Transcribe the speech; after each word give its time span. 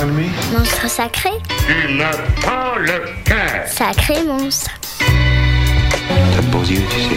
me? 0.00 0.56
Monstre 0.56 0.88
sacré? 0.88 1.30
Tu 1.66 1.94
n'as 1.94 2.10
pas 2.42 2.74
le 2.78 3.02
cœur. 3.24 3.66
Sacré 3.66 4.22
monstre. 4.24 4.70
T'as 4.98 6.40
de 6.40 6.46
beaux 6.46 6.62
yeux, 6.62 6.82
tu 6.90 7.00
sais. 7.00 7.16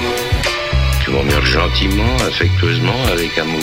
Tu 1.03 1.11
m'emmerdes 1.11 1.45
gentiment, 1.45 2.15
affectueusement, 2.27 3.05
avec 3.11 3.37
amour, 3.37 3.61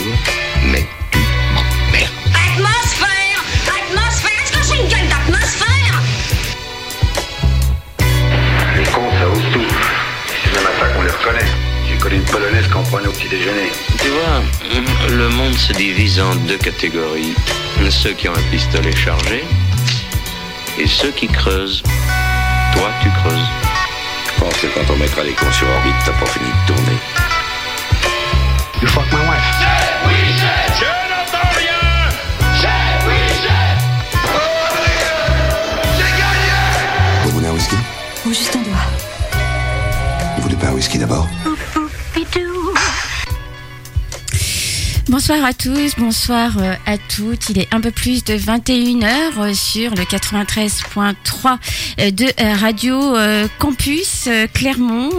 mais 0.71 0.85
tu 1.11 1.19
m'emmerdes. 1.53 2.11
Atmosphère 2.33 3.43
Atmosphère 3.67 4.31
Est-ce 4.43 4.51
que 4.51 4.63
c'est 4.63 4.81
une 4.81 4.87
gueule 4.87 5.07
d'atmosphère? 5.09 6.01
Les 8.77 8.83
cons, 8.85 9.11
ça 9.19 9.27
ose 9.27 9.53
tout. 9.53 9.75
C'est 10.43 10.55
même 10.55 10.67
à 10.67 10.79
ça 10.79 10.87
qu'on 10.93 11.01
les 11.03 11.11
reconnaît. 11.11 11.51
J'ai 11.89 11.97
connu 11.97 12.15
une 12.15 12.23
polonaise 12.23 12.67
qu'on 12.69 12.83
prenait 12.83 13.07
au 13.07 13.11
petit 13.11 13.29
déjeuner. 13.29 13.71
Tu 14.01 14.09
vois, 14.09 14.41
le 15.09 15.29
monde 15.29 15.53
se 15.53 15.73
divise 15.73 16.19
en 16.19 16.33
deux 16.35 16.57
catégories. 16.57 17.35
Ceux 17.89 18.11
qui 18.11 18.27
ont 18.27 18.33
un 18.33 18.51
pistolet 18.51 18.93
chargé 18.93 19.45
et 20.77 20.87
ceux 20.87 21.11
qui 21.11 21.27
creusent. 21.27 21.81
Toi, 22.75 22.89
tu 23.01 23.09
creuses. 23.21 23.47
Je 24.25 24.43
pense 24.43 24.53
que 24.57 24.67
quand 24.67 24.93
on 24.93 24.97
mettra 24.97 25.23
les 25.23 25.31
cons 25.31 25.49
sur 25.53 25.69
orbite, 25.69 25.95
t'as 26.03 26.11
pas 26.11 26.25
fini 26.25 26.49
de 26.49 26.73
tourner. 26.73 26.97
You 28.81 28.87
fuck 28.89 29.05
my 29.09 29.19
wife. 29.29 29.39
Vous 37.23 37.31
voulez 37.31 37.47
un 37.47 37.53
whisky? 37.53 37.77
Ou 38.25 38.29
juste 38.33 38.53
un 38.57 38.63
doigt. 38.63 38.85
Vous 40.35 40.41
voulez 40.43 40.55
pas 40.55 40.67
un 40.67 40.73
whisky 40.73 40.97
d'abord? 40.97 41.29
Bonsoir 45.13 45.45
à 45.45 45.53
tous, 45.53 45.93
bonsoir 45.95 46.57
euh, 46.57 46.73
à 46.87 46.97
toutes. 46.97 47.51
Il 47.51 47.59
est 47.59 47.71
un 47.71 47.81
peu 47.81 47.91
plus 47.91 48.23
de 48.23 48.33
21h 48.33 49.05
euh, 49.37 49.53
sur 49.53 49.91
le 49.91 50.05
93.3 50.05 51.59
euh, 51.99 52.09
de 52.09 52.59
Radio 52.59 53.15
Campus 53.59 54.27
Clermont. 54.55 55.11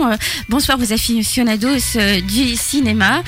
Bonsoir 0.48 0.81
aux 0.81 0.92
aficionados 0.92 1.97
du 2.27 2.56
cinéma. 2.56 3.23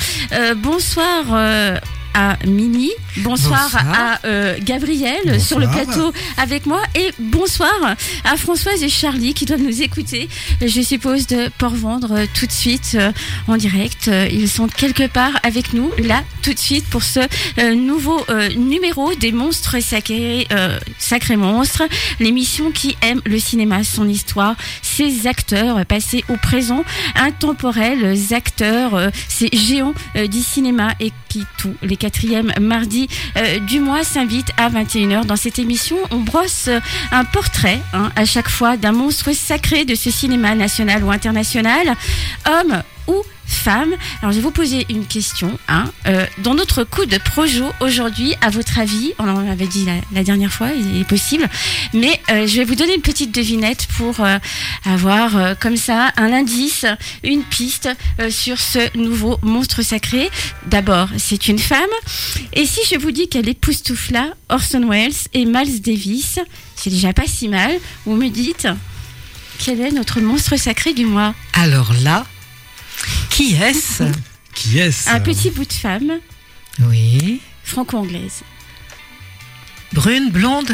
Bonsoir 0.56 1.78
à 2.16 2.38
Mimi. 2.46 2.90
Bonsoir, 3.18 3.64
Bonsoir. 3.64 3.84
à 3.94 4.26
euh, 4.26 4.56
Gabriel 4.62 5.20
Bonsoir. 5.24 5.40
sur 5.40 5.58
le 5.58 5.68
plateau 5.68 6.12
avec 6.38 6.64
moi. 6.64 6.80
Et 6.94 7.12
bonsoir 7.18 7.94
à 8.24 8.36
Françoise 8.38 8.82
et 8.82 8.88
Charlie 8.88 9.34
qui 9.34 9.44
doivent 9.44 9.60
nous 9.62 9.82
écouter, 9.82 10.28
je 10.64 10.80
suppose, 10.80 11.26
de 11.26 11.50
Port-Vendre 11.58 12.12
euh, 12.12 12.26
tout 12.32 12.46
de 12.46 12.52
suite 12.52 12.96
euh, 12.98 13.12
en 13.48 13.58
direct. 13.58 14.10
Ils 14.32 14.48
sont 14.48 14.66
quelque 14.66 15.06
part 15.06 15.32
avec 15.42 15.74
nous, 15.74 15.90
là, 16.02 16.22
tout 16.42 16.54
de 16.54 16.58
suite, 16.58 16.86
pour 16.86 17.02
ce 17.02 17.20
euh, 17.58 17.74
nouveau 17.74 18.24
numéro 18.56 19.14
des 19.14 19.32
monstres 19.32 19.82
sacrés, 19.82 20.46
sacrés 20.98 21.36
monstres, 21.36 21.82
l'émission 22.18 22.70
qui 22.70 22.96
aime 23.02 23.20
le 23.26 23.38
cinéma, 23.38 23.84
son 23.84 24.08
histoire, 24.08 24.56
ses 24.80 25.26
acteurs, 25.26 25.84
passés 25.84 26.24
au 26.28 26.36
présent, 26.36 26.84
intemporels 27.14 28.16
acteurs, 28.32 29.10
ces 29.28 29.50
géants 29.52 29.94
du 30.14 30.40
cinéma 30.40 30.94
et 31.00 31.12
qui, 31.28 31.44
tous 31.58 31.74
les 31.82 31.96
quatrièmes 32.06 32.52
mardis 32.60 33.08
euh, 33.36 33.58
du 33.58 33.80
mois, 33.80 34.04
s'invitent 34.04 34.52
à 34.56 34.70
21h. 34.70 35.24
Dans 35.24 35.34
cette 35.34 35.58
émission, 35.58 35.96
on 36.12 36.18
brosse 36.18 36.68
euh, 36.68 36.78
un 37.10 37.24
portrait 37.24 37.80
hein, 37.92 38.12
à 38.14 38.24
chaque 38.24 38.48
fois 38.48 38.76
d'un 38.76 38.92
monstre 38.92 39.32
sacré 39.32 39.84
de 39.84 39.96
ce 39.96 40.12
cinéma 40.12 40.54
national 40.54 41.02
ou 41.02 41.10
international, 41.10 41.96
homme 42.46 42.80
ou 43.06 43.22
femme. 43.46 43.94
Alors 44.20 44.32
je 44.32 44.38
vais 44.38 44.42
vous 44.42 44.50
poser 44.50 44.86
une 44.90 45.06
question. 45.06 45.58
Hein. 45.68 45.90
Euh, 46.06 46.26
dans 46.38 46.54
notre 46.54 46.84
coup 46.84 47.06
de 47.06 47.18
projo 47.18 47.64
aujourd'hui, 47.80 48.34
à 48.40 48.50
votre 48.50 48.78
avis, 48.78 49.12
on 49.18 49.28
en 49.28 49.48
avait 49.48 49.66
dit 49.66 49.86
la, 50.12 50.22
dernière 50.24 50.52
fois, 50.52 50.68
il 50.72 51.00
est 51.00 51.04
possible, 51.04 51.48
mais 51.92 52.20
euh, 52.30 52.46
je 52.46 52.56
vais 52.56 52.64
vous 52.64 52.74
donner 52.74 52.94
une 52.94 53.02
petite 53.02 53.34
devinette 53.34 53.86
pour 53.96 54.20
euh, 54.20 54.38
avoir 54.84 55.58
comme 55.58 55.76
ça 55.76 56.12
un 56.16 56.32
indice, 56.32 56.86
une 57.22 57.42
piste 57.42 57.88
sur 58.30 58.58
ce 58.58 58.96
nouveau 58.96 59.38
monstre 59.42 59.82
sacré. 59.82 60.30
D'abord, 60.66 61.08
c'est 61.18 61.48
une 61.48 61.58
femme. 61.58 61.80
Et 62.52 62.66
si 62.66 62.80
je 62.90 62.98
vous 62.98 63.10
dis 63.10 63.28
qu'elle 63.28 63.48
époustoufla 63.48 64.28
Orson 64.48 64.88
Welles 64.88 65.12
et 65.34 65.44
Miles 65.44 65.80
Davis, 65.82 66.38
c'est 66.74 66.90
déjà 66.90 67.12
pas 67.12 67.26
si 67.26 67.48
mal. 67.48 67.72
Vous 68.04 68.16
me 68.16 68.28
dites 68.28 68.68
quel 69.58 69.80
est 69.80 69.90
notre 69.90 70.20
monstre 70.20 70.56
sacré 70.56 70.92
du 70.92 71.06
mois? 71.06 71.34
Alors 71.54 71.92
là, 72.02 72.26
qui 73.30 73.54
est-ce 73.54 74.02
Qui 74.54 74.78
est-ce 74.78 75.08
Un 75.10 75.20
petit 75.20 75.50
bout 75.50 75.64
de 75.64 75.72
femme 75.72 76.12
Oui. 76.80 77.40
franco-anglaise. 77.64 78.42
Brune, 79.92 80.30
blonde? 80.30 80.70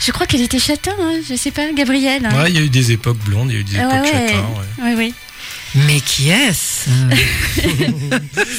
Je 0.00 0.10
crois 0.10 0.26
qu'elle 0.26 0.40
était 0.42 0.58
châtain, 0.58 0.94
hein, 1.00 1.20
je 1.28 1.34
sais 1.36 1.50
pas, 1.52 1.72
Gabrielle. 1.72 2.26
hein. 2.26 2.42
Ouais, 2.42 2.50
il 2.50 2.56
y 2.56 2.58
a 2.58 2.62
eu 2.62 2.68
des 2.68 2.90
époques 2.92 3.18
blondes, 3.18 3.50
il 3.50 3.54
y 3.54 3.56
a 3.58 3.60
eu 3.60 3.64
des 3.64 3.78
Ah 3.78 3.82
époques 3.86 4.04
ouais, 4.12 4.28
châtains, 4.28 4.48
ouais. 4.78 4.84
ouais, 4.84 4.94
ouais. 4.96 5.12
Mais 5.74 6.00
qui 6.00 6.28
est-ce 6.30 6.90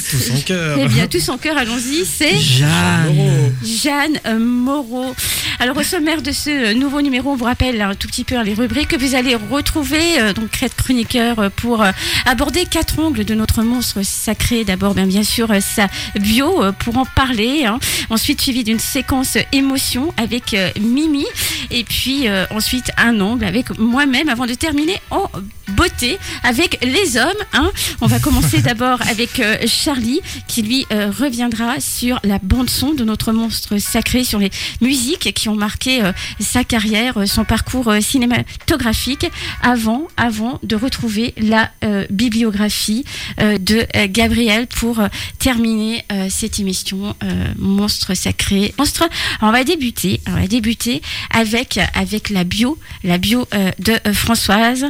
Tout 0.10 0.18
son 0.18 0.42
cœur. 0.42 0.78
Eh 0.82 0.88
bien, 0.88 1.08
tous 1.08 1.30
en 1.30 1.38
cœur, 1.38 1.58
allons-y, 1.58 2.06
c'est 2.06 2.38
Jeanne. 2.40 3.54
Jeanne 3.64 4.20
euh, 4.26 4.40
Moreau. 4.40 5.14
Alors, 5.60 5.78
au 5.78 5.84
sommaire 5.84 6.22
de 6.24 6.32
ce 6.32 6.74
nouveau 6.74 7.02
numéro, 7.02 7.32
on 7.32 7.36
vous 7.36 7.46
rappelle 7.46 7.80
un 7.82 7.94
tout 7.94 8.08
petit 8.08 8.24
peu 8.24 8.36
hein, 8.38 8.44
les 8.44 8.56
rubriques 8.56 8.88
que 8.90 8.98
vous 8.98 9.14
allez 9.14 9.36
retrouver, 9.36 10.20
euh, 10.20 10.34
donc 10.34 10.50
Crête 10.50 10.74
Chroniqueur, 10.76 11.38
euh, 11.40 11.50
pour 11.56 11.84
euh, 11.84 11.92
aborder 12.26 12.66
quatre 12.66 12.98
ongles 12.98 13.26
de 13.26 13.36
notre 13.36 13.62
monstre 13.62 14.00
sacré. 14.04 14.64
D'abord, 14.64 14.96
bien, 14.96 15.06
bien 15.06 15.24
sûr, 15.24 15.50
sa 15.62 15.88
bio, 16.20 16.64
pour 16.80 16.98
en 16.98 17.06
parler. 17.06 17.66
hein. 17.66 17.80
Ensuite, 18.10 18.42
suivi 18.42 18.64
d'une 18.64 18.80
séquence 18.80 19.38
émotion 19.52 20.14
avec 20.18 20.56
Mimi. 20.80 21.26
Et 21.70 21.84
puis, 21.84 22.28
euh, 22.28 22.46
ensuite, 22.50 22.92
un 22.98 23.20
ongle 23.22 23.46
avec 23.46 23.78
moi-même, 23.78 24.30
avant 24.30 24.48
de 24.48 24.54
terminer 24.56 25.00
en 25.12 25.30
beauté 25.70 26.18
avec 26.44 26.80
les 26.84 27.03
hommes. 27.18 27.44
hein. 27.54 27.72
On 28.02 28.08
va 28.08 28.20
commencer 28.20 28.62
d'abord 28.62 29.02
avec 29.02 29.40
euh, 29.40 29.58
Charlie, 29.68 30.22
qui 30.48 30.62
lui 30.62 30.86
euh, 30.92 31.12
reviendra 31.12 31.80
sur 31.80 32.20
la 32.24 32.40
bande-son 32.40 32.94
de 32.94 33.04
notre 33.04 33.32
monstre 33.32 33.78
sacré, 33.78 34.24
sur 34.24 34.40
les 34.40 34.52
musiques 34.82 35.34
qui 35.34 35.50
ont 35.50 35.56
marqué 35.56 36.04
euh, 36.04 36.12
sa 36.40 36.64
carrière, 36.64 37.28
son 37.28 37.44
parcours 37.46 37.94
cinématographique, 38.02 39.28
avant, 39.62 40.08
avant 40.18 40.60
de 40.64 40.76
retrouver 40.76 41.34
la 41.38 41.72
bibliographie 42.10 43.06
de 43.40 43.86
Gabriel 44.08 44.68
pour 44.68 45.02
terminer 45.40 46.06
cette 46.30 46.60
émission 46.60 47.16
Monstre 47.58 48.14
sacré. 48.14 48.74
Monstre, 48.78 49.04
Alors, 49.40 49.54
on 49.54 49.58
va 49.58 49.64
débuter, 49.64 50.22
on 50.28 50.34
va 50.34 50.48
débuter 50.48 51.02
avec, 51.30 51.80
avec 51.94 52.30
la 52.30 52.44
bio, 52.44 52.78
la 53.04 53.18
bio 53.18 53.48
de 53.80 54.14
Françoise. 54.14 54.86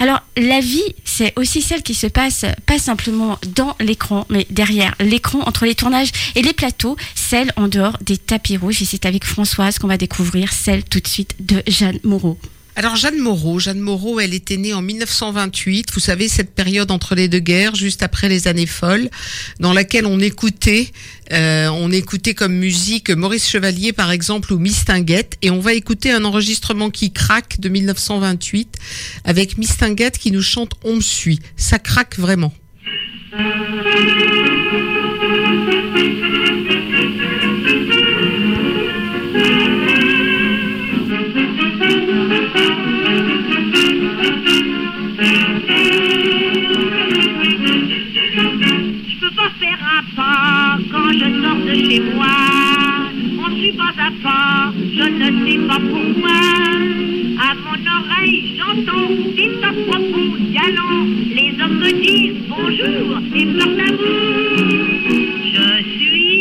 Alors, 0.00 0.20
la 0.36 0.60
vie, 0.60 0.94
c'est 1.18 1.32
aussi 1.36 1.62
celle 1.62 1.82
qui 1.82 1.94
se 1.94 2.06
passe 2.06 2.44
pas 2.64 2.78
simplement 2.78 3.40
dans 3.56 3.74
l'écran, 3.80 4.24
mais 4.30 4.46
derrière 4.50 4.94
l'écran, 5.00 5.40
entre 5.46 5.64
les 5.64 5.74
tournages 5.74 6.12
et 6.36 6.42
les 6.42 6.52
plateaux, 6.52 6.96
celle 7.16 7.50
en 7.56 7.66
dehors 7.66 7.98
des 8.00 8.18
tapis 8.18 8.56
rouges. 8.56 8.82
Et 8.82 8.84
c'est 8.84 9.04
avec 9.04 9.24
Françoise 9.24 9.80
qu'on 9.80 9.88
va 9.88 9.96
découvrir 9.96 10.52
celle 10.52 10.84
tout 10.84 11.00
de 11.00 11.08
suite 11.08 11.34
de 11.40 11.60
Jeanne 11.66 11.98
Moreau. 12.04 12.38
Alors 12.78 12.94
Jeanne 12.94 13.18
Moreau, 13.18 13.58
Jeanne 13.58 13.80
Moreau, 13.80 14.20
elle 14.20 14.34
était 14.34 14.56
née 14.56 14.72
en 14.72 14.82
1928. 14.82 15.92
Vous 15.92 15.98
savez 15.98 16.28
cette 16.28 16.54
période 16.54 16.92
entre 16.92 17.16
les 17.16 17.26
deux 17.26 17.40
guerres, 17.40 17.74
juste 17.74 18.04
après 18.04 18.28
les 18.28 18.46
années 18.46 18.66
folles, 18.66 19.10
dans 19.58 19.72
laquelle 19.72 20.06
on 20.06 20.20
écoutait, 20.20 20.92
euh, 21.32 21.66
on 21.70 21.90
écoutait 21.90 22.34
comme 22.34 22.54
musique 22.54 23.10
Maurice 23.10 23.48
Chevalier 23.48 23.92
par 23.92 24.12
exemple 24.12 24.52
ou 24.52 24.60
Mistinguette, 24.60 25.34
et 25.42 25.50
on 25.50 25.58
va 25.58 25.74
écouter 25.74 26.12
un 26.12 26.24
enregistrement 26.24 26.90
qui 26.90 27.10
craque 27.10 27.58
de 27.58 27.68
1928 27.68 28.76
avec 29.24 29.58
Mistinguette 29.58 30.16
qui 30.16 30.30
nous 30.30 30.40
chante 30.40 30.70
On 30.84 30.94
me 30.94 31.00
suit. 31.00 31.40
Ça 31.56 31.80
craque 31.80 32.16
vraiment. 32.16 32.52
Je 51.18 51.24
sors 51.42 51.60
de 51.66 51.74
chez 51.74 52.00
moi. 52.14 52.36
On 53.44 53.56
suit 53.56 53.72
pas 53.72 53.94
à 53.98 54.10
pas, 54.22 54.72
je 54.96 55.06
ne 55.18 55.28
sais 55.46 55.58
pas 55.66 55.80
pourquoi. 55.80 56.38
À 57.40 57.54
mon 57.64 57.80
oreille, 57.98 58.54
j'entends 58.56 59.08
des 59.36 59.48
de 59.48 59.70
propos 59.86 60.30
galants. 60.52 61.06
Les 61.34 61.52
hommes 61.62 61.78
me 61.78 61.92
disent 62.02 62.42
bonjour 62.48 63.20
et 63.34 63.46
porte 63.56 63.80
à 63.80 63.90
vous. 63.98 64.18
Je 65.54 65.68
suis 65.98 66.38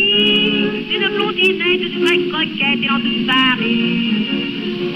une 0.95 1.07
blondinette, 1.15 1.81
une 1.81 2.03
vraie 2.03 2.23
coquette 2.31 2.83
et 2.83 2.89
en 2.89 2.99
douce 2.99 3.25
Paris. 3.25 4.25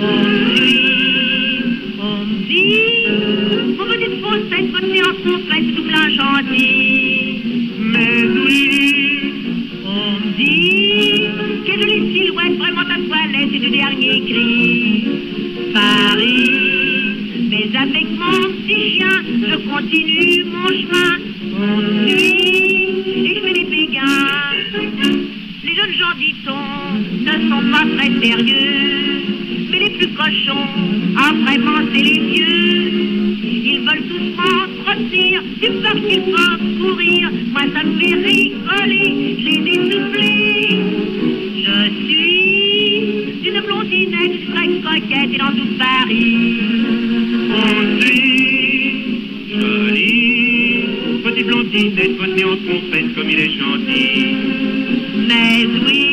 On 0.04 0.24
me 0.24 0.56
suit, 0.56 1.64
on 2.00 2.26
me 2.26 2.36
dit, 2.48 3.76
vos 3.78 3.86
petites 3.86 4.20
faussettes, 4.22 4.70
votre 4.72 4.90
séance 4.94 5.20
complète, 5.24 5.76
tout 5.76 5.84
plein 5.84 6.10
gentil. 6.10 7.42
Mais 7.80 8.24
oui, 8.46 9.11
dit, 10.44 11.28
quelle 11.66 11.82
jolie 11.82 12.14
silhouette, 12.14 12.58
vraiment 12.58 12.86
ta 12.86 12.96
toilette, 12.96 13.72
dernier 13.72 14.22
cri. 14.22 15.08
Paris, 15.74 16.50
mais 17.50 17.78
avec 17.78 18.08
mon 18.18 18.38
petit 18.66 18.82
chien, 18.92 19.16
je 19.48 19.56
continue 19.70 20.44
mon 20.46 20.68
chemin. 20.68 21.12
On 21.54 22.08
suit 22.08 22.92
et 23.08 23.36
je 23.36 23.40
fais 23.42 23.54
des 23.54 23.66
péguins. 23.66 24.30
Les 25.64 25.76
jeunes 25.76 25.96
gens, 26.00 26.16
dit-on, 26.18 26.64
ne 27.24 27.50
sont 27.50 27.66
pas 27.72 27.86
très 27.98 28.12
sérieux. 28.20 29.22
Mais 29.70 29.80
les 29.80 29.90
plus 29.92 30.10
cochons, 30.10 30.68
ah 31.18 31.34
vraiment, 31.44 31.80
c'est 31.94 32.04
les 32.04 32.20
vieux. 32.20 32.92
Ils 33.44 33.82
veulent 33.88 34.08
tous 34.10 34.28
m'entretenir, 34.36 35.42
du 35.62 35.70
peur 35.82 35.96
qu'ils 36.08 36.24
peuvent 36.24 36.68
courir. 36.82 37.31
Blondinette, 51.90 52.46
en 52.46 52.58
trompette 52.58 53.16
comme 53.16 53.30
il 53.30 53.40
est 53.40 53.58
gentil. 53.58 54.36
Mais 55.28 55.66
oui, 55.86 56.11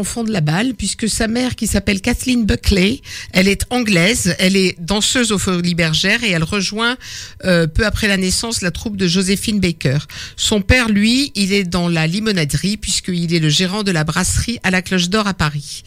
enfant 0.00 0.24
de 0.24 0.32
la 0.32 0.40
balle 0.40 0.74
puisque 0.74 1.08
sa 1.08 1.28
mère, 1.28 1.54
qui 1.54 1.66
s'appelle 1.66 2.00
Kathleen 2.00 2.46
Buckley, 2.46 3.02
elle 3.32 3.48
est 3.48 3.64
anglaise, 3.70 4.34
elle 4.38 4.56
est 4.56 4.74
danseuse 4.80 5.30
aux 5.30 5.38
Folies 5.38 5.74
Bergères 5.74 6.24
et 6.24 6.30
elle 6.30 6.42
rejoint 6.42 6.96
euh, 7.44 7.66
peu 7.66 7.84
après 7.84 8.08
la 8.08 8.16
naissance 8.16 8.62
la 8.62 8.70
troupe 8.70 8.96
de 8.96 9.06
Joséphine 9.06 9.60
Baker. 9.60 9.98
Son 10.36 10.62
père, 10.62 10.88
lui, 10.88 11.32
il 11.34 11.52
est 11.52 11.64
dans 11.64 11.88
la 11.88 12.06
limonaderie 12.06 12.78
puisqu'il 12.78 13.32
est 13.34 13.38
le 13.38 13.50
gérant 13.50 13.82
de 13.82 13.92
la 13.92 14.04
brasserie 14.04 14.58
à 14.62 14.70
la 14.70 14.82
Cloche 14.82 15.10
d'Or 15.10 15.26
à 15.26 15.34
Paris. 15.34 15.82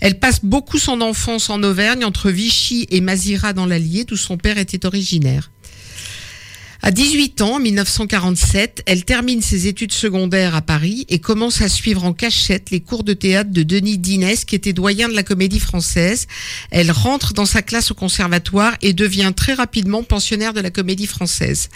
Elle 0.00 0.18
passe 0.18 0.40
beaucoup 0.42 0.78
son 0.78 1.00
enfance 1.00 1.48
en 1.48 1.62
Auvergne 1.62 2.04
entre 2.04 2.30
Vichy 2.30 2.86
et 2.90 3.00
Mazira 3.00 3.52
dans 3.52 3.66
l'Allier 3.66 4.04
d'où 4.04 4.16
son 4.16 4.36
père 4.36 4.58
était 4.58 4.84
originaire. 4.84 5.50
À 6.84 6.90
18 6.90 7.42
ans, 7.42 7.54
en 7.54 7.60
1947, 7.60 8.82
elle 8.86 9.04
termine 9.04 9.40
ses 9.40 9.68
études 9.68 9.92
secondaires 9.92 10.56
à 10.56 10.62
Paris 10.62 11.06
et 11.08 11.20
commence 11.20 11.62
à 11.62 11.68
suivre 11.68 12.02
en 12.02 12.12
cachette 12.12 12.72
les 12.72 12.80
cours 12.80 13.04
de 13.04 13.12
théâtre 13.12 13.52
de 13.52 13.62
Denis 13.62 13.98
Dinès, 13.98 14.44
qui 14.44 14.56
était 14.56 14.72
doyen 14.72 15.08
de 15.08 15.14
la 15.14 15.22
comédie 15.22 15.60
française. 15.60 16.26
Elle 16.72 16.90
rentre 16.90 17.34
dans 17.34 17.46
sa 17.46 17.62
classe 17.62 17.92
au 17.92 17.94
conservatoire 17.94 18.74
et 18.82 18.94
devient 18.94 19.32
très 19.34 19.54
rapidement 19.54 20.02
pensionnaire 20.02 20.54
de 20.54 20.60
la 20.60 20.70
comédie 20.70 21.06
française. 21.06 21.68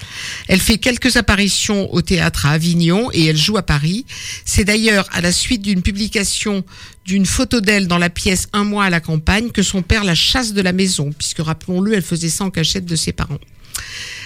Elle 0.48 0.58
fait 0.58 0.78
quelques 0.78 1.16
apparitions 1.16 1.94
au 1.94 2.02
théâtre 2.02 2.46
à 2.46 2.50
Avignon 2.50 3.08
et 3.12 3.26
elle 3.26 3.36
joue 3.36 3.58
à 3.58 3.62
Paris. 3.62 4.06
C'est 4.44 4.64
d'ailleurs 4.64 5.08
à 5.12 5.20
la 5.20 5.30
suite 5.30 5.62
d'une 5.62 5.82
publication 5.82 6.64
d'une 7.04 7.26
photo 7.26 7.60
d'elle 7.60 7.86
dans 7.86 7.98
la 7.98 8.10
pièce 8.10 8.48
Un 8.52 8.64
mois 8.64 8.86
à 8.86 8.90
la 8.90 8.98
campagne 8.98 9.52
que 9.52 9.62
son 9.62 9.82
père 9.82 10.02
la 10.02 10.16
chasse 10.16 10.52
de 10.52 10.62
la 10.62 10.72
maison, 10.72 11.12
puisque 11.16 11.38
rappelons-le, 11.38 11.94
elle 11.94 12.02
faisait 12.02 12.28
ça 12.28 12.42
en 12.42 12.50
cachette 12.50 12.86
de 12.86 12.96
ses 12.96 13.12
parents. 13.12 13.38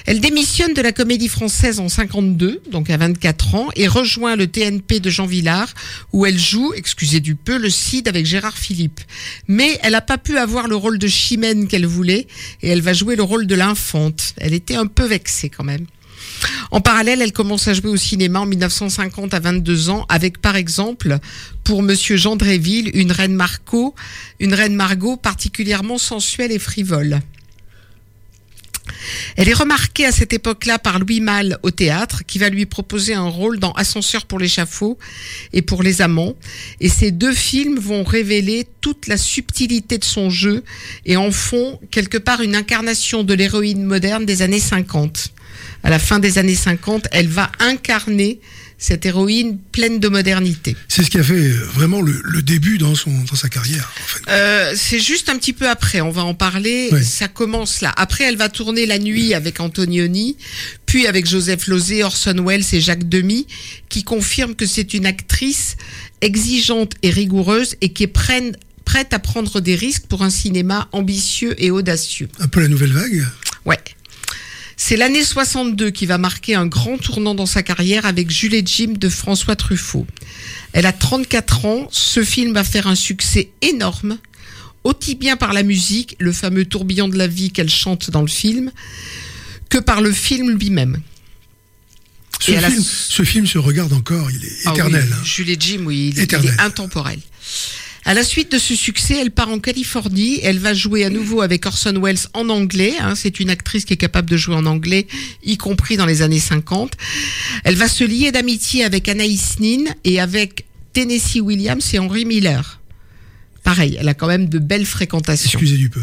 Elle 0.07 0.21
démissionne 0.21 0.75
de 0.75 0.81
la 0.81 0.93
comédie 0.93 1.29
française 1.29 1.79
en 1.79 1.89
52, 1.89 2.63
donc 2.71 2.91
à 2.91 2.97
24 2.97 3.55
ans, 3.55 3.69
et 3.77 3.87
rejoint 3.87 4.35
le 4.35 4.47
TNP 4.47 4.99
de 4.99 5.11
Jean 5.11 5.27
Villard, 5.27 5.73
où 6.13 6.27
elle 6.27 6.39
joue, 6.39 6.73
excusez 6.75 7.21
du 7.21 7.35
peu, 7.35 7.59
le 7.59 7.71
Cid 7.71 8.09
avec 8.09 8.27
Gérard 8.27 8.57
Philippe. 8.57 9.01
Mais 9.47 9.79
elle 9.83 9.93
n'a 9.93 10.01
pas 10.01 10.19
pu 10.19 10.39
avoir 10.39 10.69
le 10.69 10.77
rôle 10.77 10.99
de 10.99 11.07
Chimène 11.07 11.69
qu'elle 11.69 11.87
voulait, 11.87 12.27
et 12.63 12.69
elle 12.71 12.83
va 12.83 12.93
jouer 12.93 13.15
le 13.15 13.23
rôle 13.23 13.47
de 13.47 13.55
l'infante. 13.55 14.35
Elle 14.39 14.55
était 14.55 14.77
un 14.77 14.87
peu 14.87 15.05
vexée 15.05 15.51
quand 15.51 15.65
même. 15.65 15.87
En 16.71 16.81
parallèle, 16.81 17.23
elle 17.23 17.33
commence 17.33 17.69
à 17.69 17.75
jouer 17.75 17.91
au 17.91 17.97
cinéma 17.97 18.41
en 18.41 18.47
1950 18.47 19.35
à 19.35 19.41
22 19.41 19.91
ans 19.91 20.07
avec, 20.09 20.41
par 20.41 20.57
exemple, 20.57 21.19
pour 21.65 21.83
Monsieur 21.83 22.17
Jean 22.17 22.37
Dréville, 22.37 22.91
une 22.95 23.13
reine 23.13 23.35
Margot, 23.35 23.95
une 24.39 24.55
reine 24.55 24.75
Margot 24.75 25.17
particulièrement 25.17 25.99
sensuelle 25.99 26.53
et 26.53 26.59
frivole. 26.59 27.21
Elle 29.37 29.49
est 29.49 29.55
remarquée 29.55 30.07
à 30.07 30.13
cette 30.13 30.33
époque-là 30.33 30.79
par 30.79 30.99
Louis 30.99 31.21
Malle 31.21 31.59
au 31.63 31.71
théâtre, 31.71 32.23
qui 32.27 32.39
va 32.39 32.49
lui 32.49 32.67
proposer 32.67 33.15
un 33.15 33.29
rôle 33.29 33.59
dans 33.59 33.73
Ascenseur 33.73 34.27
pour 34.27 34.39
l'échafaud 34.39 34.99
et 35.53 35.63
pour 35.63 35.83
les 35.83 36.03
amants. 36.03 36.35
Et 36.81 36.89
ces 36.89 37.11
deux 37.11 37.33
films 37.33 37.79
vont 37.79 38.05
révéler 38.05 38.67
toute 38.81 39.07
la 39.07 39.17
subtilité 39.17 39.99
de 39.99 40.05
son 40.05 40.31
jeu 40.31 40.65
et 41.07 41.17
en 41.17 41.31
font 41.31 41.81
quelque 41.91 42.19
part 42.19 42.41
une 42.41 42.57
incarnation 42.57 43.25
de 43.25 43.35
l'héroïne 43.35 43.85
moderne 43.85 44.27
des 44.27 44.43
années 44.43 44.61
50. 44.61 45.33
À 45.83 45.91
la 45.91 45.99
fin 45.99 46.19
des 46.19 46.39
années 46.39 46.55
50, 46.55 47.09
elle 47.13 47.29
va 47.29 47.51
incarner 47.59 48.41
cette 48.83 49.05
héroïne 49.07 49.59
pleine 49.59 50.01
de 50.01 50.09
modernité. 50.09 50.75
C'est 50.89 51.05
ce 51.05 51.11
qui 51.11 51.19
a 51.19 51.23
fait 51.23 51.35
euh, 51.35 51.69
vraiment 51.75 52.01
le, 52.01 52.19
le 52.25 52.43
début 52.43 52.79
dans, 52.79 52.95
son, 52.95 53.11
dans 53.11 53.37
sa 53.37 53.49
carrière. 53.51 53.93
En 54.03 54.07
fait. 54.09 54.23
Euh, 54.31 54.73
c'est 54.75 54.99
juste 54.99 55.29
un 55.29 55.37
petit 55.37 55.53
peu 55.53 55.69
après, 55.69 56.01
on 56.01 56.11
va 56.11 56.25
en 56.25 56.35
parler. 56.35 56.91
Ça 57.03 57.29
commence 57.29 57.83
là. 57.83 57.93
Après, 57.97 58.25
elle 58.25 58.37
va 58.37 58.49
tourner 58.49 58.87
La 58.87 58.99
Nuit 58.99 59.35
avec 59.35 59.61
Antonioni, 59.61 60.37
puis 60.87 61.07
avec 61.07 61.27
Joseph 61.29 61.67
Lozé, 61.67 62.03
Orson 62.03 62.43
Welles 62.45 62.65
et 62.73 62.81
Jacques 62.81 63.09
Demy, 63.09 63.47
qui 63.91 64.03
confirment 64.03 64.55
que 64.57 64.67
c'est 64.67 64.95
une 64.95 65.05
actrice 65.07 65.77
exigeante 66.23 66.95
et 67.03 67.11
rigoureuse 67.11 67.77
et 67.83 67.93
qui 67.93 68.05
est 68.05 68.07
prenne- 68.07 68.57
prête 68.87 69.13
à 69.13 69.19
prendre 69.19 69.61
des 69.61 69.75
risques 69.77 70.07
pour 70.09 70.23
un 70.23 70.31
cinéma 70.31 70.89
ambitieux 70.93 71.55
et 71.63 71.71
audacieux. 71.71 72.29
Un 72.41 72.49
peu 72.49 72.61
la 72.61 72.69
nouvelle 72.69 72.93
vague? 72.93 73.27
Ouais. 73.67 73.79
C'est 74.83 74.97
l'année 74.97 75.23
62 75.23 75.91
qui 75.91 76.07
va 76.07 76.17
marquer 76.17 76.55
un 76.55 76.65
grand 76.67 76.97
tournant 76.97 77.35
dans 77.35 77.45
sa 77.45 77.63
carrière 77.63 78.07
avec 78.07 78.31
Jules 78.31 78.55
et 78.55 78.63
Jim 78.65 78.95
de 78.97 79.11
François 79.11 79.55
Truffaut. 79.55 80.07
Elle 80.73 80.87
a 80.87 80.93
34 80.95 81.67
ans, 81.67 81.87
ce 81.91 82.25
film 82.25 82.55
va 82.55 82.65
faire 82.65 82.87
un 82.87 82.95
succès 82.95 83.51
énorme, 83.61 84.17
aussi 84.83 85.17
bien 85.17 85.37
par 85.37 85.53
la 85.53 85.65
musique, 85.65 86.17
le 86.19 86.33
fameux 86.33 86.65
tourbillon 86.65 87.09
de 87.09 87.19
la 87.19 87.27
vie 87.27 87.51
qu'elle 87.51 87.69
chante 87.69 88.11
dans 88.11 88.23
le 88.23 88.29
film, 88.29 88.73
que 89.69 89.77
par 89.77 90.01
le 90.01 90.13
film 90.13 90.49
lui-même. 90.59 91.03
Ce 92.41 92.53
la- 92.53 92.71
film, 92.71 92.83
ce 92.83 93.23
film 93.23 93.47
se 93.47 93.59
regarde 93.59 93.93
encore, 93.93 94.31
il 94.31 94.43
est 94.43 94.57
Ah 94.65 94.71
éternel. 94.73 95.05
oui, 95.07 95.15
hein. 95.15 95.25
Jules 95.25 95.51
et 95.51 95.57
Jim, 95.61 95.83
oui, 95.85 96.09
il, 96.15 96.19
est- 96.19 96.23
il 96.23 96.25
Éternel. 96.25 96.55
est 96.59 96.63
intemporel. 96.63 97.19
À 98.11 98.15
la 98.15 98.25
suite 98.25 98.51
de 98.51 98.59
ce 98.59 98.75
succès, 98.75 99.19
elle 99.21 99.31
part 99.31 99.51
en 99.51 99.61
Californie. 99.61 100.41
Elle 100.43 100.59
va 100.59 100.75
jouer 100.75 101.05
à 101.05 101.11
nouveau 101.11 101.43
avec 101.43 101.65
Orson 101.65 101.95
Welles 102.03 102.19
en 102.35 102.49
anglais. 102.49 102.95
hein. 102.99 103.15
C'est 103.15 103.39
une 103.39 103.51
actrice 103.51 103.85
qui 103.85 103.93
est 103.93 103.97
capable 103.97 104.29
de 104.29 104.37
jouer 104.37 104.57
en 104.57 104.67
anglais, 104.67 105.07
y 105.45 105.57
compris 105.57 105.97
dans 105.97 106.07
les 106.07 106.21
années 106.21 106.41
50. 106.41 106.95
Elle 107.63 107.77
va 107.77 107.87
se 107.87 108.03
lier 108.03 108.33
d'amitié 108.33 108.83
avec 108.83 109.09
Anaïs 109.09 109.61
Nin 109.61 109.85
et 110.03 110.19
avec 110.19 110.65
Tennessee 110.93 111.41
Williams 111.41 111.89
et 111.95 112.01
Henry 112.01 112.25
Miller. 112.25 112.81
Pareil, 113.63 113.97
elle 114.01 114.09
a 114.09 114.15
quand 114.15 114.27
même 114.27 114.49
de 114.49 114.59
belles 114.59 114.87
fréquentations. 114.87 115.61
Excusez 115.61 115.77
du 115.77 115.89
peu. 115.89 116.03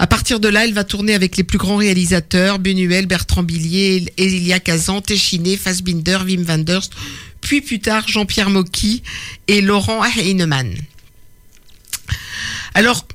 À 0.00 0.08
partir 0.08 0.40
de 0.40 0.48
là, 0.48 0.64
elle 0.64 0.74
va 0.74 0.82
tourner 0.82 1.14
avec 1.14 1.36
les 1.36 1.44
plus 1.44 1.58
grands 1.58 1.76
réalisateurs, 1.76 2.58
Benuel, 2.58 3.06
Bertrand 3.06 3.44
Billier, 3.44 4.12
Elia 4.18 4.58
Kazan, 4.58 5.00
Téchiné, 5.00 5.56
Fassbinder, 5.56 6.18
Wim 6.26 6.42
Wenders, 6.42 6.90
puis 7.42 7.60
plus 7.60 7.80
tard 7.80 8.08
Jean-Pierre 8.08 8.48
Mocky 8.48 9.02
et 9.48 9.60
Laurent 9.60 10.02
Heinemann. 10.04 10.74
Alors, 12.74 13.06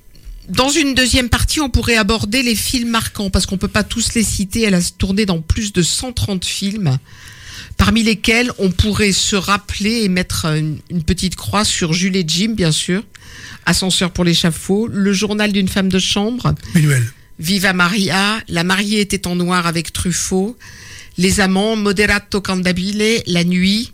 dans 0.49 0.69
une 0.69 0.93
deuxième 0.93 1.29
partie, 1.29 1.59
on 1.59 1.69
pourrait 1.69 1.97
aborder 1.97 2.43
les 2.43 2.55
films 2.55 2.89
marquants, 2.89 3.29
parce 3.29 3.45
qu'on 3.45 3.57
peut 3.57 3.67
pas 3.67 3.83
tous 3.83 4.13
les 4.13 4.23
citer. 4.23 4.61
Elle 4.61 4.75
a 4.75 4.81
tourné 4.81 5.25
dans 5.25 5.41
plus 5.41 5.73
de 5.73 5.81
130 5.81 6.45
films, 6.45 6.99
parmi 7.75 8.03
lesquels 8.03 8.51
on 8.59 8.69
pourrait 8.69 9.11
se 9.11 9.35
rappeler 9.35 10.03
et 10.03 10.09
mettre 10.09 10.45
une, 10.45 10.79
une 10.89 11.03
petite 11.03 11.35
croix 11.35 11.65
sur 11.65 11.93
Jules 11.93 12.15
et 12.15 12.23
Jim, 12.27 12.53
bien 12.55 12.71
sûr, 12.71 13.03
Ascenseur 13.65 14.11
pour 14.11 14.23
l'échafaud, 14.23 14.87
Le 14.87 15.11
journal 15.11 15.51
d'une 15.51 15.67
femme 15.67 15.89
de 15.89 15.99
chambre, 15.99 16.55
Manuel. 16.73 17.03
Viva 17.39 17.73
Maria, 17.73 18.39
La 18.47 18.63
mariée 18.63 19.01
était 19.01 19.27
en 19.27 19.35
noir 19.35 19.67
avec 19.67 19.91
Truffaut, 19.91 20.57
Les 21.17 21.39
amants, 21.39 21.75
Moderato 21.75 22.39
Candabile, 22.41 23.21
La 23.27 23.43
nuit, 23.43 23.91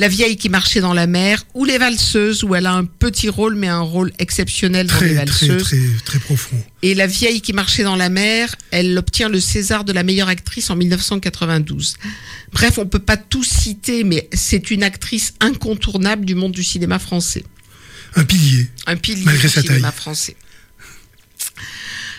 La 0.00 0.06
vieille 0.06 0.36
qui 0.36 0.48
marchait 0.48 0.80
dans 0.80 0.94
la 0.94 1.08
mer, 1.08 1.44
ou 1.54 1.64
Les 1.64 1.76
valseuses, 1.76 2.44
où 2.44 2.54
elle 2.54 2.66
a 2.66 2.72
un 2.72 2.84
petit 2.84 3.28
rôle, 3.28 3.56
mais 3.56 3.66
un 3.66 3.80
rôle 3.80 4.12
exceptionnel 4.20 4.86
dans 4.86 4.94
Les 5.00 5.14
Très, 5.14 5.24
très, 5.24 5.46
valseuses. 5.48 5.62
très, 5.64 5.80
très 6.04 6.18
profond. 6.20 6.56
Et 6.82 6.94
La 6.94 7.08
vieille 7.08 7.40
qui 7.40 7.52
marchait 7.52 7.82
dans 7.82 7.96
la 7.96 8.08
mer, 8.08 8.54
elle 8.70 8.96
obtient 8.96 9.28
le 9.28 9.40
César 9.40 9.84
de 9.84 9.92
la 9.92 10.04
meilleure 10.04 10.28
actrice 10.28 10.70
en 10.70 10.76
1992. 10.76 11.96
Bref, 12.52 12.78
on 12.78 12.86
peut 12.86 13.00
pas 13.00 13.16
tout 13.16 13.42
citer, 13.42 14.04
mais 14.04 14.28
c'est 14.32 14.70
une 14.70 14.84
actrice 14.84 15.34
incontournable 15.40 16.24
du 16.24 16.36
monde 16.36 16.52
du 16.52 16.62
cinéma 16.62 17.00
français. 17.00 17.42
Un 18.14 18.24
pilier. 18.24 18.68
Un 18.86 18.96
pilier 18.96 19.24
Malgré 19.24 19.48
du 19.48 19.52
sa 19.54 19.62
cinéma 19.62 19.88
taille. 19.90 19.96
français. 19.96 20.36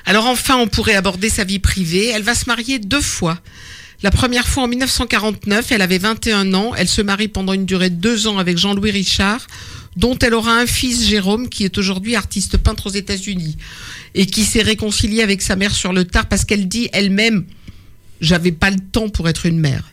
Alors 0.05 0.25
enfin, 0.25 0.57
on 0.57 0.67
pourrait 0.67 0.95
aborder 0.95 1.29
sa 1.29 1.43
vie 1.45 1.59
privée. 1.59 2.07
Elle 2.07 2.23
va 2.23 2.35
se 2.35 2.45
marier 2.47 2.79
deux 2.79 3.01
fois. 3.01 3.39
La 4.01 4.11
première 4.11 4.47
fois 4.47 4.63
en 4.63 4.67
1949, 4.67 5.73
elle 5.73 5.81
avait 5.81 5.97
21 5.97 6.53
ans. 6.53 6.71
Elle 6.75 6.87
se 6.87 7.01
marie 7.01 7.27
pendant 7.27 7.51
une 7.51 7.65
durée 7.65 7.89
de 7.89 7.95
deux 7.95 8.27
ans 8.27 8.37
avec 8.37 8.57
Jean-Louis 8.57 8.91
Richard, 8.91 9.45
dont 9.97 10.17
elle 10.19 10.33
aura 10.33 10.57
un 10.57 10.65
fils, 10.65 11.05
Jérôme, 11.05 11.49
qui 11.49 11.65
est 11.65 11.77
aujourd'hui 11.77 12.15
artiste 12.15 12.57
peintre 12.57 12.87
aux 12.87 12.91
États-Unis 12.91 13.57
et 14.15 14.25
qui 14.25 14.45
s'est 14.45 14.61
réconcilié 14.61 15.21
avec 15.21 15.41
sa 15.41 15.57
mère 15.57 15.73
sur 15.73 15.91
le 15.91 16.05
tard 16.05 16.27
parce 16.27 16.45
qu'elle 16.45 16.69
dit 16.69 16.89
elle-même 16.93 17.43
J'avais 18.21 18.53
pas 18.53 18.71
le 18.71 18.79
temps 18.79 19.09
pour 19.09 19.27
être 19.27 19.45
une 19.45 19.59
mère. 19.59 19.91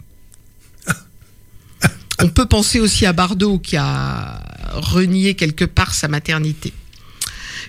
On 2.21 2.29
peut 2.29 2.47
penser 2.47 2.79
aussi 2.79 3.07
à 3.07 3.13
Bardot 3.13 3.59
qui 3.59 3.77
a 3.77 4.41
renié 4.73 5.35
quelque 5.35 5.65
part 5.65 5.95
sa 5.95 6.07
maternité. 6.07 6.73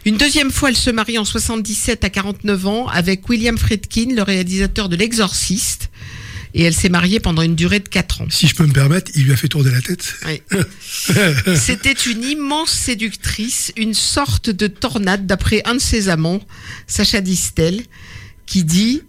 Une 0.06 0.17
deuxième 0.17 0.51
fois, 0.51 0.70
elle 0.70 0.77
se 0.77 0.91
marie 0.91 1.17
en 1.17 1.25
77 1.25 2.03
à 2.03 2.12
49 2.12 2.67
ans 2.67 2.88
avec 2.88 3.27
William 3.27 3.58
Friedkin, 3.58 4.13
le 4.15 4.22
réalisateur 4.22 4.88
de 4.88 4.96
L'Exorciste. 4.96 5.89
Et 6.58 6.64
elle 6.64 6.74
s'est 6.74 6.90
mariée 6.90 7.20
pendant 7.20 7.44
une 7.44 7.56
durée 7.56 7.80
de 7.80 7.88
4 7.88 8.22
ans. 8.22 8.28
Si 8.32 8.48
je 8.48 8.56
peux 8.56 8.66
me 8.66 8.74
permettre, 8.74 9.12
il 9.14 9.26
lui 9.26 9.32
a 9.32 9.38
fait 9.38 9.48
tourner 9.48 9.70
la 9.70 9.82
tête. 9.82 10.16
Oui. 10.26 10.42
C'était 11.56 11.94
une 11.94 12.24
immense 12.24 12.72
séductrice, 12.72 13.72
une 13.78 13.94
sorte 13.94 14.50
de 14.50 14.66
tornade, 14.66 15.28
d'après 15.28 15.62
un 15.66 15.76
de 15.76 15.80
ses 15.80 16.10
amants, 16.10 16.42
Sacha 16.88 17.22
Distel, 17.22 17.84
qui 18.48 18.64
dit 18.64 19.04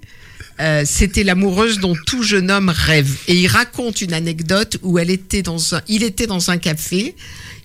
euh, 0.60 0.82
c'était 0.84 1.22
l'amoureuse 1.22 1.78
dont 1.78 1.96
tout 2.06 2.22
jeune 2.22 2.50
homme 2.50 2.68
rêve. 2.68 3.16
Et 3.28 3.34
il 3.34 3.46
raconte 3.46 4.02
une 4.02 4.12
anecdote 4.12 4.76
où 4.82 4.98
elle 4.98 5.10
était 5.10 5.42
dans 5.42 5.74
un, 5.74 5.82
il 5.88 6.02
était 6.02 6.26
dans 6.26 6.50
un 6.50 6.58
café, 6.58 7.14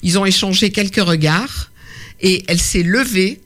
ils 0.03 0.17
ont 0.19 0.25
échangé 0.25 0.71
quelques 0.71 1.01
regards, 1.01 1.71
et 2.21 2.43
elle 2.47 2.59
s'est 2.59 2.83
levée, 2.83 3.41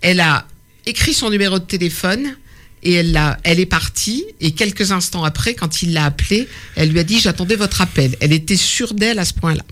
elle 0.00 0.20
a 0.20 0.46
écrit 0.86 1.12
son 1.12 1.30
numéro 1.30 1.58
de 1.58 1.64
téléphone, 1.64 2.36
et 2.82 2.94
elle, 2.94 3.60
est 3.60 3.66
partie, 3.66 4.24
et 4.40 4.52
quelques 4.52 4.90
instants 4.90 5.24
après, 5.24 5.54
quand 5.54 5.82
il 5.82 5.92
l'a 5.92 6.04
appelée, 6.04 6.48
elle 6.74 6.90
lui 6.90 6.98
a 6.98 7.04
dit 7.04 7.20
J'attendais 7.20 7.56
votre 7.56 7.80
appel. 7.80 8.16
Elle 8.20 8.32
était 8.32 8.56
sûre 8.56 8.94
d'elle 8.94 9.18
à 9.18 9.24
ce 9.24 9.34
point-là. 9.34 9.62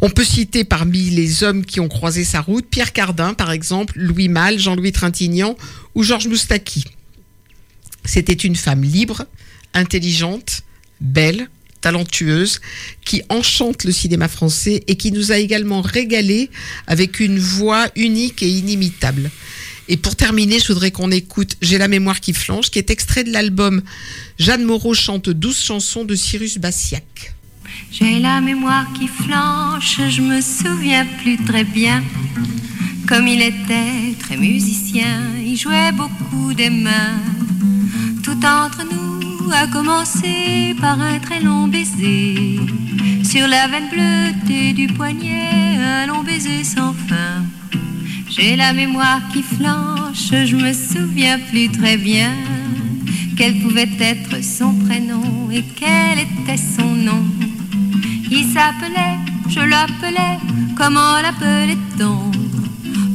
On 0.00 0.10
peut 0.10 0.24
citer 0.24 0.64
parmi 0.64 1.10
les 1.10 1.44
hommes 1.44 1.64
qui 1.64 1.80
ont 1.80 1.88
croisé 1.88 2.24
sa 2.24 2.40
route 2.40 2.66
Pierre 2.66 2.92
Cardin, 2.92 3.34
par 3.34 3.52
exemple, 3.52 3.94
Louis 3.96 4.28
Malle, 4.28 4.58
Jean-Louis 4.58 4.92
Trintignant 4.92 5.56
ou 5.94 6.02
Georges 6.02 6.28
Moustaki. 6.28 6.84
C'était 8.04 8.32
une 8.32 8.56
femme 8.56 8.82
libre, 8.82 9.26
intelligente, 9.74 10.62
belle, 11.00 11.48
talentueuse, 11.80 12.60
qui 13.04 13.22
enchante 13.28 13.84
le 13.84 13.92
cinéma 13.92 14.28
français 14.28 14.82
et 14.86 14.96
qui 14.96 15.12
nous 15.12 15.32
a 15.32 15.38
également 15.38 15.82
régalé 15.82 16.50
avec 16.86 17.20
une 17.20 17.38
voix 17.38 17.88
unique 17.96 18.42
et 18.42 18.48
inimitable. 18.48 19.30
Et 19.88 19.96
pour 19.96 20.16
terminer, 20.16 20.58
je 20.58 20.68
voudrais 20.68 20.90
qu'on 20.90 21.10
écoute 21.10 21.56
J'ai 21.60 21.78
la 21.78 21.88
mémoire 21.88 22.20
qui 22.20 22.32
flanche, 22.32 22.70
qui 22.70 22.78
est 22.78 22.90
extrait 22.90 23.24
de 23.24 23.32
l'album 23.32 23.82
Jeanne 24.38 24.64
Moreau 24.64 24.94
chante 24.94 25.28
12 25.28 25.58
chansons 25.58 26.04
de 26.04 26.14
Cyrus 26.14 26.58
Bassiac. 26.58 27.34
J'ai 27.90 28.20
la 28.20 28.40
mémoire 28.40 28.86
qui 28.94 29.08
flanche, 29.08 30.00
je 30.08 30.22
me 30.22 30.40
souviens 30.40 31.06
plus 31.22 31.36
très 31.44 31.64
bien. 31.64 32.02
Comme 33.06 33.26
il 33.26 33.42
était 33.42 34.14
très 34.18 34.36
musicien, 34.36 35.20
il 35.44 35.56
jouait 35.56 35.92
beaucoup 35.92 36.54
des 36.54 36.70
mains. 36.70 37.20
Tout 38.22 38.38
entre 38.44 38.84
nous 38.84 39.50
a 39.52 39.66
commencé 39.66 40.74
par 40.80 41.00
un 41.00 41.18
très 41.18 41.40
long 41.40 41.66
baiser. 41.66 42.60
Sur 43.24 43.48
la 43.48 43.68
veine 43.68 43.90
bleutée 43.90 44.72
du 44.72 44.86
poignet, 44.86 45.76
un 45.76 46.06
long 46.06 46.22
baiser 46.22 46.64
sans 46.64 46.94
fin. 46.94 47.44
J'ai 48.34 48.56
la 48.56 48.72
mémoire 48.72 49.20
qui 49.30 49.42
flanche, 49.42 50.32
je 50.46 50.56
me 50.56 50.72
souviens 50.72 51.38
plus 51.50 51.68
très 51.68 51.98
bien. 51.98 52.32
Quel 53.36 53.58
pouvait 53.60 53.90
être 54.00 54.42
son 54.42 54.72
prénom 54.72 55.50
et 55.52 55.62
quel 55.76 56.18
était 56.18 56.56
son 56.56 56.94
nom. 56.94 57.22
Il 58.30 58.46
s'appelait, 58.46 59.18
je 59.50 59.60
l'appelais, 59.60 60.38
comment 60.78 61.20
l'appelait-on? 61.20 62.30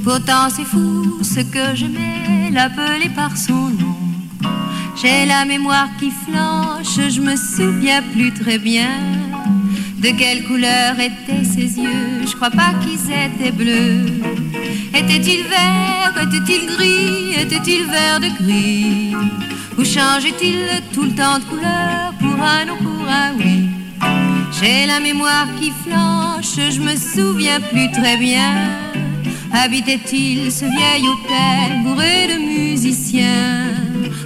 Pourtant 0.03 0.49
c'est 0.55 0.65
fou 0.65 1.17
ce 1.23 1.39
que 1.39 1.73
j'aimais, 1.73 2.51
l'appeler 2.51 3.09
par 3.09 3.35
son 3.35 3.71
nom. 3.71 3.97
J'ai 5.01 5.25
la 5.25 5.45
mémoire 5.45 5.89
qui 5.99 6.11
flanche, 6.11 7.09
je 7.09 7.21
me 7.21 7.35
souviens 7.35 8.03
plus 8.13 8.31
très 8.33 8.59
bien. 8.59 8.91
De 9.97 10.09
quelle 10.09 10.43
couleur 10.43 10.93
étaient 10.99 11.43
ses 11.43 11.79
yeux 11.79 12.21
Je 12.23 12.35
crois 12.35 12.51
pas 12.51 12.75
qu'ils 12.83 13.11
étaient 13.11 13.51
bleus. 13.51 14.46
Était-il 14.97 15.43
vert 15.43 16.13
Était-il 16.23 16.65
gris 16.65 17.35
Était-il 17.39 17.85
vert 17.85 18.19
de 18.19 18.29
gris 18.41 19.15
Ou 19.77 19.85
changeait-il 19.85 20.57
tout 20.91 21.03
le 21.03 21.11
temps 21.11 21.37
de 21.37 21.43
couleur 21.43 22.13
pour 22.19 22.41
un 22.41 22.65
non, 22.65 22.77
pour 22.77 23.07
un 23.07 23.33
oui 23.37 23.69
J'ai 24.59 24.87
la 24.87 24.99
mémoire 24.99 25.47
qui 25.59 25.71
flanche, 25.83 26.55
je 26.71 26.81
me 26.81 26.95
souviens 26.95 27.59
plus 27.59 27.91
très 27.91 28.17
bien. 28.17 28.53
Habitait-il 29.53 30.51
ce 30.51 30.65
vieil 30.65 31.07
hôtel 31.07 31.83
bourré 31.83 32.27
de 32.27 32.37
musiciens 32.39 33.75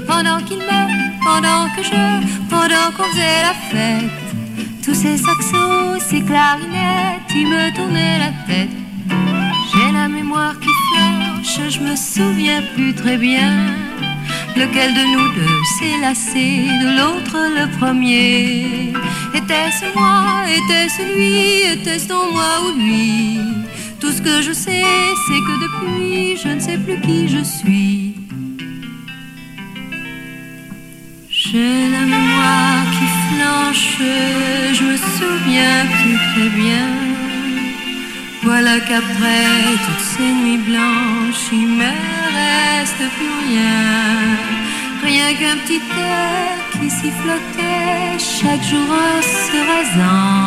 Pendant 0.08 0.40
qu'il 0.46 0.60
me, 0.60 0.82
pendant 1.24 1.68
que 1.76 1.84
je, 1.84 2.02
pendant 2.50 2.88
qu'on 2.96 3.10
faisait 3.12 3.42
la 3.44 3.54
fête 3.70 4.22
tous 4.84 4.96
ces 4.96 5.18
saxos, 5.18 6.00
ces 6.00 6.22
clarinettes, 6.22 7.30
ils 7.36 7.48
me 7.48 7.76
tournaient 7.76 8.18
la 8.18 8.32
tête. 8.48 8.81
Mémoire 10.12 10.56
qui 10.60 10.70
flanche, 10.88 11.70
je 11.70 11.80
me 11.80 11.96
souviens 11.96 12.62
plus 12.76 12.94
très 12.94 13.18
bien. 13.18 13.52
Lequel 14.56 14.94
de 14.94 15.04
nous 15.14 15.28
deux 15.36 15.64
s'est 15.78 15.98
lassé 16.02 16.68
de 16.84 16.90
l'autre 16.98 17.38
le 17.58 17.66
premier 17.78 18.94
Était-ce 19.34 19.86
moi, 19.96 20.44
était-ce 20.60 21.02
lui, 21.16 21.72
était-ce 21.74 22.08
donc 22.10 22.34
moi 22.34 22.54
ou 22.66 22.78
lui? 22.78 23.40
Tout 24.00 24.12
ce 24.12 24.22
que 24.22 24.42
je 24.42 24.52
sais, 24.52 24.84
c'est 25.26 25.42
que 25.48 25.56
depuis, 25.66 26.38
je 26.44 26.50
ne 26.50 26.60
sais 26.60 26.78
plus 26.78 27.00
qui 27.02 27.28
je 27.30 27.44
suis. 27.44 28.16
J'ai 31.30 31.90
la 31.90 32.06
mémoire 32.06 32.84
qui 32.96 33.08
flanche, 33.28 33.98
je 34.78 34.84
me 34.84 34.98
souviens 34.98 35.86
plus 36.02 36.18
très 36.34 36.50
bien. 36.50 37.11
Qu'après 38.80 39.76
toutes 39.86 40.06
ces 40.16 40.32
nuits 40.32 40.58
blanches, 40.58 41.52
il 41.52 41.68
me 41.68 41.92
reste 42.40 43.04
plus 43.18 43.34
rien. 43.50 44.38
Rien 45.04 45.34
qu'un 45.34 45.58
petit 45.58 45.82
air 45.98 46.56
qui 46.72 46.90
sifflotait 46.90 48.18
chaque 48.18 48.64
jour 48.64 48.90
en 48.90 49.22
se 49.22 49.58
rasant. 49.72 50.42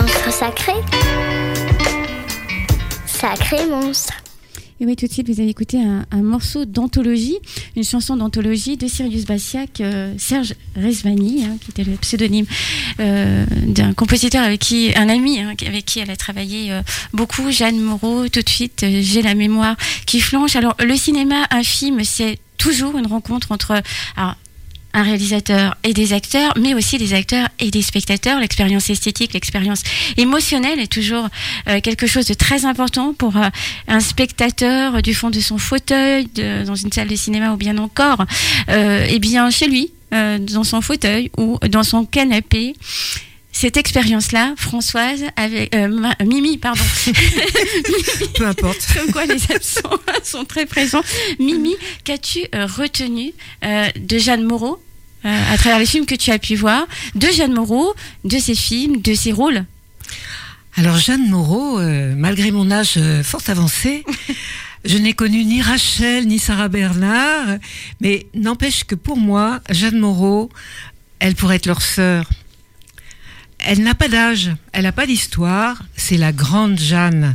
Monstre 0.00 0.32
sacré 0.32 0.72
Sacré 3.06 3.66
monstre. 3.66 4.12
Et 4.80 4.86
oui, 4.86 4.94
tout 4.94 5.08
de 5.08 5.12
suite, 5.12 5.28
vous 5.28 5.40
avez 5.40 5.48
écouté 5.48 5.80
un, 5.82 6.22
morceau 6.22 6.66
d'anthologie, 6.66 7.38
une 7.74 7.82
chanson 7.82 8.16
d'anthologie 8.16 8.76
de 8.76 8.86
Sirius 8.86 9.24
Bassiac, 9.24 9.80
euh, 9.80 10.14
Serge 10.16 10.54
Resvani, 10.76 11.44
hein, 11.44 11.56
qui 11.60 11.72
était 11.72 11.82
le 11.82 11.96
pseudonyme 11.96 12.46
euh, 13.00 13.44
d'un 13.66 13.92
compositeur 13.92 14.44
avec 14.44 14.60
qui, 14.60 14.92
un 14.94 15.08
ami 15.08 15.40
hein, 15.40 15.54
avec 15.66 15.84
qui 15.84 15.98
elle 15.98 16.10
a 16.12 16.16
travaillé 16.16 16.70
euh, 16.70 16.82
beaucoup, 17.12 17.50
Jeanne 17.50 17.80
Moreau. 17.80 18.28
Tout 18.28 18.42
de 18.42 18.48
suite, 18.48 18.86
j'ai 19.00 19.22
la 19.22 19.34
mémoire 19.34 19.74
qui 20.06 20.20
flanche. 20.20 20.54
Alors, 20.54 20.76
le 20.78 20.94
cinéma, 20.94 21.48
un 21.50 21.64
film, 21.64 22.04
c'est 22.04 22.38
toujours 22.56 22.96
une 22.98 23.08
rencontre 23.08 23.50
entre 23.50 23.82
un 24.94 25.02
réalisateur 25.02 25.76
et 25.84 25.92
des 25.92 26.12
acteurs, 26.12 26.52
mais 26.58 26.74
aussi 26.74 26.98
des 26.98 27.14
acteurs 27.14 27.48
et 27.58 27.70
des 27.70 27.82
spectateurs. 27.82 28.40
L'expérience 28.40 28.90
esthétique, 28.90 29.32
l'expérience 29.34 29.82
émotionnelle 30.16 30.80
est 30.80 30.90
toujours 30.90 31.28
euh, 31.68 31.80
quelque 31.80 32.06
chose 32.06 32.26
de 32.26 32.34
très 32.34 32.64
important 32.64 33.14
pour 33.14 33.36
euh, 33.36 33.48
un 33.86 34.00
spectateur 34.00 34.96
euh, 34.96 35.00
du 35.00 35.14
fond 35.14 35.30
de 35.30 35.40
son 35.40 35.58
fauteuil, 35.58 36.28
dans 36.66 36.74
une 36.74 36.92
salle 36.92 37.08
de 37.08 37.16
cinéma 37.16 37.52
ou 37.52 37.56
bien 37.56 37.78
encore, 37.78 38.24
euh, 38.70 39.06
eh 39.08 39.18
bien 39.18 39.50
chez 39.50 39.66
lui, 39.66 39.92
dans 40.10 40.64
son 40.64 40.80
fauteuil 40.80 41.30
ou 41.36 41.58
dans 41.68 41.82
son 41.82 42.06
canapé. 42.06 42.74
Cette 43.60 43.76
expérience-là, 43.76 44.54
Françoise, 44.56 45.24
avec 45.34 45.74
euh, 45.74 45.88
Ma- 45.88 46.14
Mimi, 46.24 46.58
pardon. 46.58 46.84
Peu 48.36 48.46
importe. 48.46 48.86
Comme 48.94 49.10
quoi 49.10 49.26
les 49.26 49.50
absents 49.52 49.90
sont 50.22 50.44
très 50.44 50.64
présents. 50.64 51.02
Mimi, 51.40 51.74
qu'as-tu 52.04 52.42
euh, 52.54 52.66
retenu 52.66 53.32
euh, 53.64 53.88
de 53.98 54.16
Jeanne 54.16 54.44
Moreau 54.44 54.80
à 55.24 55.56
travers 55.58 55.80
les 55.80 55.86
films 55.86 56.06
que 56.06 56.14
tu 56.14 56.30
as 56.30 56.38
pu 56.38 56.54
voir, 56.54 56.86
de 57.16 57.26
Jeanne 57.26 57.52
Moreau, 57.52 57.92
de 58.24 58.38
ses 58.38 58.54
films, 58.54 59.00
de 59.00 59.12
ses 59.12 59.32
rôles? 59.32 59.64
Alors 60.76 60.96
Jeanne 60.98 61.28
Moreau, 61.28 61.80
malgré 62.16 62.52
mon 62.52 62.70
âge 62.70 62.96
fort 63.24 63.42
avancé, 63.48 64.04
je 64.84 64.96
n'ai 64.96 65.14
connu 65.14 65.44
ni 65.44 65.60
Rachel 65.60 66.28
ni 66.28 66.38
Sarah 66.38 66.68
Bernard, 66.68 67.58
mais 68.00 68.26
n'empêche 68.34 68.84
que 68.84 68.94
pour 68.94 69.16
moi, 69.16 69.60
Jeanne 69.70 69.98
Moreau, 69.98 70.48
elle 71.18 71.34
pourrait 71.34 71.56
être 71.56 71.66
leur 71.66 71.82
sœur. 71.82 72.30
Elle 73.60 73.82
n'a 73.82 73.94
pas 73.94 74.08
d'âge, 74.08 74.50
elle 74.72 74.84
n'a 74.84 74.92
pas 74.92 75.06
d'histoire, 75.06 75.82
c'est 75.96 76.16
la 76.16 76.32
grande 76.32 76.78
Jeanne. 76.78 77.34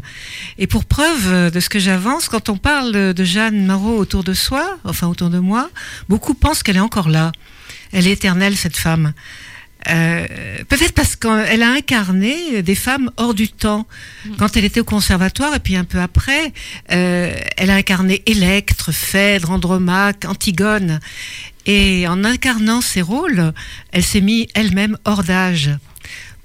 Et 0.58 0.68
pour 0.68 0.86
preuve 0.86 1.28
euh, 1.28 1.50
de 1.50 1.60
ce 1.60 1.70
que 1.70 1.80
j'avance, 1.80 2.30
quand 2.30 2.50
on 2.50 2.58
parle 2.58 3.14
de 3.14 3.24
Jeanne 3.24 3.66
Moreau 3.66 3.98
autour 3.98 4.24
de 4.24 4.34
soi, 4.34 4.78
enfin 4.86 5.08
autour 5.08 5.30
de 5.30 5.40
moi, 5.40 5.70
beaucoup 6.08 6.34
pensent 6.34 6.64
qu'elle 6.64 6.78
est 6.78 6.82
encore 6.82 7.10
là. 7.10 7.32
Elle 7.92 8.08
est 8.08 8.12
éternelle, 8.12 8.56
cette 8.56 8.78
femme. 8.78 9.14
Euh, 9.90 10.26
Peut-être 10.70 10.94
parce 10.94 11.16
qu'elle 11.16 11.62
a 11.62 11.72
incarné 11.72 12.62
des 12.64 12.76
femmes 12.76 13.12
hors 13.18 13.34
du 13.34 13.50
temps. 13.50 13.86
Quand 14.38 14.56
elle 14.56 14.66
était 14.66 14.80
au 14.80 14.86
conservatoire, 14.86 15.54
et 15.56 15.60
puis 15.60 15.76
un 15.76 15.84
peu 15.84 16.00
après, 16.00 16.54
euh, 16.92 17.36
elle 17.58 17.70
a 17.70 17.76
incarné 17.76 18.24
Électre, 18.26 18.92
Phèdre, 18.92 19.52
Andromaque, 19.52 20.26
Antigone. 20.26 21.00
Et 21.66 22.08
en 22.08 22.24
incarnant 22.24 22.82
ces 22.82 23.02
rôles, 23.02 23.54
elle 23.92 24.04
s'est 24.04 24.22
mise 24.22 24.48
elle-même 24.54 24.98
hors 25.06 25.24
d'âge. 25.24 25.72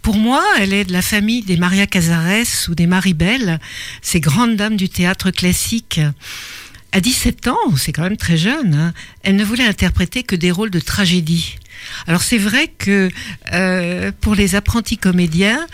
Pour 0.08 0.16
moi, 0.16 0.42
elle 0.58 0.72
est 0.72 0.86
de 0.86 0.92
la 0.94 1.02
famille 1.02 1.42
des 1.42 1.58
Maria 1.58 1.86
Casares 1.86 2.70
ou 2.70 2.74
des 2.74 2.86
Marie-Belle, 2.86 3.60
ces 4.00 4.20
grandes 4.20 4.56
dames 4.56 4.78
du 4.78 4.88
théâtre 4.88 5.30
classique. 5.30 6.00
À 6.92 7.00
17 7.00 7.48
ans, 7.48 7.76
c'est 7.76 7.92
quand 7.92 8.04
même 8.04 8.16
très 8.16 8.38
jeune, 8.38 8.72
hein, 8.72 8.94
elle 9.22 9.36
ne 9.36 9.44
voulait 9.44 9.66
interpréter 9.66 10.22
que 10.22 10.34
des 10.34 10.50
rôles 10.50 10.70
de 10.70 10.80
tragédie. 10.80 11.56
Alors 12.06 12.22
c'est 12.22 12.38
vrai 12.38 12.68
que 12.68 13.10
euh, 13.52 14.10
pour 14.22 14.34
les 14.34 14.54
apprentis 14.54 14.96
comédiens, 14.96 15.66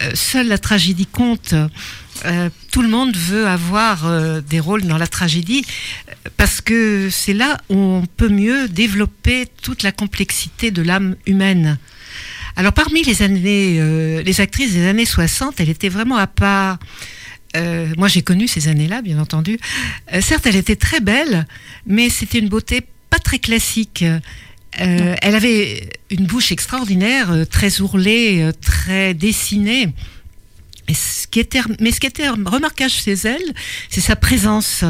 euh, 0.00 0.12
seule 0.14 0.48
la 0.48 0.56
tragédie 0.56 1.04
compte. 1.04 1.54
Euh, 2.24 2.48
tout 2.70 2.80
le 2.80 2.88
monde 2.88 3.14
veut 3.14 3.46
avoir 3.46 4.10
des 4.40 4.60
rôles 4.60 4.84
dans 4.84 4.96
la 4.96 5.06
tragédie 5.06 5.66
parce 6.38 6.62
que 6.62 7.10
c'est 7.10 7.34
là 7.34 7.58
où 7.68 7.76
on 7.76 8.06
peut 8.06 8.30
mieux 8.30 8.68
développer 8.68 9.46
toute 9.60 9.82
la 9.82 9.92
complexité 9.92 10.70
de 10.70 10.80
l'âme 10.80 11.14
humaine. 11.26 11.78
Alors 12.56 12.72
parmi 12.72 13.02
les 13.02 13.22
années, 13.22 13.78
euh, 13.80 14.22
les 14.22 14.40
actrices 14.40 14.74
des 14.74 14.86
années 14.86 15.06
60, 15.06 15.60
elle 15.60 15.70
était 15.70 15.88
vraiment 15.88 16.16
à 16.16 16.26
part. 16.26 16.78
Euh, 17.56 17.88
moi, 17.98 18.08
j'ai 18.08 18.22
connu 18.22 18.48
ces 18.48 18.68
années-là, 18.68 19.02
bien 19.02 19.18
entendu. 19.18 19.58
Euh, 20.14 20.20
certes, 20.20 20.46
elle 20.46 20.56
était 20.56 20.76
très 20.76 21.00
belle, 21.00 21.46
mais 21.86 22.08
c'était 22.08 22.38
une 22.38 22.48
beauté 22.48 22.82
pas 23.10 23.18
très 23.18 23.38
classique. 23.38 24.04
Euh, 24.80 25.14
elle 25.20 25.34
avait 25.34 25.90
une 26.10 26.24
bouche 26.24 26.50
extraordinaire, 26.50 27.30
euh, 27.30 27.44
très 27.44 27.80
ourlée, 27.80 28.40
euh, 28.40 28.52
très 28.52 29.12
dessinée. 29.12 29.88
Et 30.88 30.94
ce 30.94 31.26
qui 31.26 31.40
était, 31.40 31.60
mais 31.78 31.92
ce 31.92 32.00
qui 32.00 32.06
était 32.06 32.28
remarquable 32.28 32.90
chez 32.90 33.12
elle, 33.12 33.42
c'est 33.90 34.00
sa 34.00 34.16
présence 34.16 34.84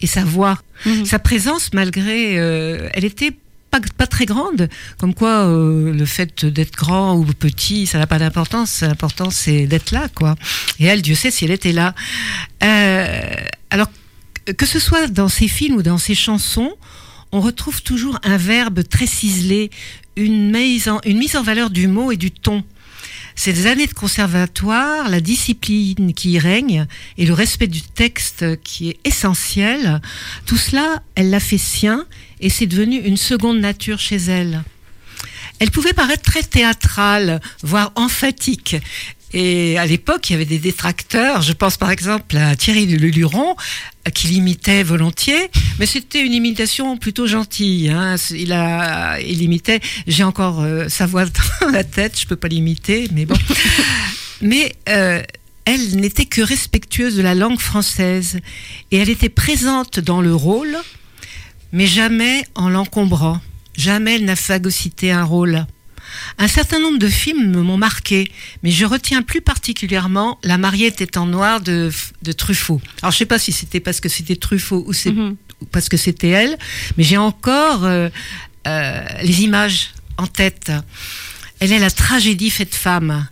et 0.00 0.06
sa 0.06 0.24
voix. 0.24 0.58
Sa 1.04 1.18
présence, 1.18 1.72
malgré, 1.72 2.38
euh, 2.38 2.88
elle 2.92 3.04
était 3.04 3.32
pas, 3.80 4.06
très 4.06 4.26
grande, 4.26 4.68
comme 4.98 5.14
quoi 5.14 5.46
euh, 5.46 5.92
le 5.92 6.04
fait 6.04 6.44
d'être 6.44 6.76
grand 6.76 7.16
ou 7.16 7.24
petit, 7.24 7.86
ça 7.86 7.98
n'a 7.98 8.06
pas 8.06 8.18
d'importance. 8.18 8.82
L'important 8.82 9.30
c'est 9.30 9.66
d'être 9.66 9.90
là, 9.90 10.08
quoi. 10.14 10.34
Et 10.78 10.86
elle, 10.86 11.02
Dieu 11.02 11.14
sait 11.14 11.30
si 11.30 11.44
elle 11.44 11.50
était 11.50 11.72
là. 11.72 11.94
Euh, 12.62 13.34
alors 13.70 13.90
que 14.56 14.66
ce 14.66 14.78
soit 14.78 15.08
dans 15.08 15.28
ses 15.28 15.48
films 15.48 15.76
ou 15.76 15.82
dans 15.82 15.98
ses 15.98 16.14
chansons, 16.14 16.74
on 17.32 17.40
retrouve 17.40 17.82
toujours 17.82 18.18
un 18.22 18.36
verbe 18.36 18.82
très 18.88 19.06
ciselé, 19.06 19.70
une 20.16 20.50
mise 20.50 20.88
en, 20.88 21.00
une 21.04 21.18
mise 21.18 21.36
en 21.36 21.42
valeur 21.42 21.70
du 21.70 21.88
mot 21.88 22.12
et 22.12 22.16
du 22.16 22.30
ton. 22.30 22.64
Ces 23.38 23.66
années 23.66 23.86
de 23.86 23.92
conservatoire, 23.92 25.10
la 25.10 25.20
discipline 25.20 26.14
qui 26.14 26.32
y 26.32 26.38
règne 26.38 26.86
et 27.18 27.26
le 27.26 27.34
respect 27.34 27.66
du 27.66 27.82
texte 27.82 28.60
qui 28.62 28.88
est 28.88 28.98
essentiel, 29.04 30.00
tout 30.46 30.56
cela, 30.56 31.02
elle 31.14 31.30
l'a 31.30 31.38
fait 31.38 31.58
sien 31.58 32.06
et 32.40 32.48
c'est 32.48 32.66
devenu 32.66 32.96
une 32.96 33.18
seconde 33.18 33.60
nature 33.60 33.98
chez 34.00 34.16
elle. 34.16 34.64
Elle 35.58 35.70
pouvait 35.70 35.92
paraître 35.92 36.22
très 36.22 36.42
théâtrale, 36.42 37.40
voire 37.62 37.92
emphatique. 37.94 38.76
Et 39.32 39.78
à 39.78 39.86
l'époque, 39.86 40.30
il 40.30 40.32
y 40.32 40.36
avait 40.36 40.44
des 40.44 40.58
détracteurs. 40.58 41.42
Je 41.42 41.52
pense 41.52 41.76
par 41.76 41.90
exemple 41.90 42.36
à 42.36 42.54
Thierry 42.56 42.86
de 42.86 42.96
Luluron, 42.96 43.56
qui 44.14 44.28
l'imitait 44.28 44.82
volontiers, 44.82 45.50
mais 45.78 45.86
c'était 45.86 46.24
une 46.24 46.32
imitation 46.32 46.96
plutôt 46.96 47.26
gentille. 47.26 47.90
Hein. 47.90 48.16
Il 48.30 48.52
a, 48.52 49.20
il 49.20 49.42
imitait. 49.42 49.80
J'ai 50.06 50.22
encore 50.22 50.60
euh, 50.60 50.88
sa 50.88 51.06
voix 51.06 51.24
dans 51.60 51.68
la 51.70 51.84
tête. 51.84 52.18
Je 52.18 52.26
peux 52.26 52.36
pas 52.36 52.48
l'imiter, 52.48 53.08
mais 53.12 53.26
bon. 53.26 53.36
mais 54.40 54.74
euh, 54.88 55.22
elle 55.64 55.96
n'était 55.96 56.26
que 56.26 56.40
respectueuse 56.40 57.16
de 57.16 57.22
la 57.22 57.34
langue 57.34 57.58
française 57.58 58.38
et 58.92 58.98
elle 58.98 59.10
était 59.10 59.28
présente 59.28 59.98
dans 59.98 60.20
le 60.20 60.34
rôle, 60.34 60.76
mais 61.72 61.86
jamais 61.86 62.44
en 62.54 62.68
l'encombrant. 62.68 63.40
Jamais 63.76 64.14
elle 64.14 64.24
n'a 64.24 64.36
phagocyté 64.36 65.10
un 65.10 65.24
rôle. 65.24 65.66
Un 66.38 66.48
certain 66.48 66.78
nombre 66.78 66.98
de 66.98 67.08
films 67.08 67.62
m'ont 67.62 67.78
marqué, 67.78 68.30
mais 68.62 68.70
je 68.70 68.84
retiens 68.84 69.22
plus 69.22 69.40
particulièrement 69.40 70.38
La 70.44 70.58
mariée 70.58 70.86
était 70.88 71.16
en 71.16 71.26
noir 71.26 71.60
de, 71.60 71.90
de 72.22 72.32
Truffaut. 72.32 72.80
Alors 73.02 73.10
je 73.12 73.18
sais 73.18 73.26
pas 73.26 73.38
si 73.38 73.52
c'était 73.52 73.80
parce 73.80 74.00
que 74.00 74.08
c'était 74.08 74.36
Truffaut 74.36 74.84
ou 74.86 74.92
c'est 74.92 75.10
ou 75.62 75.64
parce 75.72 75.88
que 75.88 75.96
c'était 75.96 76.28
elle, 76.28 76.58
mais 76.98 77.04
j'ai 77.04 77.16
encore 77.16 77.84
euh, 77.84 78.10
euh, 78.66 79.04
les 79.22 79.42
images 79.42 79.92
en 80.18 80.26
tête. 80.26 80.70
Elle 81.60 81.72
est 81.72 81.78
la 81.78 81.90
tragédie 81.90 82.50
faite 82.50 82.74
femme. 82.74 83.26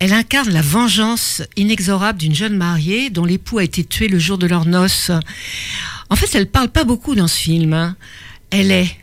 Elle 0.00 0.12
incarne 0.12 0.50
la 0.50 0.62
vengeance 0.62 1.42
inexorable 1.56 2.18
d'une 2.18 2.34
jeune 2.34 2.56
mariée 2.56 3.10
dont 3.10 3.24
l'époux 3.24 3.58
a 3.58 3.64
été 3.64 3.84
tué 3.84 4.08
le 4.08 4.18
jour 4.18 4.36
de 4.38 4.48
leurs 4.48 4.66
noces. 4.66 5.12
En 6.08 6.16
fait, 6.16 6.34
elle 6.34 6.48
parle 6.50 6.70
pas 6.70 6.82
beaucoup 6.82 7.14
dans 7.14 7.28
ce 7.28 7.38
film. 7.38 7.72
hein. 7.72 7.96
Elle 8.50 8.72
est. 8.72 8.96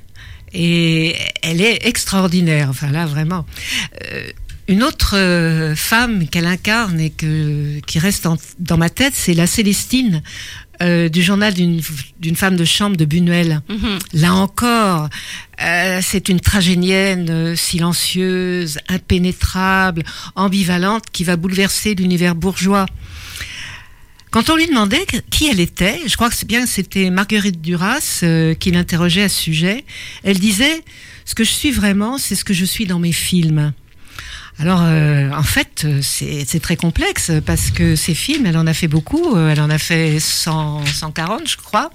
Et 0.54 1.16
elle 1.42 1.62
est 1.62 1.86
extraordinaire. 1.88 2.68
Enfin 2.70 2.90
là, 2.92 3.06
vraiment. 3.06 3.46
Euh, 4.12 4.28
une 4.70 4.84
autre 4.84 5.16
euh, 5.18 5.76
femme 5.76 6.28
qu'elle 6.28 6.46
incarne 6.46 7.00
et 7.00 7.10
que, 7.10 7.80
qui 7.88 8.00
reste 8.00 8.26
en- 8.26 8.38
dans 8.60 8.78
ma 8.78 8.90
tête, 8.90 9.14
c'est 9.16 9.34
la 9.34 9.48
Célestine 9.48 10.22
euh, 10.82 11.08
du 11.10 11.24
journal 11.24 11.54
d'une 11.54 12.36
femme 12.36 12.56
de 12.58 12.66
chambre 12.66 12.98
de 12.98 13.06
Buñuel. 13.06 13.62
Là 14.14 14.34
encore, 14.34 15.10
euh, 15.64 16.00
c'est 16.04 16.28
une 16.30 16.40
tragédienne 16.42 17.56
silencieuse, 17.56 18.78
impénétrable, 18.90 20.04
ambivalente 20.36 21.06
qui 21.14 21.24
va 21.24 21.36
bouleverser 21.38 21.96
l'univers 21.96 22.36
bourgeois. 22.36 22.86
Quand 24.38 24.52
on 24.52 24.56
lui 24.56 24.68
demandait 24.68 25.04
qui 25.32 25.48
elle 25.48 25.60
était, 25.60 26.00
je 26.06 26.16
crois 26.16 26.30
que 26.30 26.36
c'est 26.36 26.46
bien 26.46 26.68
c'était 26.68 27.10
Marguerite 27.10 27.60
Duras 27.60 28.20
euh, 28.22 28.54
qui 28.54 28.70
l'interrogeait 28.70 29.24
à 29.24 29.30
ce 29.30 29.42
sujet, 29.42 29.84
elle 30.24 30.38
disait 30.38 30.84
ce 31.26 31.34
que 31.34 31.44
je 31.44 31.50
suis 31.50 31.72
vraiment, 31.72 32.20
c'est 32.20 32.36
ce 32.36 32.46
que 32.46 32.54
je 32.54 32.64
suis 32.64 32.86
dans 32.86 33.00
mes 33.00 33.14
films. 33.14 33.74
Alors, 34.60 34.82
euh, 34.84 35.30
en 35.32 35.44
fait, 35.44 35.84
euh, 35.86 36.00
c'est 36.02 36.60
très 36.60 36.76
complexe 36.76 37.32
parce 37.46 37.70
que 37.70 37.96
ces 37.96 38.16
films, 38.16 38.48
elle 38.48 38.58
en 38.58 38.66
a 38.66 38.74
fait 38.74 38.88
beaucoup. 38.88 39.36
euh, 39.36 39.50
Elle 39.52 39.62
en 39.62 39.70
a 39.70 39.78
fait 39.78 40.20
100, 40.20 40.84
140, 40.86 41.48
je 41.48 41.58
crois. 41.58 41.92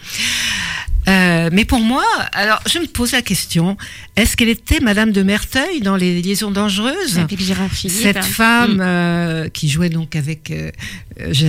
Euh, 1.09 1.51
mais 1.53 1.65
pour 1.65 1.81
moi, 1.81 2.05
alors 2.33 2.61
je 2.73 2.79
me 2.79 2.87
pose 2.87 3.11
la 3.11 3.23
question 3.23 3.77
est-ce 4.15 4.37
qu'elle 4.37 4.49
était 4.51 4.79
Madame 4.79 5.11
de 5.11 5.25
Merteuil 5.25 5.81
dans 5.81 5.97
les 5.97 6.23
liaisons 6.23 6.53
dangereuses? 6.53 7.19
Avec 7.19 7.41
Gérard 7.43 7.69
Philippe. 7.73 7.99
Cette 8.01 8.25
femme 8.25 8.77
Mm. 8.77 8.81
euh, 8.81 9.49
qui 9.49 9.69
jouait 9.69 9.89
donc 9.89 10.15
avec 10.15 10.53
euh, 10.53 10.71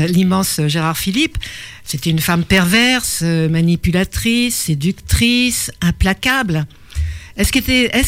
l'immense 0.08 0.60
Gérard 0.66 0.98
Philippe, 0.98 1.38
c'était 1.86 2.10
une 2.10 2.18
femme 2.20 2.44
perverse, 2.44 3.22
manipulatrice, 3.22 4.56
séductrice, 4.56 5.72
implacable. 5.82 6.66
Est-ce 7.36 7.52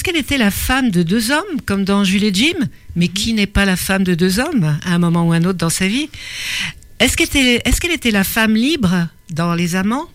qu'elle 0.04 0.18
était, 0.18 0.38
la 0.38 0.52
femme 0.52 0.92
de 0.92 1.02
deux 1.04 1.32
hommes, 1.32 1.60
comme 1.66 1.84
dans 1.84 2.04
Jules 2.04 2.24
et 2.26 2.34
Jim? 2.34 2.54
Mais 2.96 3.08
qui 3.08 3.34
n'est 3.34 3.48
pas 3.48 3.66
la 3.66 3.76
femme 3.76 4.04
de 4.04 4.14
deux 4.14 4.40
hommes, 4.40 4.78
à 4.86 4.94
un 4.94 5.00
moment 5.00 5.28
ou 5.28 5.34
un 5.34 5.44
autre 5.44 5.58
dans 5.58 5.70
sa 5.72 5.88
vie? 5.88 6.10
Est-ce 7.00 7.18
qu'elle 7.18 7.92
était, 7.92 8.12
la 8.12 8.24
femme 8.24 8.54
libre 8.56 9.08
dans 9.32 9.54
Les 9.56 9.76
Amants? 9.76 10.08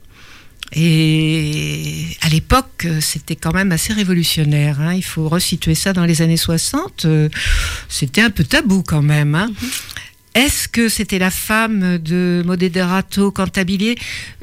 Et 0.73 2.07
à 2.23 2.29
l'époque, 2.29 2.87
c'était 3.01 3.35
quand 3.35 3.53
même 3.53 3.73
assez 3.73 3.93
révolutionnaire. 3.93 4.81
hein. 4.81 4.95
Il 4.95 5.03
faut 5.03 5.29
resituer 5.29 5.75
ça 5.75 5.93
dans 5.93 6.05
les 6.05 6.23
années 6.23 6.37
60. 6.37 7.05
euh, 7.07 7.29
C'était 7.89 8.23
un 8.23 8.31
peu 8.31 8.45
tabou 8.45 8.83
quand 8.87 9.03
même. 9.03 9.35
hein. 9.35 9.51
Est-ce 10.37 10.69
que 10.69 10.89
c'était 10.89 11.19
la 11.19 11.33
femme 11.33 11.99
de 11.99 12.45
Moderato 12.47 13.33
Cantabile? 13.33 13.97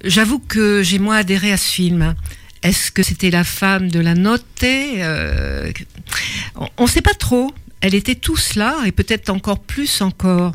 J'avoue 0.04 0.40
que 0.40 0.84
j'ai 0.84 1.00
moins 1.00 1.16
adhéré 1.18 1.54
à 1.54 1.58
ce 1.58 1.72
film. 1.72 2.14
Est-ce 2.64 2.92
que 2.92 3.04
c'était 3.04 3.30
la 3.30 3.44
femme 3.44 3.90
de 3.90 4.00
la 4.00 4.16
Notée 4.16 4.94
Euh, 5.04 5.72
On 6.78 6.84
ne 6.84 6.90
sait 6.90 7.02
pas 7.02 7.14
trop. 7.14 7.54
Elle 7.82 7.94
était 7.96 8.16
tout 8.16 8.38
cela 8.38 8.76
et 8.86 8.92
peut-être 8.92 9.30
encore 9.30 9.60
plus 9.60 10.02
encore. 10.02 10.54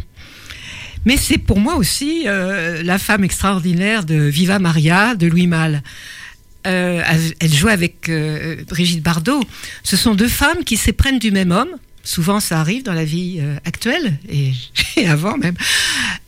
Mais 1.05 1.17
c'est 1.17 1.39
pour 1.39 1.59
moi 1.61 1.77
aussi 1.77 2.25
euh, 2.27 2.83
la 2.83 2.99
femme 2.99 3.25
extraordinaire 3.25 4.05
de 4.05 4.15
Viva 4.17 4.59
Maria 4.59 5.15
de 5.15 5.27
Louis 5.27 5.47
Malle. 5.47 5.83
Euh, 6.67 7.03
elle- 7.41 7.53
jouait 7.53 7.73
avec 7.73 8.11
Brigitte 8.69 9.03
Bardot. 9.03 9.43
Ce 9.83 9.97
sont 9.97 10.15
deux 10.15 10.29
femmes 10.29 10.65
qui 10.65 10.77
s'éprennent 10.77 11.19
du 11.19 11.31
même 11.31 11.51
homme. 11.53 11.71
Souvent, 12.05 12.41
ça 12.41 12.59
arrive 12.61 12.83
dans 12.83 12.95
la 12.95 13.05
vie 13.05 13.41
actuelle 13.65 14.19
et, 14.29 14.53
et 14.97 15.07
avant 15.09 15.37
même. 15.39 15.55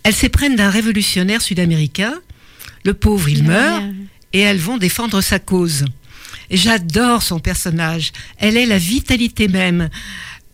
Elles 0.05 0.15
s'éprennent 0.15 0.57
d'un 0.57 0.71
révolutionnaire 0.71 1.43
sud-américain. 1.43 2.15
Le 2.85 2.95
pauvre, 2.95 3.29
il 3.29 3.43
meurt 3.45 3.83
et 4.35 4.41
elles 4.41 4.59
vont 4.59 4.77
défendre 4.77 5.23
sa 5.23 5.39
cause. 5.39 5.87
J'adore 6.51 7.23
son 7.23 7.39
personnage. 7.39 8.13
Elle 8.39 8.59
est 8.59 8.67
la 8.67 8.77
vitalité 8.77 9.49
même. 9.49 9.89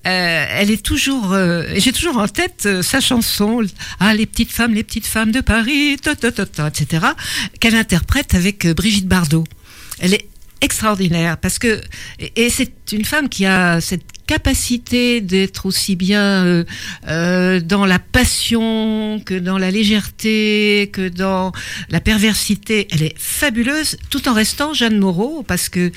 Euh, 0.07 0.47
elle 0.49 0.71
est 0.71 0.83
toujours, 0.83 1.33
euh, 1.33 1.65
j'ai 1.77 1.93
toujours 1.93 2.17
en 2.17 2.29
tête 2.29 2.63
euh, 2.65 2.83
sa 2.83 3.01
chanson, 3.01 3.61
ah 3.99 4.15
les 4.15 4.25
petites 4.25 4.51
femmes, 4.51 4.73
les 4.73 4.83
petites 4.83 5.07
femmes 5.07 5.31
de 5.31 5.43
Paris, 5.43 5.99
etc., 5.99 7.07
qu'elle 7.59 7.75
interprète 7.75 8.35
avec 8.35 8.67
Brigitte 8.69 9.09
Bardot. 9.09 9.45
Elle 9.99 10.15
est 10.15 10.27
extraordinaire 10.61 11.39
parce 11.39 11.59
que, 11.59 11.81
et, 12.19 12.47
et 12.47 12.51
c'est 12.51 12.93
une 12.93 13.05
femme 13.05 13.29
qui 13.29 13.47
a 13.47 13.81
cette 13.81 14.05
capacité 14.31 15.21
d'être 15.21 15.67
aussi 15.67 15.97
bien 15.97 16.45
euh, 16.45 16.65
euh, 17.09 17.59
dans 17.59 17.85
la 17.85 17.99
passion 17.99 19.21
que 19.27 19.35
dans 19.35 19.59
la 19.59 19.73
légèreté, 19.73 20.89
que 20.93 21.09
dans 21.09 21.51
la 21.89 22.01
perversité. 22.01 22.87
Elle 22.93 23.03
est 23.03 23.19
fabuleuse, 23.19 23.97
tout 24.09 24.29
en 24.29 24.33
restant 24.33 24.73
Jeanne 24.73 24.99
Moreau 24.99 25.43
parce 25.43 25.69
que 25.69 25.91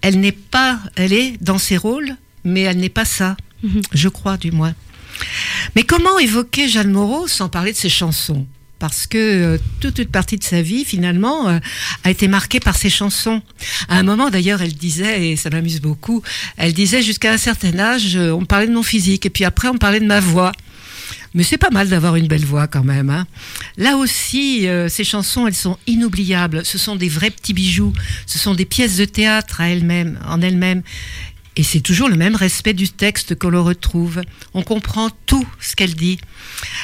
elle 0.00 0.18
n'est 0.18 0.32
pas, 0.32 0.80
elle 0.96 1.12
est 1.12 1.36
dans 1.42 1.58
ses 1.58 1.76
rôles, 1.76 2.16
mais 2.42 2.62
elle 2.62 2.78
n'est 2.78 2.88
pas 2.88 3.04
ça, 3.04 3.36
je 3.92 4.08
crois 4.08 4.38
du 4.38 4.50
moins. 4.50 4.74
Mais 5.76 5.82
comment 5.82 6.18
évoquer 6.18 6.68
Jeanne 6.68 6.90
Moreau 6.90 7.28
sans 7.28 7.50
parler 7.50 7.72
de 7.72 7.76
ses 7.76 7.90
chansons? 7.90 8.46
Parce 8.84 9.06
que 9.06 9.16
euh, 9.16 9.58
toute 9.80 9.98
une 9.98 10.08
partie 10.08 10.36
de 10.36 10.44
sa 10.44 10.60
vie, 10.60 10.84
finalement, 10.84 11.48
euh, 11.48 11.58
a 12.04 12.10
été 12.10 12.28
marquée 12.28 12.60
par 12.60 12.76
ses 12.76 12.90
chansons. 12.90 13.40
À 13.88 13.96
un 13.96 14.02
moment, 14.02 14.28
d'ailleurs, 14.28 14.60
elle 14.60 14.74
disait, 14.74 15.30
et 15.30 15.36
ça 15.36 15.48
m'amuse 15.48 15.80
beaucoup, 15.80 16.22
elle 16.58 16.74
disait 16.74 17.00
jusqu'à 17.00 17.32
un 17.32 17.38
certain 17.38 17.78
âge, 17.78 18.14
euh, 18.14 18.32
on 18.32 18.42
me 18.42 18.44
parlait 18.44 18.66
de 18.66 18.74
mon 18.74 18.82
physique, 18.82 19.24
et 19.24 19.30
puis 19.30 19.46
après, 19.46 19.68
on 19.68 19.72
me 19.72 19.78
parlait 19.78 20.00
de 20.00 20.04
ma 20.06 20.20
voix. 20.20 20.52
Mais 21.32 21.44
c'est 21.44 21.56
pas 21.56 21.70
mal 21.70 21.88
d'avoir 21.88 22.16
une 22.16 22.26
belle 22.26 22.44
voix 22.44 22.66
quand 22.66 22.84
même. 22.84 23.08
hein. 23.08 23.26
Là 23.78 23.96
aussi, 23.96 24.68
ces 24.88 25.02
chansons, 25.02 25.48
elles 25.48 25.54
sont 25.54 25.76
inoubliables. 25.88 26.64
Ce 26.64 26.78
sont 26.78 26.94
des 26.94 27.08
vrais 27.08 27.30
petits 27.30 27.52
bijoux. 27.54 27.92
Ce 28.24 28.38
sont 28.38 28.54
des 28.54 28.64
pièces 28.64 28.98
de 28.98 29.04
théâtre 29.04 29.60
à 29.60 29.64
en 29.64 30.40
elles-mêmes. 30.40 30.82
Et 31.56 31.62
c'est 31.62 31.80
toujours 31.80 32.08
le 32.08 32.16
même 32.16 32.34
respect 32.34 32.72
du 32.72 32.88
texte 32.88 33.36
que 33.36 33.46
l'on 33.46 33.62
retrouve. 33.62 34.22
On 34.54 34.62
comprend 34.62 35.10
tout 35.26 35.46
ce 35.60 35.76
qu'elle 35.76 35.94
dit. 35.94 36.18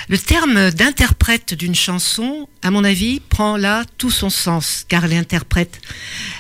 Le 0.08 0.16
terme 0.16 0.70
d'interprète 0.70 1.54
d'une 1.54 1.74
chanson, 1.74 2.48
à 2.62 2.70
mon 2.70 2.84
avis, 2.84 3.20
prend 3.20 3.56
là 3.56 3.84
tout 3.98 4.10
son 4.10 4.30
sens, 4.30 4.84
car 4.88 5.04
elle 5.04 5.14
interprète. 5.14 5.80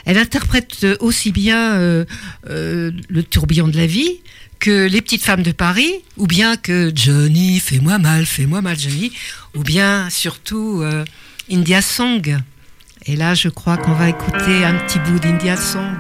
Elle 0.04 0.18
interprète 0.18 0.86
aussi 1.00 1.32
bien 1.32 1.74
euh, 1.74 2.04
euh, 2.48 2.92
le 3.08 3.22
tourbillon 3.22 3.66
de 3.66 3.76
la 3.76 3.86
vie 3.86 4.20
que 4.60 4.86
les 4.86 5.00
petites 5.00 5.24
femmes 5.24 5.42
de 5.42 5.52
Paris, 5.52 5.94
ou 6.18 6.26
bien 6.26 6.56
que 6.56 6.92
Johnny, 6.94 7.58
fais-moi 7.58 7.98
mal, 7.98 8.26
fais-moi 8.26 8.60
mal 8.60 8.78
Johnny, 8.78 9.10
ou 9.56 9.62
bien 9.62 10.08
surtout 10.10 10.82
euh, 10.82 11.04
India 11.50 11.80
Song. 11.80 12.38
Et 13.06 13.16
là, 13.16 13.34
je 13.34 13.48
crois 13.48 13.78
qu'on 13.78 13.94
va 13.94 14.10
écouter 14.10 14.64
un 14.64 14.74
petit 14.74 14.98
bout 14.98 15.18
d'India 15.18 15.56
Song. 15.56 15.96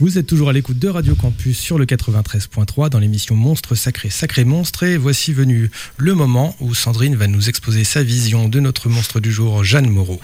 Vous 0.00 0.18
êtes 0.18 0.26
toujours 0.26 0.48
à 0.48 0.52
l'écoute 0.52 0.80
de 0.80 0.88
Radio 0.88 1.14
Campus 1.14 1.56
sur 1.56 1.78
le 1.78 1.86
93.3 1.86 2.88
dans 2.88 2.98
l'émission 2.98 3.36
Monstre 3.36 3.76
Sacré 3.76 4.10
Sacré 4.10 4.44
Monstre 4.44 4.82
et 4.82 4.96
voici 4.96 5.32
venu 5.32 5.70
le 5.98 6.14
moment 6.14 6.56
où 6.58 6.74
Sandrine 6.74 7.14
va 7.14 7.28
nous 7.28 7.48
exposer 7.48 7.84
sa 7.84 8.02
vision 8.02 8.48
de 8.48 8.58
notre 8.58 8.88
monstre 8.88 9.20
du 9.20 9.30
jour, 9.30 9.62
Jeanne 9.62 9.88
Moreau. 9.88 10.20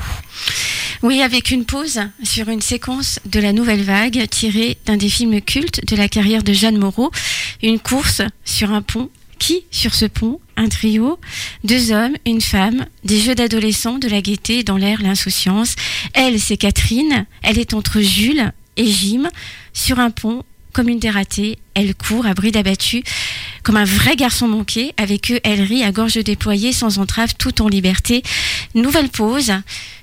Oui, 1.02 1.22
avec 1.22 1.52
une 1.52 1.64
pause 1.64 2.00
sur 2.24 2.48
une 2.48 2.60
séquence 2.60 3.20
de 3.26 3.38
la 3.38 3.52
nouvelle 3.52 3.84
vague 3.84 4.26
tirée 4.28 4.76
d'un 4.86 4.96
des 4.96 5.08
films 5.08 5.40
cultes 5.40 5.86
de 5.86 5.94
la 5.94 6.08
carrière 6.08 6.42
de 6.42 6.52
Jeanne 6.52 6.78
Moreau, 6.78 7.12
une 7.62 7.78
course 7.78 8.22
sur 8.44 8.72
un 8.72 8.82
pont. 8.82 9.08
Qui 9.38 9.62
sur 9.70 9.94
ce 9.94 10.04
pont? 10.04 10.40
Un 10.56 10.68
trio, 10.68 11.18
deux 11.64 11.92
hommes, 11.92 12.16
une 12.26 12.42
femme, 12.42 12.84
des 13.04 13.20
jeux 13.20 13.34
d'adolescents, 13.34 13.98
de 13.98 14.08
la 14.08 14.20
gaieté, 14.20 14.64
dans 14.64 14.76
l'air, 14.76 15.00
l'insouciance. 15.00 15.76
Elle, 16.12 16.38
c'est 16.38 16.58
Catherine, 16.58 17.24
elle 17.42 17.58
est 17.58 17.72
entre 17.72 18.00
Jules 18.00 18.52
et 18.76 18.86
Jim, 18.86 19.28
sur 19.80 19.98
un 19.98 20.10
pont, 20.10 20.44
comme 20.72 20.88
une 20.88 20.98
dératée, 20.98 21.58
elle 21.74 21.94
court 21.94 22.26
à 22.26 22.34
bride 22.34 22.56
abattue, 22.56 23.02
comme 23.62 23.76
un 23.76 23.84
vrai 23.84 24.14
garçon 24.14 24.46
manqué. 24.46 24.92
Avec 24.98 25.32
eux, 25.32 25.40
elle 25.42 25.62
rit 25.62 25.82
à 25.82 25.90
gorge 25.90 26.22
déployée, 26.22 26.72
sans 26.72 26.98
entrave, 26.98 27.34
tout 27.38 27.62
en 27.62 27.68
liberté. 27.68 28.22
Nouvelle 28.74 29.08
pause. 29.08 29.52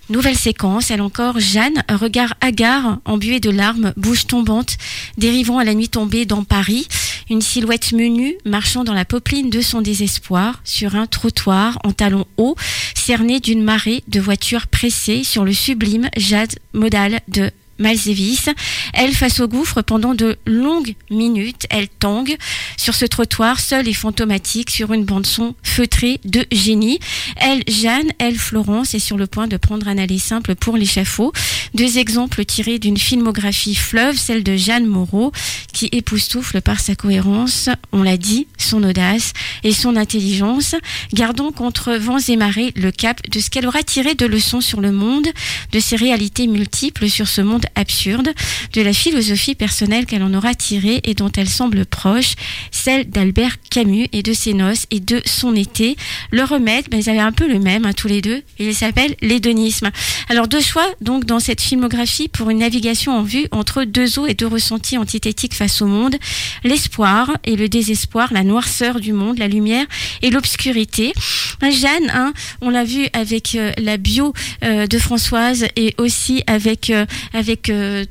Nouvelle 0.09 0.37
séquence, 0.37 0.89
elle 0.89 1.01
encore, 1.01 1.39
Jeanne, 1.39 1.83
regard 1.89 2.33
hagard, 2.41 2.99
embué 3.05 3.39
de 3.39 3.49
larmes, 3.49 3.93
bouche 3.97 4.25
tombante, 4.25 4.77
dérivant 5.17 5.59
à 5.59 5.65
la 5.65 5.73
nuit 5.73 5.89
tombée 5.89 6.25
dans 6.25 6.45
Paris, 6.45 6.87
une 7.29 7.41
silhouette 7.41 7.91
menue, 7.91 8.35
marchant 8.45 8.85
dans 8.85 8.93
la 8.93 9.03
popeline 9.03 9.49
de 9.49 9.61
son 9.61 9.81
désespoir, 9.81 10.61
sur 10.63 10.95
un 10.95 11.07
trottoir 11.07 11.77
en 11.83 11.91
talons 11.91 12.25
hauts, 12.37 12.55
cerné 12.95 13.41
d'une 13.41 13.63
marée 13.63 14.01
de 14.07 14.21
voitures 14.21 14.67
pressées 14.67 15.25
sur 15.25 15.43
le 15.43 15.53
sublime 15.53 16.09
jade 16.15 16.55
modal 16.73 17.19
de 17.27 17.51
Malzévis. 17.79 18.45
Elle, 18.93 19.13
face 19.13 19.39
au 19.39 19.47
gouffre, 19.47 19.81
pendant 19.81 20.13
de 20.13 20.37
longues 20.45 20.95
minutes, 21.09 21.65
elle 21.69 21.87
tangue 21.87 22.37
sur 22.77 22.95
ce 22.95 23.05
trottoir, 23.05 23.59
seule 23.59 23.87
et 23.87 23.93
fantomatique, 23.93 24.69
sur 24.69 24.93
une 24.93 25.05
bande-son 25.05 25.55
feutrée 25.63 26.19
de 26.25 26.45
génie. 26.51 26.99
Elle, 27.37 27.63
Jeanne, 27.67 28.11
elle, 28.19 28.37
Florence, 28.37 28.93
est 28.93 28.99
sur 28.99 29.17
le 29.17 29.27
point 29.27 29.47
de 29.47 29.57
prendre 29.57 29.87
un 29.87 29.97
aller 29.97 30.19
simple 30.19 30.55
pour 30.55 30.77
l'échafaud. 30.77 31.31
Deux 31.73 31.97
exemples 31.97 32.45
tirés 32.45 32.79
d'une 32.79 32.97
filmographie 32.97 33.75
fleuve, 33.75 34.17
celle 34.17 34.43
de 34.43 34.55
Jeanne 34.55 34.85
Moreau, 34.85 35.31
qui 35.73 35.89
époustoufle 35.91 36.61
par 36.61 36.79
sa 36.79 36.95
cohérence, 36.95 37.69
on 37.91 38.03
l'a 38.03 38.17
dit, 38.17 38.47
son 38.57 38.83
audace 38.83 39.33
et 39.63 39.73
son 39.73 39.95
intelligence. 39.95 40.75
Gardons 41.13 41.51
contre 41.51 41.93
vents 41.93 42.19
et 42.27 42.35
marées 42.35 42.73
le 42.75 42.91
cap 42.91 43.21
de 43.29 43.39
ce 43.39 43.49
qu'elle 43.49 43.67
aura 43.67 43.83
tiré 43.83 44.15
de 44.15 44.25
leçons 44.25 44.61
sur 44.61 44.81
le 44.81 44.91
monde, 44.91 45.27
de 45.71 45.79
ses 45.79 45.95
réalités 45.95 46.47
multiples 46.47 47.09
sur 47.09 47.27
ce 47.27 47.41
monde 47.41 47.65
absurde, 47.75 48.29
de 48.73 48.81
la 48.81 48.93
philosophie 48.93 49.55
personnelle 49.55 50.05
qu'elle 50.05 50.23
en 50.23 50.33
aura 50.33 50.55
tirée 50.55 51.01
et 51.03 51.13
dont 51.13 51.31
elle 51.35 51.49
semble 51.49 51.85
proche, 51.85 52.35
celle 52.71 53.09
d'Albert 53.09 53.57
Camus 53.69 54.07
et 54.13 54.23
de 54.23 54.33
ses 54.33 54.53
noces 54.53 54.85
et 54.91 54.99
de 54.99 55.21
son 55.25 55.55
été. 55.55 55.95
Le 56.31 56.43
remède, 56.43 56.85
ben, 56.89 56.99
ils 56.99 57.09
avaient 57.09 57.19
un 57.19 57.31
peu 57.31 57.47
le 57.47 57.59
même, 57.59 57.85
hein, 57.85 57.93
tous 57.93 58.07
les 58.07 58.21
deux, 58.21 58.43
il 58.59 58.75
s'appelle 58.75 59.15
l'hédonisme. 59.21 59.89
Alors 60.29 60.47
deux 60.47 60.61
choix 60.61 60.87
donc 61.01 61.25
dans 61.25 61.39
cette 61.39 61.61
filmographie 61.61 62.27
pour 62.27 62.49
une 62.49 62.59
navigation 62.59 63.17
en 63.17 63.23
vue 63.23 63.47
entre 63.51 63.83
deux 63.83 64.19
eaux 64.19 64.27
et 64.27 64.33
deux 64.33 64.47
ressentis 64.47 64.97
antithétiques 64.97 65.53
face 65.53 65.81
au 65.81 65.87
monde, 65.87 66.15
l'espoir 66.63 67.31
et 67.43 67.55
le 67.55 67.69
désespoir, 67.69 68.33
la 68.33 68.43
noirceur 68.43 68.99
du 68.99 69.13
monde, 69.13 69.37
la 69.37 69.47
lumière 69.47 69.85
et 70.21 70.29
l'obscurité. 70.29 71.13
Jeanne, 71.61 72.11
hein, 72.13 72.33
on 72.61 72.69
l'a 72.69 72.83
vu 72.83 73.07
avec 73.13 73.55
euh, 73.55 73.71
la 73.77 73.97
bio 73.97 74.33
euh, 74.63 74.87
de 74.87 74.97
Françoise 74.99 75.65
et 75.75 75.93
aussi 75.97 76.43
avec 76.47 76.89
euh, 76.89 77.05
avec 77.33 77.56
euh, 77.69 78.05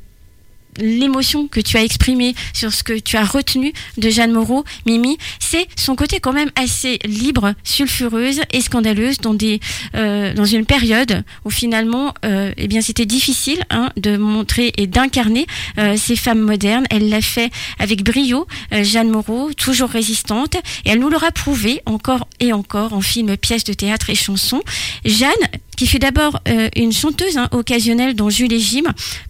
l'émotion 0.79 1.47
que 1.47 1.59
tu 1.59 1.75
as 1.77 1.83
exprimée 1.83 2.35
sur 2.53 2.71
ce 2.71 2.83
que 2.83 2.99
tu 2.99 3.17
as 3.17 3.25
retenu 3.25 3.73
de 3.97 4.09
Jeanne 4.11 4.31
Moreau, 4.31 4.63
Mimi, 4.85 5.17
c'est 5.39 5.67
son 5.75 5.95
côté 5.95 6.19
quand 6.19 6.33
même 6.33 6.51
assez 6.55 6.99
libre, 7.03 7.55
sulfureuse 7.63 8.41
et 8.51 8.61
scandaleuse 8.61 9.17
dans 9.17 9.33
des 9.33 9.59
euh, 9.95 10.35
dans 10.35 10.45
une 10.45 10.67
période 10.67 11.23
où 11.45 11.49
finalement 11.49 12.13
euh, 12.25 12.53
eh 12.57 12.67
bien 12.67 12.81
c'était 12.81 13.07
difficile 13.07 13.63
hein, 13.71 13.89
de 13.97 14.17
montrer 14.17 14.71
et 14.77 14.85
d'incarner 14.85 15.47
ces 15.95 16.15
femmes 16.15 16.41
modernes. 16.41 16.85
Elle 16.91 17.09
l'a 17.09 17.21
fait 17.21 17.51
avec 17.79 18.03
brio, 18.03 18.45
Jeanne 18.71 19.09
Moreau, 19.09 19.53
toujours 19.53 19.89
résistante, 19.89 20.55
et 20.85 20.89
elle 20.89 20.99
nous 20.99 21.09
l'aura 21.09 21.31
prouvé 21.31 21.81
encore 21.85 22.27
et 22.39 22.53
encore 22.53 22.93
en 22.93 23.01
films, 23.01 23.35
pièces 23.35 23.63
de 23.63 23.73
théâtre 23.73 24.09
et 24.11 24.15
chansons. 24.15 24.61
Jeanne 25.05 25.31
qui 25.77 25.87
fut 25.87 25.99
d'abord 25.99 26.41
euh, 26.49 26.67
une 26.75 26.91
chanteuse 26.91 27.37
hein, 27.37 27.47
occasionnelle 27.51 28.15
dans 28.15 28.29
Jules 28.29 28.51
et 28.51 28.59
Jim, 28.59 28.83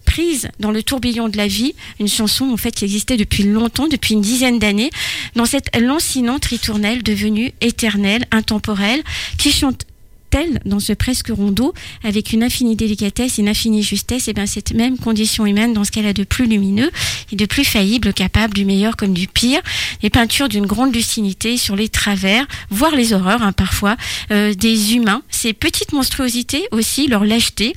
prise 0.04 0.48
dans 0.58 0.72
le 0.72 0.82
tourbillon 0.82 1.28
de 1.28 1.36
la 1.36 1.46
vie, 1.46 1.74
une 2.00 2.08
chanson 2.08 2.50
en 2.50 2.56
fait 2.56 2.72
qui 2.72 2.84
existait 2.84 3.16
depuis 3.16 3.44
longtemps, 3.44 3.86
depuis 3.86 4.14
une 4.14 4.20
dizaine 4.20 4.58
d'années, 4.58 4.90
dans 5.36 5.44
cette 5.44 5.68
lancinante 5.78 6.46
ritournelle 6.46 7.04
devenue 7.04 7.52
éternelle, 7.60 8.24
intemporelle, 8.32 9.02
qui 9.36 9.52
chante 9.52 9.84
telle 10.30 10.60
dans 10.64 10.80
ce 10.80 10.92
presque 10.92 11.28
rondeau, 11.28 11.74
avec 12.04 12.32
une 12.32 12.42
infinie 12.42 12.76
délicatesse, 12.76 13.38
une 13.38 13.48
infinie 13.48 13.82
justesse, 13.82 14.28
et 14.28 14.32
bien 14.32 14.46
cette 14.46 14.72
même 14.72 14.98
condition 14.98 15.46
humaine 15.46 15.72
dans 15.72 15.84
ce 15.84 15.90
qu'elle 15.90 16.06
a 16.06 16.12
de 16.12 16.24
plus 16.24 16.46
lumineux 16.46 16.90
et 17.32 17.36
de 17.36 17.46
plus 17.46 17.64
faillible, 17.64 18.12
capable 18.12 18.54
du 18.54 18.64
meilleur 18.64 18.96
comme 18.96 19.12
du 19.12 19.28
pire, 19.28 19.60
les 20.02 20.10
peintures 20.10 20.48
d'une 20.48 20.66
grande 20.66 20.94
lucidité 20.94 21.56
sur 21.56 21.76
les 21.76 21.88
travers, 21.88 22.46
voire 22.70 22.94
les 22.94 23.12
horreurs 23.12 23.42
hein, 23.42 23.52
parfois, 23.52 23.96
euh, 24.30 24.54
des 24.54 24.94
humains, 24.94 25.22
ces 25.30 25.52
petites 25.52 25.92
monstruosités 25.92 26.64
aussi, 26.72 27.06
leur 27.06 27.24
lâcheté, 27.24 27.74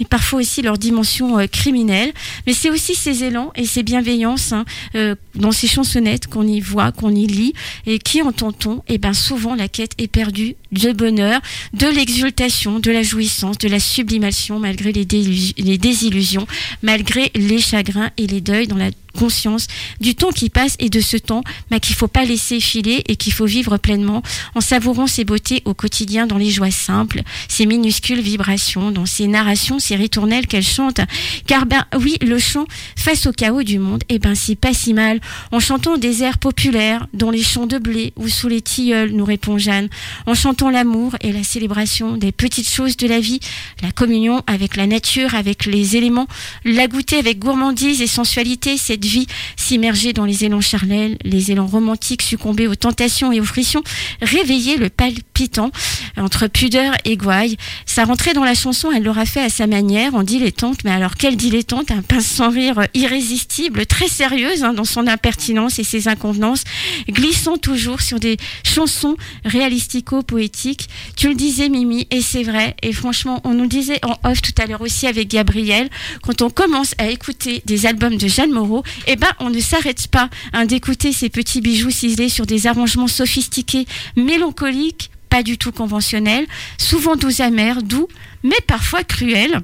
et 0.00 0.04
parfois 0.04 0.40
aussi 0.40 0.62
leur 0.62 0.78
dimension 0.78 1.38
euh, 1.38 1.46
criminelle, 1.46 2.12
mais 2.46 2.52
c'est 2.52 2.70
aussi 2.70 2.94
ces 2.94 3.24
élans 3.24 3.52
et 3.56 3.66
ces 3.66 3.82
bienveillances 3.82 4.52
hein, 4.52 4.64
euh, 4.94 5.14
dans 5.34 5.52
ces 5.52 5.66
chansonnettes 5.66 6.26
qu'on 6.26 6.46
y 6.46 6.60
voit, 6.60 6.92
qu'on 6.92 7.14
y 7.14 7.26
lit, 7.26 7.54
et 7.86 7.98
qui 7.98 8.22
entend-on 8.22 8.82
Et 8.88 8.98
bien 8.98 9.12
souvent 9.12 9.54
la 9.54 9.68
quête 9.68 9.92
est 9.98 10.08
perdue 10.08 10.56
de 10.72 10.92
bonheur, 10.92 11.40
de 11.74 11.86
l'exultation, 11.90 12.78
de 12.78 12.90
la 12.90 13.02
jouissance, 13.02 13.58
de 13.58 13.68
la 13.68 13.80
sublimation 13.80 14.58
malgré 14.58 14.92
les 14.92 15.04
désillusions, 15.04 16.46
malgré 16.82 17.30
les 17.34 17.58
chagrins 17.58 18.10
et 18.16 18.26
les 18.26 18.40
deuils 18.40 18.66
dans 18.66 18.76
la 18.76 18.90
conscience 19.18 19.66
du 20.00 20.14
temps 20.14 20.30
qui 20.30 20.48
passe 20.48 20.76
et 20.78 20.90
de 20.90 21.00
ce 21.00 21.16
temps 21.16 21.42
bah, 21.70 21.80
qu'il 21.80 21.96
faut 21.96 22.06
pas 22.06 22.24
laisser 22.24 22.60
filer 22.60 23.02
et 23.08 23.16
qu'il 23.16 23.32
faut 23.32 23.46
vivre 23.46 23.76
pleinement 23.76 24.22
en 24.54 24.60
savourant 24.60 25.08
ses 25.08 25.24
beautés 25.24 25.62
au 25.64 25.74
quotidien 25.74 26.26
dans 26.26 26.38
les 26.38 26.50
joies 26.50 26.70
simples, 26.70 27.22
ces 27.48 27.66
minuscules 27.66 28.20
vibrations, 28.20 28.92
dans 28.92 29.06
ces 29.06 29.26
narrations, 29.26 29.80
ces 29.80 29.96
ritournelles 29.96 30.46
qu'elle 30.46 30.62
chante. 30.62 31.00
Car 31.46 31.66
ben 31.66 31.84
oui, 31.98 32.16
le 32.20 32.38
chant 32.38 32.66
face 32.96 33.26
au 33.26 33.32
chaos 33.32 33.64
du 33.64 33.80
monde, 33.80 34.04
eh 34.08 34.20
ben 34.20 34.36
c'est 34.36 34.54
pas 34.54 34.72
si 34.72 34.94
mal. 34.94 35.20
En 35.50 35.58
chantant 35.58 35.98
des 35.98 36.22
airs 36.22 36.38
populaires, 36.38 37.06
dans 37.12 37.30
les 37.30 37.42
champs 37.42 37.66
de 37.66 37.78
blé 37.78 38.12
ou 38.16 38.28
sous 38.28 38.48
les 38.48 38.62
tilleuls, 38.62 39.10
nous 39.10 39.24
répond 39.24 39.58
Jeanne. 39.58 39.88
En 40.26 40.34
chantant 40.34 40.70
l'amour 40.70 41.16
et 41.22 41.32
la 41.32 41.42
célébration 41.42 42.16
des 42.16 42.30
petites 42.30 42.68
choses 42.68 42.96
de 42.96 43.08
la 43.08 43.18
vie, 43.18 43.40
la 43.82 43.90
communion 43.90 44.42
avec 44.46 44.76
la 44.76 44.86
nature, 44.86 45.34
avec 45.34 45.66
les 45.66 45.96
éléments, 45.96 46.28
la 46.64 46.86
goûter 46.86 47.16
avec 47.16 47.40
gourmandise 47.40 48.00
et 48.00 48.06
sensualité, 48.06 48.76
cette 48.76 49.07
vie 49.08 49.26
s'immerger 49.56 50.12
dans 50.12 50.24
les 50.24 50.44
élans 50.44 50.60
charnels, 50.60 51.16
les 51.24 51.50
élans 51.50 51.66
romantiques, 51.66 52.22
succomber 52.22 52.68
aux 52.68 52.76
tentations 52.76 53.32
et 53.32 53.40
aux 53.40 53.44
frictions, 53.44 53.82
réveiller 54.22 54.76
le 54.76 54.88
palpitant 54.88 55.70
entre 56.16 56.46
pudeur 56.46 56.94
et 57.04 57.16
gouaille. 57.16 57.56
Sa 57.86 58.04
rentrée 58.04 58.34
dans 58.34 58.44
la 58.44 58.54
chanson, 58.54 58.90
elle 58.92 59.02
l'aura 59.02 59.26
fait 59.26 59.42
à 59.42 59.48
sa 59.48 59.66
manière, 59.66 60.14
en 60.14 60.22
dilettante, 60.22 60.84
mais 60.84 60.90
alors 60.90 61.16
quelle 61.16 61.36
dilettante, 61.36 61.90
un 61.90 62.02
pince 62.02 62.26
sans 62.26 62.50
rire 62.50 62.86
irrésistible, 62.94 63.86
très 63.86 64.08
sérieuse 64.08 64.62
hein, 64.62 64.72
dans 64.72 64.84
son 64.84 65.06
impertinence 65.06 65.78
et 65.78 65.84
ses 65.84 66.08
inconvenances, 66.08 66.64
glissant 67.08 67.56
toujours 67.56 68.00
sur 68.00 68.20
des 68.20 68.36
chansons 68.64 69.16
réalistico-poétiques. 69.44 70.88
Tu 71.16 71.28
le 71.28 71.34
disais, 71.34 71.68
Mimi, 71.68 72.06
et 72.10 72.20
c'est 72.20 72.42
vrai, 72.42 72.76
et 72.82 72.92
franchement, 72.92 73.40
on 73.44 73.54
nous 73.54 73.66
disait 73.66 74.00
en 74.04 74.16
off 74.28 74.42
tout 74.42 74.52
à 74.60 74.66
l'heure 74.66 74.82
aussi 74.82 75.06
avec 75.06 75.28
Gabriel, 75.28 75.88
quand 76.22 76.42
on 76.42 76.50
commence 76.50 76.94
à 76.98 77.08
écouter 77.08 77.62
des 77.64 77.86
albums 77.86 78.16
de 78.16 78.28
Jeanne 78.28 78.52
Moreau, 78.52 78.82
eh 79.06 79.16
ben, 79.16 79.32
on 79.40 79.50
ne 79.50 79.60
s'arrête 79.60 80.08
pas 80.08 80.28
hein, 80.52 80.66
d'écouter 80.66 81.12
ces 81.12 81.28
petits 81.28 81.60
bijoux 81.60 81.90
ciselés 81.90 82.28
sur 82.28 82.46
des 82.46 82.66
arrangements 82.66 83.08
sophistiqués, 83.08 83.86
mélancoliques, 84.16 85.10
pas 85.28 85.42
du 85.42 85.58
tout 85.58 85.72
conventionnels, 85.72 86.46
souvent 86.78 87.16
doux 87.16 87.42
amers, 87.42 87.82
doux, 87.82 88.08
mais 88.42 88.60
parfois 88.66 89.04
cruels 89.04 89.60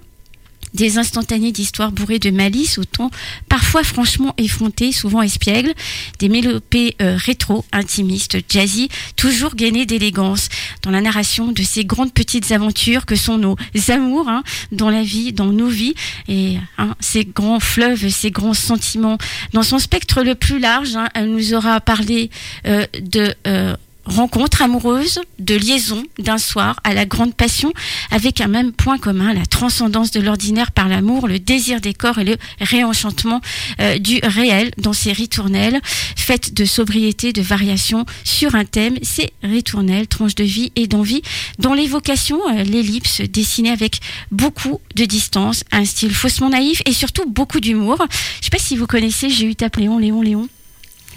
des 0.75 0.99
instantanés 0.99 1.53
d'histoires 1.53 1.93
bourrées 1.93 2.19
de 2.19 2.31
malice 2.31 2.79
au 2.79 2.85
ton 2.85 3.11
parfois 3.49 3.85
franchement 3.85 4.35
effronté, 4.39 4.93
souvent 4.93 5.23
espiègle, 5.23 5.73
des 6.19 6.29
mélopées 6.29 6.97
euh, 7.01 7.17
rétro, 7.17 7.65
intimistes, 7.73 8.39
jazzy, 8.49 8.89
toujours 9.17 9.55
gainées 9.55 9.87
d'élégance 9.87 10.49
dans 10.83 10.91
la 10.91 11.01
narration 11.01 11.53
de 11.53 11.63
ces 11.63 11.85
grandes 11.85 12.13
petites 12.13 12.53
aventures 12.53 13.07
que 13.07 13.17
sont 13.17 13.39
nos 13.39 13.57
amours 13.89 14.29
hein, 14.29 14.43
dans 14.73 14.91
la 14.91 15.03
vie, 15.03 15.33
dans 15.33 15.47
nos 15.47 15.69
vies, 15.69 15.95
et 16.29 16.57
hein, 16.79 16.95
ces 17.01 17.25
grands 17.25 17.61
fleuves, 17.61 18.09
ces 18.09 18.31
grands 18.31 18.55
sentiments. 18.55 19.19
Dans 19.53 19.63
son 19.63 19.79
spectre 19.79 20.23
le 20.23 20.35
plus 20.35 20.59
large, 20.59 20.97
hein, 20.97 21.09
elle 21.15 21.31
nous 21.31 21.55
aura 21.55 21.81
parlé 21.81 22.31
euh, 22.67 22.87
de... 23.01 23.35
Euh, 23.47 23.77
rencontre 24.05 24.63
amoureuse, 24.63 25.21
de 25.39 25.55
liaison 25.55 26.03
d'un 26.19 26.39
soir 26.39 26.81
à 26.85 26.95
la 26.95 27.05
grande 27.05 27.35
passion, 27.35 27.73
avec 28.11 28.41
un 28.41 28.49
même 28.49 28.73
point 28.73 28.99
commun, 28.99 29.33
la 29.33 29.47
transcendance 29.47 30.11
de 30.11 30.21
l'ordinaire 30.21 30.73
par 30.73 30.89
l'amour, 30.89 31.29
le 31.29 31.39
désir 31.39 31.81
des 31.81 31.95
corps 31.95 32.19
et 32.19 32.25
le 32.25 32.37
réenchantement 32.61 33.41
euh, 33.81 33.99
du 33.99 34.21
réel 34.23 34.71
dans 34.79 34.93
ces 34.93 35.13
ritournelles, 35.13 35.81
faites 36.17 36.55
de 36.55 36.65
sobriété, 36.65 37.33
de 37.33 37.43
variation 37.43 38.07
sur 38.25 38.55
un 38.55 38.65
thème, 38.65 38.97
ces 39.03 39.33
ritournelles, 39.43 40.07
tranches 40.07 40.35
de 40.35 40.45
vie 40.45 40.73
et 40.77 40.87
d'envie, 40.87 41.23
dont 41.59 41.75
l'évocation, 41.75 42.39
euh, 42.49 42.63
l'ellipse, 42.63 43.21
dessinée 43.21 43.71
avec 43.71 44.01
beaucoup 44.31 44.81
de 44.95 45.05
distance, 45.05 45.65
un 45.73 45.85
style 45.85 46.15
faussement 46.15 46.51
naïf 46.51 46.83
et 46.87 46.93
surtout 46.93 47.29
beaucoup 47.29 47.61
d'humour. 47.61 47.99
Je 48.41 48.45
sais 48.45 48.51
pas 48.51 48.59
si 48.59 48.77
vous 48.77 48.87
connaissez, 48.87 49.31
j'ai 49.31 49.47
eu 49.47 49.55
Léon, 49.77 49.99
Léon, 49.99 50.23
Léon. 50.23 50.49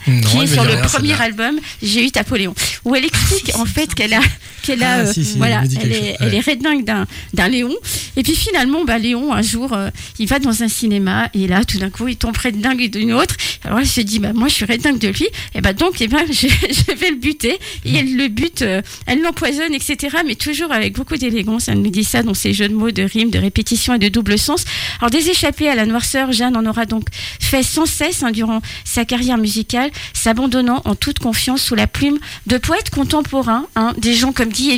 Non, 0.08 0.22
qui 0.22 0.38
est 0.42 0.48
sur 0.48 0.64
le 0.64 0.74
rien, 0.74 0.82
premier 0.82 1.22
album 1.22 1.60
J'ai 1.82 2.06
eu 2.06 2.10
Napoléon, 2.16 2.54
où 2.86 2.96
elle 2.96 3.06
explique 3.06 3.56
en 3.56 3.66
fait 3.66 3.94
qu'elle 3.94 4.14
a, 4.14 4.22
qu'elle 4.64 4.84
a, 4.84 4.92
Ah, 4.92 5.00
euh, 5.00 5.14
si, 5.14 5.24
si, 5.26 5.38
voilà, 5.38 5.64
elle 5.82 5.92
est, 5.92 6.16
elle 6.20 6.30
ouais. 6.30 6.38
est 6.38 6.50
redingue 6.50 6.84
d'un, 6.84 7.06
d'un 7.34 7.48
Léon. 7.48 7.76
Et 8.16 8.24
puis 8.24 8.36
finalement, 8.36 8.84
bah, 8.86 8.98
Léon, 8.98 9.34
un 9.34 9.42
jour, 9.42 9.74
euh, 9.74 9.90
il 10.20 10.28
va 10.28 10.40
dans 10.40 10.64
un 10.64 10.68
cinéma 10.68 11.30
et 11.34 11.48
là, 11.48 11.64
tout 11.64 11.78
d'un 11.78 11.90
coup, 11.90 12.08
il 12.08 12.18
tombe 12.18 12.34
près 12.34 12.52
de 12.52 12.62
dingue 12.62 12.90
d'une 12.90 13.14
autre. 13.14 13.36
Alors 13.64 13.80
elle 13.80 13.88
se 13.88 14.02
dit, 14.02 14.20
bah, 14.20 14.34
moi, 14.34 14.48
je 14.48 14.54
suis 14.54 14.66
redingue 14.66 15.00
de 15.00 15.10
lui. 15.10 15.28
Et 15.56 15.62
bah, 15.62 15.74
donc, 15.74 16.02
eh 16.02 16.08
ben, 16.08 16.26
je, 16.30 16.48
je 16.48 16.96
vais 16.96 17.10
le 17.10 17.18
buter. 17.18 17.58
Et 17.86 17.96
elle 17.96 18.16
le 18.16 18.28
bute, 18.28 18.62
euh, 18.62 18.82
elle 19.06 19.22
l'empoisonne, 19.22 19.74
etc. 19.74 20.18
Mais 20.26 20.36
toujours 20.36 20.72
avec 20.72 20.94
beaucoup 20.94 21.18
d'élégance. 21.18 21.68
Elle 21.68 21.82
nous 21.82 21.90
dit 21.90 22.04
ça 22.04 22.24
dans 22.24 22.34
ses 22.34 22.54
jeux 22.54 22.68
de 22.70 22.74
mots, 22.74 22.92
de 22.92 23.04
rimes, 23.04 23.30
de 23.30 23.40
répétitions 23.40 23.94
et 23.94 24.00
de 24.00 24.10
double 24.10 24.38
sens. 24.38 24.66
Alors, 25.00 25.10
des 25.10 25.30
échappées 25.30 25.70
à 25.70 25.76
la 25.76 25.86
noirceur, 25.86 26.32
Jeanne 26.32 26.56
en 26.58 26.66
aura 26.66 26.86
donc 26.86 27.08
fait 27.40 27.64
sans 27.64 27.86
cesse 27.86 28.24
hein, 28.24 28.32
durant 28.32 28.62
sa 28.84 29.06
carrière 29.06 29.38
musicale, 29.38 29.87
s'abandonnant 30.13 30.82
en 30.86 30.95
toute 30.95 31.19
confiance 31.19 31.62
sous 31.62 31.76
la 31.76 31.88
plume 31.88 32.17
de 32.45 32.58
poètes 32.58 32.89
contemporains, 32.89 33.65
hein, 33.76 33.93
des 33.97 34.13
gens 34.13 34.32
comme 34.32 34.50
Guy 34.50 34.71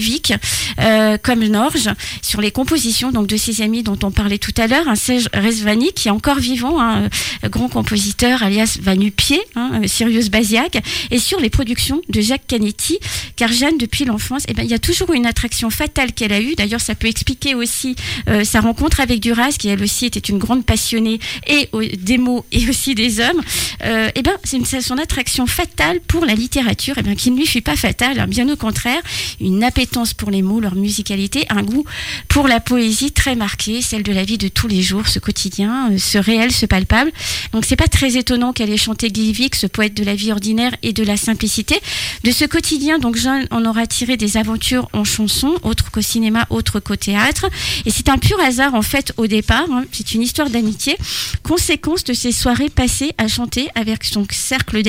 euh, 0.79 1.17
comme 1.21 1.43
Norge, 1.45 1.89
sur 2.21 2.41
les 2.41 2.51
compositions 2.51 3.11
donc 3.11 3.27
de 3.27 3.37
ses 3.37 3.61
amis 3.61 3.83
dont 3.83 3.97
on 4.03 4.11
parlait 4.11 4.37
tout 4.37 4.53
à 4.57 4.67
l'heure, 4.67 4.87
un 4.87 4.95
Serge 4.95 5.29
Rezvani 5.33 5.91
qui 5.93 6.07
est 6.07 6.11
encore 6.11 6.39
vivant, 6.39 6.79
hein, 6.79 7.09
euh, 7.43 7.49
grand 7.49 7.69
compositeur 7.69 8.43
alias 8.43 8.77
Vanupier, 8.81 9.41
hein, 9.55 9.81
euh, 9.83 9.87
Sirius 9.87 10.29
Basiac, 10.29 10.81
et 11.11 11.19
sur 11.19 11.39
les 11.39 11.49
productions 11.49 12.01
de 12.09 12.21
Jacques 12.21 12.47
Canetti, 12.47 12.99
car 13.35 13.51
Jeanne 13.51 13.77
depuis 13.77 14.05
l'enfance, 14.05 14.43
eh 14.47 14.53
ben, 14.53 14.63
il 14.63 14.69
y 14.69 14.73
a 14.73 14.79
toujours 14.79 15.13
une 15.13 15.25
attraction 15.25 15.69
fatale 15.69 16.13
qu'elle 16.13 16.33
a 16.33 16.39
eue. 16.39 16.55
D'ailleurs, 16.55 16.81
ça 16.81 16.95
peut 16.95 17.07
expliquer 17.07 17.55
aussi 17.55 17.95
sa 18.43 18.61
rencontre 18.61 18.99
avec 18.99 19.19
Duras, 19.19 19.55
qui 19.57 19.69
elle 19.69 19.83
aussi 19.83 20.05
était 20.05 20.19
une 20.19 20.37
grande 20.37 20.65
passionnée 20.65 21.19
et 21.47 21.69
des 21.97 22.17
mots 22.17 22.45
et 22.51 22.69
aussi 22.69 22.95
des 22.95 23.19
hommes. 23.19 23.41
Eh 23.83 24.21
ben, 24.21 24.33
son 24.81 24.97
attraction 24.99 25.47
fatale 25.47 25.99
pour 26.07 26.25
la 26.25 26.35
littérature, 26.35 26.95
eh 26.97 27.01
ben, 27.01 27.15
qui 27.15 27.31
ne 27.31 27.37
lui 27.37 27.47
fut 27.47 27.61
pas 27.61 27.75
fatale, 27.75 28.19
hein, 28.19 28.27
bien 28.27 28.47
au 28.49 28.55
contraire, 28.55 29.01
une 29.41 29.63
appétence 29.63 30.13
pour 30.13 30.29
les 30.31 30.41
mots, 30.41 30.59
leur 30.59 30.75
musicalité, 30.75 31.45
un 31.49 31.63
goût 31.63 31.85
pour 32.27 32.47
la 32.47 32.59
poésie 32.59 33.11
très 33.11 33.35
marqué, 33.35 33.81
celle 33.81 34.03
de 34.03 34.11
la 34.11 34.23
vie 34.23 34.37
de 34.37 34.47
tous 34.47 34.67
les 34.67 34.81
jours, 34.81 35.07
ce 35.07 35.19
quotidien, 35.19 35.91
euh, 35.91 35.97
ce 35.97 36.17
réel, 36.17 36.51
ce 36.51 36.65
palpable. 36.65 37.11
Donc 37.53 37.65
c'est 37.65 37.75
pas 37.75 37.87
très 37.87 38.17
étonnant 38.17 38.53
qu'elle 38.53 38.69
ait 38.69 38.77
chanté 38.77 39.09
Guy 39.09 39.31
Vic, 39.31 39.55
ce 39.55 39.67
poète 39.67 39.93
de 39.93 40.03
la 40.03 40.15
vie 40.15 40.31
ordinaire 40.31 40.75
et 40.83 40.93
de 40.93 41.03
la 41.03 41.17
simplicité. 41.17 41.79
De 42.23 42.31
ce 42.31 42.45
quotidien, 42.45 42.99
donc 42.99 43.15
Jeanne 43.15 43.47
en 43.51 43.65
aura 43.65 43.87
tiré 43.87 44.17
des 44.17 44.37
aventures 44.37 44.89
en 44.93 45.03
chanson, 45.03 45.55
autre 45.63 45.91
qu'au 45.91 46.01
cinéma, 46.01 46.45
autre 46.49 46.79
qu'au 46.79 46.95
théâtre. 46.95 47.47
Et 47.85 47.91
c'est 47.91 48.09
un 48.09 48.17
pur 48.17 48.39
hasard 48.39 48.75
en 48.75 48.81
fait 48.81 49.13
au 49.17 49.27
départ. 49.27 49.65
hein. 49.71 49.85
C'est 49.91 50.13
une 50.13 50.21
histoire 50.21 50.49
d'amitié, 50.49 50.97
conséquence 51.43 52.03
de 52.03 52.13
ces 52.13 52.31
soirées 52.31 52.69
passées 52.69 53.13
à 53.17 53.27
chanter 53.27 53.69
avec 53.75 54.03
son 54.03 54.25
cercle 54.31 54.81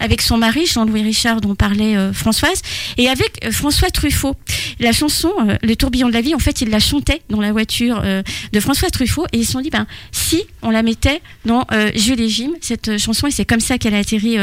avec 0.00 0.22
son 0.22 0.36
mari 0.36 0.66
Jean-Louis 0.66 1.02
Richard 1.02 1.40
dont 1.40 1.54
parlait 1.54 1.96
euh, 1.96 2.12
Françoise, 2.12 2.62
et 2.96 3.08
avec 3.08 3.44
euh, 3.44 3.50
François 3.50 3.90
Truffaut. 3.90 4.36
La 4.80 4.92
chanson 4.92 5.32
euh, 5.40 5.56
Le 5.62 5.76
tourbillon 5.76 6.08
de 6.08 6.12
la 6.12 6.20
vie, 6.20 6.34
en 6.34 6.38
fait, 6.38 6.60
il 6.60 6.70
la 6.70 6.78
chantait 6.78 7.22
dans 7.30 7.40
la 7.40 7.52
voiture 7.52 8.00
euh, 8.04 8.22
de 8.52 8.60
François 8.60 8.90
Truffaut 8.90 9.26
et 9.32 9.38
ils 9.38 9.46
se 9.46 9.52
sont 9.52 9.60
dit, 9.60 9.70
ben, 9.70 9.86
si 10.12 10.44
on 10.62 10.70
la 10.70 10.82
mettait 10.82 11.20
dans 11.44 11.66
euh, 11.72 11.90
Jules 11.94 12.20
et 12.20 12.28
Jim, 12.28 12.50
cette 12.60 12.98
chanson, 12.98 13.26
et 13.26 13.30
c'est 13.30 13.44
comme 13.44 13.60
ça 13.60 13.78
qu'elle 13.78 13.94
a 13.94 13.98
atterri 13.98 14.36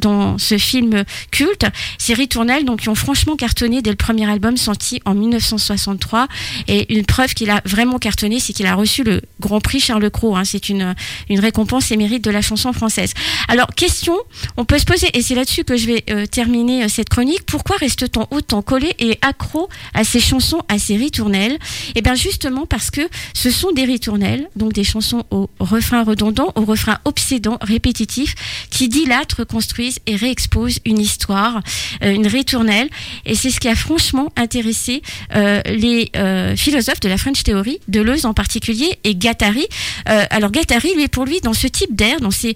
dans 0.00 0.38
ce 0.38 0.58
film 0.58 1.04
culte. 1.30 1.66
Ces 1.98 2.14
ritournelles, 2.14 2.64
donc, 2.64 2.80
qui 2.80 2.88
ont 2.88 2.94
franchement 2.94 3.36
cartonné 3.36 3.82
dès 3.82 3.90
le 3.90 3.96
premier 3.96 4.30
album 4.30 4.56
sorti 4.56 5.00
en 5.04 5.14
1963. 5.14 6.28
Et 6.68 6.92
une 6.94 7.04
preuve 7.04 7.34
qu'il 7.34 7.50
a 7.50 7.60
vraiment 7.64 7.98
cartonné, 7.98 8.40
c'est 8.40 8.52
qu'il 8.52 8.66
a 8.66 8.74
reçu 8.74 9.02
le 9.02 9.20
Grand 9.40 9.60
Prix 9.60 9.80
Charles 9.80 10.10
Cros. 10.10 10.36
hein. 10.36 10.44
C'est 10.44 10.68
une, 10.68 10.94
une 11.28 11.40
récompense 11.40 11.90
et 11.90 11.96
mérite 11.96 12.24
de 12.24 12.30
la 12.30 12.42
chanson 12.42 12.72
française. 12.72 13.14
Alors, 13.48 13.68
question, 13.74 14.16
on 14.56 14.64
peut 14.64 14.78
se 14.78 14.84
poser, 14.84 15.08
et 15.14 15.22
c'est 15.22 15.34
là-dessus 15.34 15.64
que 15.64 15.76
je 15.76 15.86
vais 15.86 16.26
terminer 16.26 16.88
cette 16.88 17.08
chronique, 17.08 17.44
pourquoi 17.46 17.76
reste-t-on 17.76 18.26
autant 18.30 18.62
collé 18.62 18.94
et 18.98 19.18
accro 19.22 19.63
à 19.94 20.04
ces 20.04 20.20
chansons, 20.20 20.60
à 20.68 20.78
ces 20.78 20.96
ritournelles 20.96 21.58
Eh 21.94 22.02
bien, 22.02 22.14
justement 22.14 22.66
parce 22.66 22.90
que 22.90 23.02
ce 23.34 23.50
sont 23.50 23.72
des 23.72 23.84
ritournelles, 23.84 24.48
donc 24.56 24.72
des 24.72 24.84
chansons 24.84 25.24
au 25.30 25.48
refrain 25.58 26.04
redondant, 26.04 26.52
au 26.54 26.64
refrain 26.64 26.98
obsédant, 27.04 27.58
répétitif, 27.60 28.34
qui 28.70 28.88
dilatent, 28.88 29.32
reconstruisent 29.34 29.98
et 30.06 30.16
réexposent 30.16 30.80
une 30.84 30.98
histoire, 30.98 31.60
euh, 32.02 32.12
une 32.12 32.26
ritournelle. 32.26 32.88
Et 33.26 33.34
c'est 33.34 33.50
ce 33.50 33.60
qui 33.60 33.68
a 33.68 33.74
franchement 33.74 34.32
intéressé 34.36 35.02
euh, 35.34 35.60
les 35.66 36.10
euh, 36.16 36.56
philosophes 36.56 37.00
de 37.00 37.08
la 37.08 37.16
French 37.16 37.42
Theory, 37.42 37.80
Deleuze 37.88 38.26
en 38.26 38.34
particulier, 38.34 38.98
et 39.04 39.14
Guattari. 39.14 39.66
Euh, 40.08 40.24
alors 40.30 40.50
Guattari, 40.50 40.94
lui, 40.94 41.08
pour 41.08 41.24
lui, 41.24 41.40
dans 41.40 41.52
ce 41.52 41.66
type 41.66 41.94
d'air, 41.94 42.20
dans 42.20 42.30
ces 42.30 42.54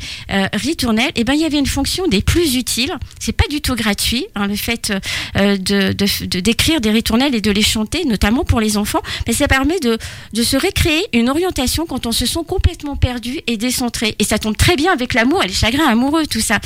ritournelles, 0.52 1.12
eh 1.14 1.24
ben, 1.24 1.34
il 1.34 1.40
y 1.40 1.44
avait 1.44 1.58
une 1.58 1.66
fonction 1.66 2.06
des 2.06 2.22
plus 2.22 2.56
utiles. 2.56 2.96
C'est 3.18 3.32
pas 3.32 3.46
du 3.48 3.60
tout 3.60 3.74
gratuit, 3.74 4.26
hein, 4.34 4.46
le 4.46 4.56
fait 4.56 4.92
euh, 5.36 5.56
de, 5.56 5.92
de, 5.92 6.26
de 6.26 6.40
d'écrire 6.40 6.80
des 6.80 6.90
et 6.98 7.40
de 7.40 7.50
les 7.50 7.62
chanter, 7.62 8.04
notamment 8.04 8.44
pour 8.44 8.60
les 8.60 8.76
enfants, 8.76 9.02
mais 9.26 9.32
ça 9.32 9.48
permet 9.48 9.78
de, 9.80 9.98
de 10.32 10.42
se 10.42 10.56
récréer 10.56 11.06
une 11.12 11.28
orientation 11.28 11.86
quand 11.86 12.06
on 12.06 12.12
se 12.12 12.26
sent 12.26 12.40
complètement 12.46 12.96
perdu 12.96 13.40
et 13.46 13.56
décentré. 13.56 14.14
Et 14.18 14.24
ça 14.24 14.38
tombe 14.38 14.56
très 14.56 14.76
bien 14.76 14.92
avec 14.92 15.14
l'amour 15.14 15.42
et 15.42 15.48
les 15.48 15.54
chagrins 15.54 15.86
amoureux, 15.86 16.26
tout 16.26 16.40
ça. 16.40 16.60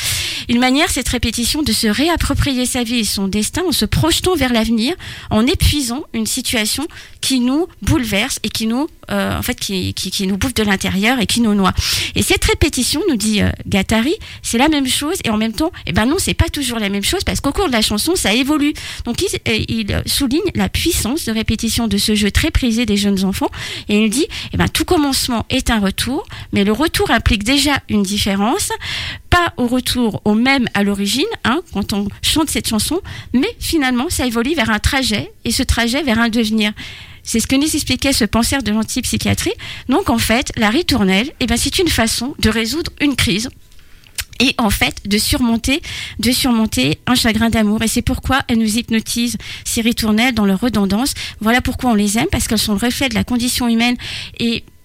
Une 0.48 0.58
manière, 0.58 0.90
cette 0.90 1.08
répétition, 1.08 1.62
de 1.62 1.72
se 1.72 1.86
réapproprier 1.86 2.66
sa 2.66 2.82
vie 2.82 3.00
et 3.00 3.04
son 3.04 3.28
destin 3.28 3.62
en 3.66 3.72
se 3.72 3.84
projetant 3.84 4.34
vers 4.34 4.52
l'avenir, 4.52 4.94
en 5.30 5.46
épuisant 5.46 6.04
une 6.12 6.26
situation 6.26 6.86
qui 7.20 7.40
nous 7.40 7.66
bouleverse 7.82 8.40
et 8.42 8.48
qui 8.48 8.66
nous, 8.66 8.88
euh, 9.10 9.38
en 9.38 9.42
fait, 9.42 9.58
qui, 9.58 9.94
qui, 9.94 10.26
nous 10.26 10.36
bouffe 10.36 10.54
de 10.54 10.64
l'intérieur 10.64 11.20
et 11.20 11.26
qui 11.26 11.40
nous 11.40 11.54
noie. 11.54 11.72
Et 12.14 12.22
cette 12.22 12.44
répétition, 12.44 13.00
nous 13.08 13.16
dit 13.16 13.42
euh, 13.42 13.50
Gattari, 13.66 14.14
c'est 14.42 14.58
la 14.58 14.68
même 14.68 14.88
chose 14.88 15.16
et 15.24 15.30
en 15.30 15.36
même 15.36 15.52
temps, 15.52 15.72
eh 15.86 15.92
ben 15.92 16.06
non, 16.06 16.16
c'est 16.18 16.34
pas 16.34 16.48
toujours 16.48 16.78
la 16.78 16.88
même 16.88 17.04
chose 17.04 17.22
parce 17.24 17.40
qu'au 17.40 17.52
cours 17.52 17.68
de 17.68 17.72
la 17.72 17.82
chanson, 17.82 18.16
ça 18.16 18.34
évolue. 18.34 18.74
Donc 19.04 19.22
il, 19.22 19.28
euh, 19.48 19.64
il 19.68 20.02
souligne 20.22 20.52
la 20.54 20.68
puissance 20.68 21.24
de 21.24 21.32
répétition 21.32 21.88
de 21.88 21.98
ce 21.98 22.14
jeu 22.14 22.30
très 22.30 22.52
prisé 22.52 22.86
des 22.86 22.96
jeunes 22.96 23.24
enfants 23.24 23.50
et 23.88 24.04
il 24.04 24.08
dit, 24.08 24.28
eh 24.52 24.56
ben 24.56 24.68
tout 24.68 24.84
commencement 24.84 25.44
est 25.50 25.68
un 25.68 25.80
retour, 25.80 26.24
mais 26.52 26.62
le 26.62 26.70
retour 26.70 27.10
implique 27.10 27.42
déjà 27.42 27.72
une 27.88 28.04
différence, 28.04 28.68
pas 29.30 29.52
au 29.56 29.66
retour 29.66 30.22
au 30.24 30.34
même 30.34 30.68
à 30.74 30.84
l'origine, 30.84 31.24
hein, 31.42 31.60
quand 31.72 31.92
on 31.92 32.06
chante 32.22 32.50
cette 32.50 32.68
chanson, 32.68 33.00
mais 33.32 33.48
finalement 33.58 34.08
ça 34.10 34.24
évolue 34.24 34.54
vers 34.54 34.70
un 34.70 34.78
trajet 34.78 35.32
et 35.44 35.50
ce 35.50 35.64
trajet 35.64 36.04
vers 36.04 36.20
un 36.20 36.28
devenir. 36.28 36.72
C'est 37.24 37.40
ce 37.40 37.48
que 37.48 37.56
nous 37.56 37.74
expliquait 37.74 38.12
ce 38.12 38.24
penseur 38.24 38.62
de 38.62 38.70
l'antipsychiatrie. 38.70 39.54
Donc 39.88 40.08
en 40.08 40.18
fait, 40.18 40.52
la 40.56 40.70
ritournelle, 40.70 41.32
eh 41.40 41.46
ben, 41.46 41.56
c'est 41.56 41.80
une 41.80 41.88
façon 41.88 42.34
de 42.38 42.48
résoudre 42.48 42.92
une 43.00 43.16
crise 43.16 43.48
et 44.42 44.54
en 44.58 44.70
fait 44.70 44.96
de 45.06 45.18
surmonter, 45.18 45.80
de 46.18 46.32
surmonter 46.32 46.98
un 47.06 47.14
chagrin 47.14 47.48
d'amour. 47.48 47.80
Et 47.82 47.88
c'est 47.88 48.02
pourquoi 48.02 48.40
elles 48.48 48.58
nous 48.58 48.76
hypnotisent, 48.76 49.38
ces 49.64 49.80
ritournelles, 49.80 50.34
dans 50.34 50.44
leur 50.44 50.60
redondance. 50.60 51.14
Voilà 51.40 51.60
pourquoi 51.60 51.90
on 51.90 51.94
les 51.94 52.18
aime, 52.18 52.26
parce 52.30 52.48
qu'elles 52.48 52.58
sont 52.58 52.74
le 52.74 52.84
reflet 52.84 53.08
de 53.08 53.14
la 53.14 53.24
condition 53.24 53.68
humaine 53.68 53.96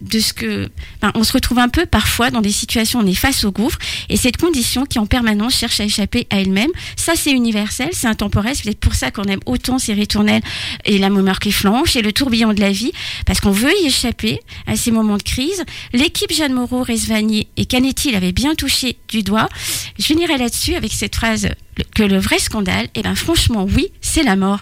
de 0.01 0.19
ce 0.19 0.33
que 0.33 0.69
ben, 1.01 1.11
on 1.15 1.23
se 1.23 1.33
retrouve 1.33 1.59
un 1.59 1.69
peu 1.69 1.85
parfois 1.85 2.29
dans 2.29 2.41
des 2.41 2.51
situations 2.51 2.99
où 2.99 3.03
on 3.03 3.07
est 3.07 3.15
face 3.15 3.43
au 3.45 3.51
gouffre 3.51 3.79
et 4.09 4.17
cette 4.17 4.37
condition 4.37 4.85
qui 4.85 4.99
en 4.99 5.05
permanence 5.05 5.55
cherche 5.55 5.79
à 5.79 5.85
échapper 5.85 6.27
à 6.29 6.39
elle-même 6.39 6.69
ça 6.95 7.13
c'est 7.15 7.31
universel 7.31 7.89
c'est 7.93 8.07
intemporel 8.07 8.55
c'est 8.55 8.63
peut-être 8.63 8.79
pour 8.79 8.93
ça 8.93 9.11
qu'on 9.11 9.23
aime 9.23 9.39
autant 9.45 9.79
ces 9.79 9.93
ritournelles 9.93 10.43
et 10.85 10.97
la 10.97 11.09
mémoire 11.09 11.39
qui 11.39 11.51
flanche 11.51 11.95
et 11.95 12.01
le 12.01 12.13
tourbillon 12.13 12.53
de 12.53 12.61
la 12.61 12.71
vie 12.71 12.91
parce 13.25 13.39
qu'on 13.39 13.51
veut 13.51 13.73
y 13.83 13.87
échapper 13.87 14.39
à 14.65 14.75
ces 14.75 14.91
moments 14.91 15.17
de 15.17 15.23
crise. 15.23 15.63
L'équipe 15.93 16.31
Jeanne 16.31 16.53
Moreau 16.53 16.83
Resvani 16.83 17.47
et 17.57 17.65
Canetti 17.65 18.11
l'avaient 18.11 18.31
bien 18.31 18.55
touché 18.55 18.97
du 19.07 19.23
doigt. 19.23 19.49
Je 19.97 20.05
finirai 20.05 20.37
là-dessus 20.37 20.75
avec 20.75 20.93
cette 20.93 21.15
phrase 21.15 21.49
que 21.95 22.03
le 22.03 22.17
vrai 22.17 22.39
scandale 22.39 22.85
et 22.85 22.99
eh 22.99 23.01
ben 23.03 23.15
franchement 23.15 23.67
oui 23.69 23.89
c'est 24.01 24.23
la 24.23 24.35
mort 24.35 24.61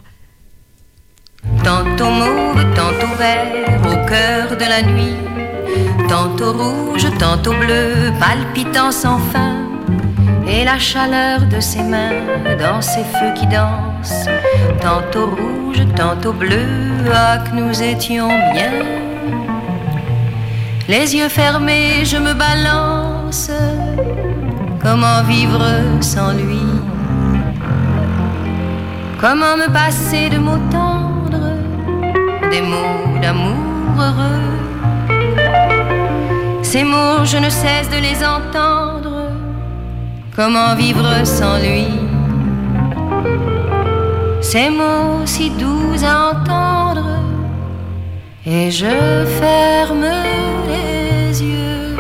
Tantôt 1.64 2.10
mauve, 2.10 2.64
tantôt 2.76 3.16
vert, 3.18 3.82
au 3.84 4.08
cœur 4.08 4.58
de 4.58 4.66
la 4.66 4.82
nuit. 4.82 5.18
Tantôt 6.08 6.54
rouge, 6.54 7.08
tantôt 7.18 7.54
bleu, 7.54 8.12
palpitant 8.20 8.92
sans 8.92 9.18
fin. 9.18 9.56
Et 10.48 10.64
la 10.64 10.78
chaleur 10.78 11.42
de 11.42 11.60
ses 11.60 11.84
mains 11.84 12.22
dans 12.60 12.82
ses 12.82 13.04
feux 13.04 13.34
qui 13.36 13.48
dansent. 13.48 14.30
Tantôt 14.82 15.28
rouge, 15.28 15.82
tantôt 15.96 16.34
bleu, 16.34 16.68
ah 17.14 17.38
que 17.40 17.56
nous 17.56 17.82
étions 17.82 18.30
bien. 18.54 18.74
Les 20.88 21.16
yeux 21.16 21.30
fermés, 21.30 22.06
je 22.06 22.18
me 22.18 22.34
balance. 22.34 23.50
Comment 24.84 25.24
vivre 25.24 25.66
sans 26.02 26.34
lui? 26.34 26.62
Comment 29.20 29.58
me 29.58 29.68
passer 29.74 30.30
de 30.30 30.38
mots 30.38 30.62
des 32.52 32.62
mots 32.62 33.20
d'amour 33.22 33.56
heureux. 34.00 34.46
Ces 36.62 36.84
mots, 36.84 37.24
je 37.24 37.38
ne 37.38 37.50
cesse 37.50 37.90
de 37.90 38.00
les 38.02 38.24
entendre. 38.24 39.30
Comment 40.36 40.76
vivre 40.76 41.26
sans 41.26 41.58
lui? 41.60 41.88
Ces 44.42 44.70
mots 44.70 45.26
si 45.26 45.50
doux 45.50 45.96
à 46.04 46.32
entendre. 46.32 47.06
Et 48.46 48.70
je 48.70 49.26
ferme 49.40 50.06
les 50.68 51.44
yeux. 51.44 51.98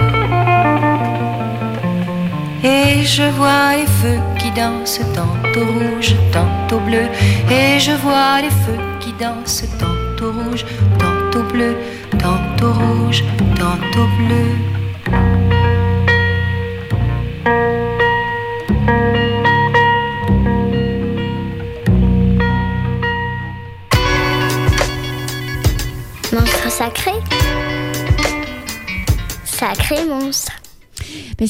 Et 2.63 3.03
je 3.03 3.23
vois 3.37 3.75
les 3.77 3.87
feux 3.99 4.21
qui 4.37 4.51
dansent 4.51 5.01
tantôt 5.15 5.65
rouge, 5.65 6.15
tantôt 6.31 6.79
bleu. 6.79 7.07
Et 7.49 7.79
je 7.79 7.91
vois 8.03 8.41
les 8.41 8.49
feux 8.49 8.83
qui 8.99 9.13
dansent 9.13 9.65
tantôt 9.79 10.04
tantôt 10.15 10.31
rouge, 10.31 10.65
tantôt 10.97 11.43
bleu, 11.51 11.75
tantôt 12.11 12.71
rouge, 12.71 13.23
tantôt 13.55 14.07
bleu. 14.17 14.84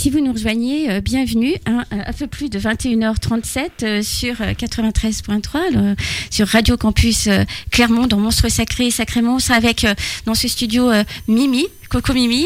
Si 0.05 0.11
vous 0.11 0.19
nous 0.19 0.33
rejoignez, 0.33 0.91
euh, 0.91 1.01
bienvenue. 1.01 1.55
Hein, 1.65 1.83
un 1.89 2.13
peu 2.13 2.27
plus 2.27 2.51
de 2.51 2.59
21h37 2.59 3.69
euh, 3.81 4.01
sur 4.03 4.35
93.3, 4.35 5.75
euh, 5.75 5.95
sur 6.29 6.47
Radio 6.47 6.77
Campus 6.77 7.27
Clermont, 7.71 8.05
dans 8.05 8.19
Monstre 8.19 8.47
Sacré 8.49 8.85
et 8.85 8.91
Sacré 8.91 9.23
Monstre, 9.23 9.53
avec 9.53 9.83
dans 10.27 10.35
ce 10.35 10.47
studio 10.47 10.91
Mimi, 11.27 11.65
Coco 11.89 12.13
Mimi, 12.13 12.45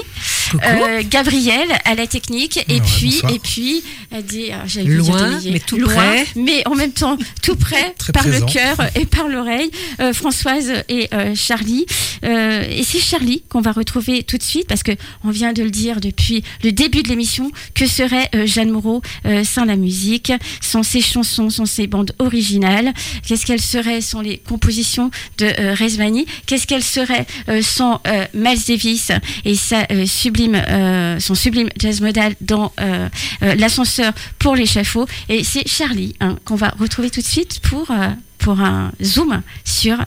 euh, 0.55 1.03
Gabriel 1.09 1.67
à 1.85 1.95
la 1.95 2.07
technique, 2.07 2.57
et 2.69 2.79
puis, 2.81 3.21
et 3.33 3.39
puis, 3.39 3.83
dit, 4.23 4.51
loin, 4.85 5.39
mais 5.45 5.59
tout 5.59 5.77
près, 5.77 6.25
mais 6.35 6.67
en 6.67 6.75
même 6.75 6.91
temps 6.91 7.17
tout 7.41 7.55
près, 7.55 7.95
par 8.13 8.27
le 8.27 8.41
cœur 8.41 8.77
et 8.95 9.05
par 9.05 9.27
l'oreille, 9.27 9.71
euh, 9.99 10.13
Françoise 10.13 10.71
et 10.87 11.07
euh, 11.13 11.33
Charlie. 11.35 11.85
et 12.23 12.83
c'est 12.83 12.99
Charlie 12.99 13.43
qu'on 13.49 13.61
va 13.61 13.71
retrouver 13.71 14.23
tout 14.23 14.37
de 14.37 14.43
suite, 14.43 14.67
parce 14.67 14.83
que 14.83 14.91
on 15.23 15.31
vient 15.31 15.53
de 15.53 15.63
le 15.63 15.71
dire 15.71 15.99
depuis 15.99 16.43
le 16.63 16.71
début 16.71 17.03
de 17.03 17.09
l'émission, 17.09 17.51
que 17.73 17.85
serait 17.85 18.29
Jeanne 18.45 18.71
Moreau 18.71 19.01
sans 19.43 19.65
la 19.65 19.75
musique, 19.75 20.31
sans 20.61 20.83
ses 20.83 21.01
chansons, 21.01 21.49
sans 21.49 21.65
ses 21.65 21.87
bandes 21.87 22.13
originales? 22.19 22.93
Qu'est-ce 23.27 23.45
qu'elle 23.45 23.61
serait 23.61 24.01
sans 24.01 24.21
les 24.21 24.37
compositions 24.37 25.11
de 25.37 25.73
Resvani 25.73 26.25
Qu'est-ce 26.45 26.67
qu'elle 26.67 26.83
serait 26.83 27.25
sans 27.61 28.01
Miles 28.33 28.59
Davis? 28.67 29.11
Et 29.45 29.55
sa, 29.55 29.85
euh, 29.91 30.05
euh, 30.47 31.19
son 31.19 31.35
sublime 31.35 31.69
jazz 31.77 32.01
modal 32.01 32.35
dans 32.41 32.71
euh, 32.79 33.09
l'ascenseur 33.41 34.13
pour 34.37 34.55
l'échafaud. 34.55 35.07
Et 35.27 35.43
c'est 35.43 35.67
Charlie 35.67 36.15
hein, 36.19 36.37
qu'on 36.45 36.55
va 36.55 36.69
retrouver 36.79 37.09
tout 37.09 37.21
de 37.21 37.25
suite 37.25 37.59
pour, 37.59 37.91
pour 38.37 38.59
un 38.61 38.91
zoom 39.03 39.41
sur 39.65 39.97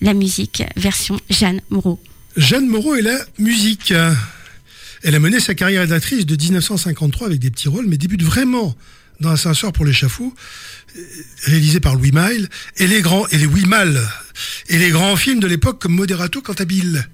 la 0.00 0.14
musique 0.14 0.62
version 0.76 1.18
Jeanne 1.30 1.60
Moreau. 1.70 2.00
Jeanne 2.36 2.66
Moreau 2.66 2.94
et 2.96 3.02
la 3.02 3.18
musique. 3.38 3.92
Elle 5.02 5.14
a 5.14 5.18
mené 5.18 5.40
sa 5.40 5.54
carrière 5.54 5.86
d'actrice 5.86 6.26
de 6.26 6.36
1953 6.36 7.28
avec 7.28 7.38
des 7.38 7.50
petits 7.50 7.68
rôles, 7.68 7.86
mais 7.86 7.96
débute 7.96 8.22
vraiment 8.22 8.74
dans 9.20 9.30
Ascenseur 9.30 9.72
pour 9.72 9.84
l'échafaud, 9.84 10.34
réalisé 11.44 11.80
par 11.80 11.94
Louis 11.94 12.12
Malle, 12.12 12.48
et 12.76 12.86
les 12.86 13.00
grands, 13.00 13.26
et 13.28 13.38
les 13.38 13.48
et 14.68 14.78
les 14.78 14.90
grands 14.90 15.16
films 15.16 15.40
de 15.40 15.46
l'époque 15.46 15.80
comme 15.80 15.92
Moderato 15.92 16.42
Cantabile. 16.42 17.08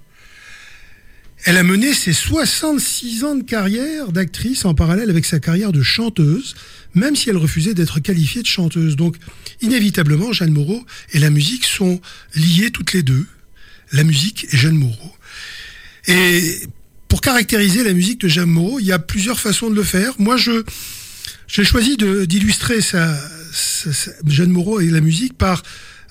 Elle 1.44 1.56
a 1.56 1.64
mené 1.64 1.92
ses 1.92 2.12
66 2.12 3.24
ans 3.24 3.34
de 3.34 3.42
carrière 3.42 4.12
d'actrice 4.12 4.64
en 4.64 4.74
parallèle 4.74 5.10
avec 5.10 5.24
sa 5.24 5.40
carrière 5.40 5.72
de 5.72 5.82
chanteuse, 5.82 6.54
même 6.94 7.16
si 7.16 7.30
elle 7.30 7.36
refusait 7.36 7.74
d'être 7.74 7.98
qualifiée 7.98 8.42
de 8.42 8.46
chanteuse. 8.46 8.94
Donc, 8.94 9.16
inévitablement, 9.60 10.32
Jeanne 10.32 10.52
Moreau 10.52 10.84
et 11.12 11.18
la 11.18 11.30
musique 11.30 11.64
sont 11.64 12.00
liées 12.36 12.70
toutes 12.70 12.92
les 12.92 13.02
deux. 13.02 13.26
La 13.90 14.04
musique 14.04 14.46
et 14.52 14.56
Jeanne 14.56 14.76
Moreau. 14.76 15.16
Et 16.06 16.60
pour 17.08 17.20
caractériser 17.20 17.82
la 17.82 17.92
musique 17.92 18.20
de 18.20 18.28
Jeanne 18.28 18.48
Moreau, 18.48 18.78
il 18.78 18.86
y 18.86 18.92
a 18.92 18.98
plusieurs 18.98 19.40
façons 19.40 19.68
de 19.68 19.74
le 19.74 19.82
faire. 19.82 20.14
Moi, 20.18 20.36
je, 20.36 20.62
j'ai 21.48 21.64
choisi 21.64 21.96
d'illustrer 21.96 22.80
sa, 22.80 23.18
Jeanne 24.26 24.50
Moreau 24.50 24.80
et 24.80 24.86
la 24.86 25.00
musique 25.00 25.36
par 25.36 25.62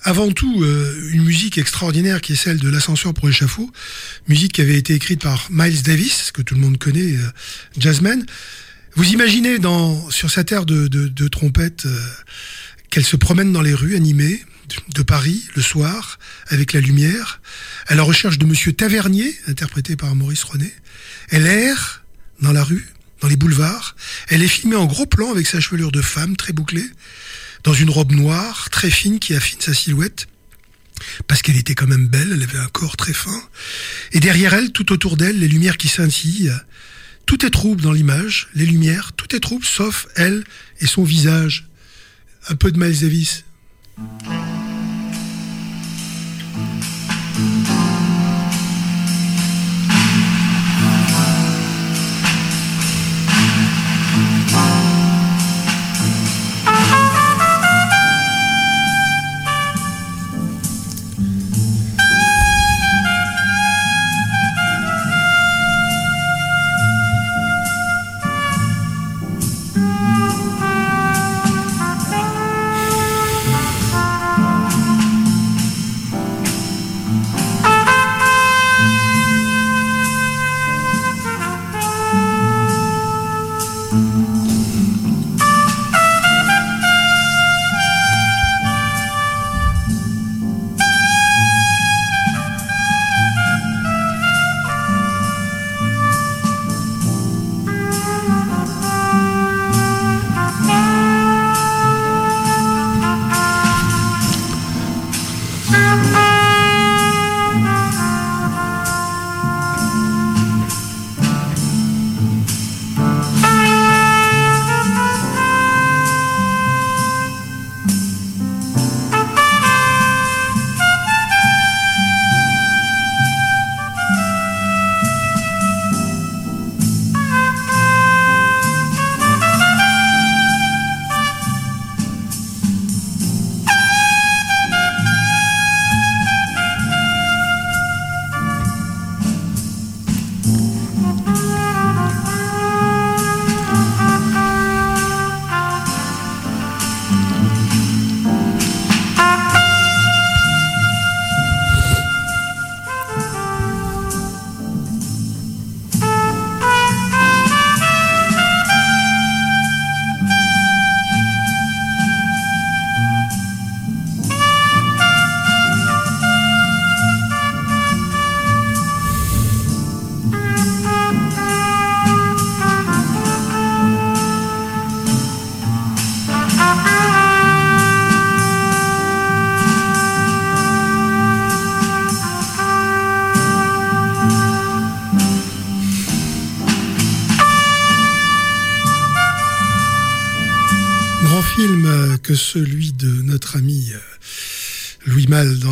avant 0.04 0.32
tout 0.32 0.64
euh, 0.64 1.10
une 1.12 1.24
musique 1.24 1.58
extraordinaire 1.58 2.22
qui 2.22 2.34
est 2.34 2.36
celle 2.36 2.58
de 2.58 2.70
l'ascenseur 2.70 3.14
pour 3.14 3.28
l'échafaud, 3.28 3.72
musique 4.28 4.54
qui 4.54 4.62
avait 4.62 4.78
été 4.78 4.93
écrite 4.93 5.22
par 5.22 5.47
Miles 5.52 5.84
Davis, 5.84 6.32
que 6.32 6.41
tout 6.41 6.56
le 6.56 6.62
monde 6.62 6.78
connaît, 6.78 7.16
euh, 7.16 7.32
jazzman. 7.78 8.26
Vous 8.95 9.10
imaginez 9.12 9.60
dans, 9.60 10.10
sur 10.10 10.32
terre 10.43 10.66
de, 10.66 10.88
de, 10.88 11.08
de 11.08 11.28
trompette 11.28 11.86
euh, 11.86 11.99
qu'elle 12.89 13.06
se 13.06 13.16
promène 13.16 13.54
dans 13.54 13.62
les 13.62 13.74
rues 13.74 13.95
animées 13.95 14.43
de 14.95 15.02
Paris 15.02 15.43
le 15.56 15.62
soir 15.62 16.18
avec 16.47 16.74
la 16.74 16.80
lumière, 16.80 17.41
à 17.88 17.95
la 17.95 18.04
recherche 18.04 18.38
de 18.38 18.45
Monsieur 18.45 18.74
Tavernier, 18.74 19.38
interprété 19.47 19.95
par 19.95 20.16
Maurice 20.16 20.43
René. 20.43 20.72
Elle 21.30 21.45
erre 21.45 22.04
dans 22.41 22.52
la 22.52 22.64
rue, 22.64 22.88
dans 23.22 23.28
les 23.28 23.36
boulevards. 23.36 23.95
Elle 24.30 24.41
est 24.41 24.47
filmée 24.47 24.76
en 24.76 24.86
gros 24.86 25.06
plan 25.06 25.30
avec 25.32 25.45
sa 25.45 25.60
chevelure 25.60 25.91
de 25.91 26.02
femme 26.02 26.36
très 26.36 26.54
bouclée 26.54 26.89
dans 27.64 27.74
une 27.74 27.89
robe 27.89 28.12
noire, 28.12 28.70
très 28.70 28.89
fine, 28.89 29.20
qui 29.20 29.36
affine 29.36 29.59
sa 29.62 29.74
silhouette, 29.74 30.28
parce 31.28 31.41
qu'elle 31.41 31.57
était 31.57 31.76
quand 31.76 31.88
même 31.88 32.07
belle, 32.07 32.32
elle 32.34 32.43
avait 32.43 32.57
un 32.57 32.68
corps 32.68 32.97
très 32.97 33.14
fin. 33.14 33.41
Et 34.12 34.20
derrière 34.20 34.53
elle, 34.53 34.72
tout 34.72 34.91
autour 34.91 35.18
d'elle, 35.18 35.39
les 35.39 35.47
lumières 35.47 35.78
qui 35.78 35.88
scintillent. 35.88 36.53
Tout 37.26 37.45
est 37.45 37.49
trouble 37.49 37.82
dans 37.82 37.93
l'image, 37.93 38.49
les 38.55 38.66
lumières, 38.66 39.14
tout 39.14 39.36
est 39.36 39.39
trouble, 39.39 39.66
sauf 39.66 40.07
elle 40.16 40.43
et 40.80 40.88
son 40.88 41.03
visage. 41.03 41.68
Un 42.49 42.55
peu 42.55 42.72
de 42.72 42.80
Miles 42.80 42.99
Davis. 42.99 43.43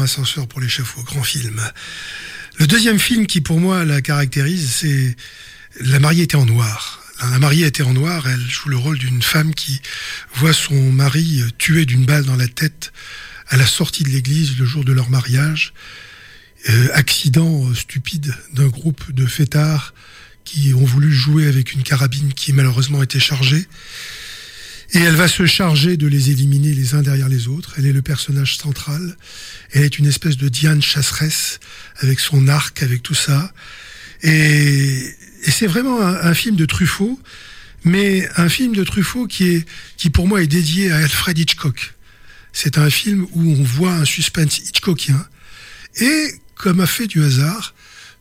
Ascenseur 0.09 0.47
pour 0.47 0.59
l'échafaud. 0.59 1.03
Grand 1.03 1.21
film. 1.21 1.61
Le 2.57 2.65
deuxième 2.65 2.97
film 2.97 3.27
qui 3.27 3.41
pour 3.41 3.59
moi 3.59 3.85
la 3.85 4.01
caractérise, 4.01 4.71
c'est 4.71 5.15
La 5.81 5.99
mariée 5.99 6.23
était 6.23 6.35
en 6.35 6.47
noir. 6.47 7.03
La 7.21 7.37
mariée 7.37 7.67
était 7.67 7.83
en 7.83 7.93
noir, 7.93 8.27
elle 8.27 8.49
joue 8.49 8.69
le 8.69 8.77
rôle 8.77 8.97
d'une 8.97 9.21
femme 9.21 9.53
qui 9.53 9.79
voit 10.33 10.51
son 10.51 10.91
mari 10.91 11.43
tué 11.59 11.85
d'une 11.85 12.05
balle 12.05 12.25
dans 12.25 12.37
la 12.37 12.47
tête 12.47 12.91
à 13.49 13.57
la 13.57 13.67
sortie 13.67 14.03
de 14.03 14.09
l'église 14.09 14.57
le 14.57 14.65
jour 14.65 14.83
de 14.83 14.93
leur 14.93 15.11
mariage. 15.11 15.73
Euh, 16.69 16.87
accident 16.95 17.71
stupide 17.75 18.33
d'un 18.53 18.67
groupe 18.67 19.11
de 19.11 19.27
fêtards 19.27 19.93
qui 20.43 20.73
ont 20.73 20.85
voulu 20.85 21.13
jouer 21.13 21.45
avec 21.45 21.73
une 21.73 21.83
carabine 21.83 22.33
qui 22.33 22.51
malheureusement 22.51 23.03
était 23.03 23.19
chargée. 23.19 23.67
Et 24.91 24.99
elle 24.99 25.15
va 25.15 25.27
se 25.27 25.45
charger 25.45 25.97
de 25.97 26.07
les 26.07 26.31
éliminer 26.31 26.73
les 26.73 26.95
uns 26.95 27.03
derrière 27.03 27.29
les 27.29 27.47
autres. 27.47 27.75
Elle 27.77 27.85
est 27.85 27.93
le 27.93 28.01
personnage 28.01 28.57
central. 28.57 29.15
Elle 29.71 29.83
est 29.83 29.99
une 29.99 30.07
espèce 30.07 30.35
de 30.35 30.49
Diane 30.49 30.81
chasseresse 30.81 31.59
avec 31.97 32.19
son 32.19 32.47
arc, 32.47 32.81
avec 32.81 33.03
tout 33.03 33.13
ça. 33.13 33.53
Et, 34.23 35.15
c'est 35.47 35.67
vraiment 35.67 36.01
un, 36.01 36.15
un, 36.15 36.33
film 36.33 36.55
de 36.55 36.65
Truffaut, 36.65 37.19
mais 37.83 38.27
un 38.35 38.49
film 38.49 38.75
de 38.75 38.83
Truffaut 38.83 39.27
qui 39.27 39.45
est, 39.47 39.65
qui 39.95 40.09
pour 40.09 40.27
moi 40.27 40.41
est 40.41 40.47
dédié 40.47 40.91
à 40.91 40.97
Alfred 40.97 41.37
Hitchcock. 41.37 41.93
C'est 42.51 42.77
un 42.77 42.89
film 42.89 43.25
où 43.33 43.51
on 43.51 43.63
voit 43.63 43.93
un 43.93 44.05
suspense 44.05 44.57
Hitchcockien. 44.57 45.25
Et 46.01 46.33
comme 46.55 46.81
a 46.81 46.87
fait 46.87 47.07
du 47.07 47.23
hasard, 47.23 47.73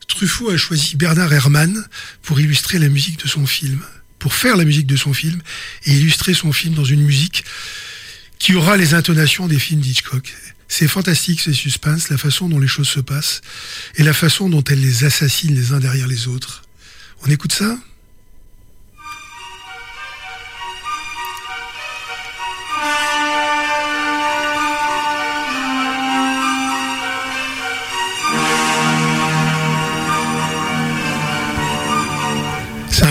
Truffaut 0.06 0.50
a 0.50 0.56
choisi 0.56 0.96
Bernard 0.96 1.32
Herrmann 1.32 1.84
pour 2.22 2.40
illustrer 2.40 2.78
la 2.78 2.88
musique 2.88 3.22
de 3.22 3.28
son 3.28 3.46
film 3.46 3.80
pour 4.18 4.34
faire 4.34 4.56
la 4.56 4.64
musique 4.64 4.86
de 4.86 4.96
son 4.96 5.12
film 5.12 5.40
et 5.84 5.92
illustrer 5.92 6.34
son 6.34 6.52
film 6.52 6.74
dans 6.74 6.84
une 6.84 7.02
musique 7.02 7.44
qui 8.38 8.54
aura 8.54 8.76
les 8.76 8.94
intonations 8.94 9.48
des 9.48 9.58
films 9.58 9.80
d'Hitchcock. 9.80 10.34
C'est 10.68 10.88
fantastique 10.88 11.40
ces 11.40 11.54
suspens, 11.54 12.10
la 12.10 12.18
façon 12.18 12.48
dont 12.48 12.58
les 12.58 12.68
choses 12.68 12.88
se 12.88 13.00
passent 13.00 13.40
et 13.96 14.02
la 14.02 14.12
façon 14.12 14.48
dont 14.48 14.62
elles 14.64 14.80
les 14.80 15.04
assassinent 15.04 15.54
les 15.54 15.72
uns 15.72 15.80
derrière 15.80 16.06
les 16.06 16.28
autres. 16.28 16.62
On 17.22 17.30
écoute 17.30 17.52
ça? 17.52 17.78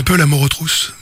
Peu 0.07 0.15
la 0.15 0.25
mort 0.25 0.41
aux 0.41 0.47
trousses. 0.47 0.93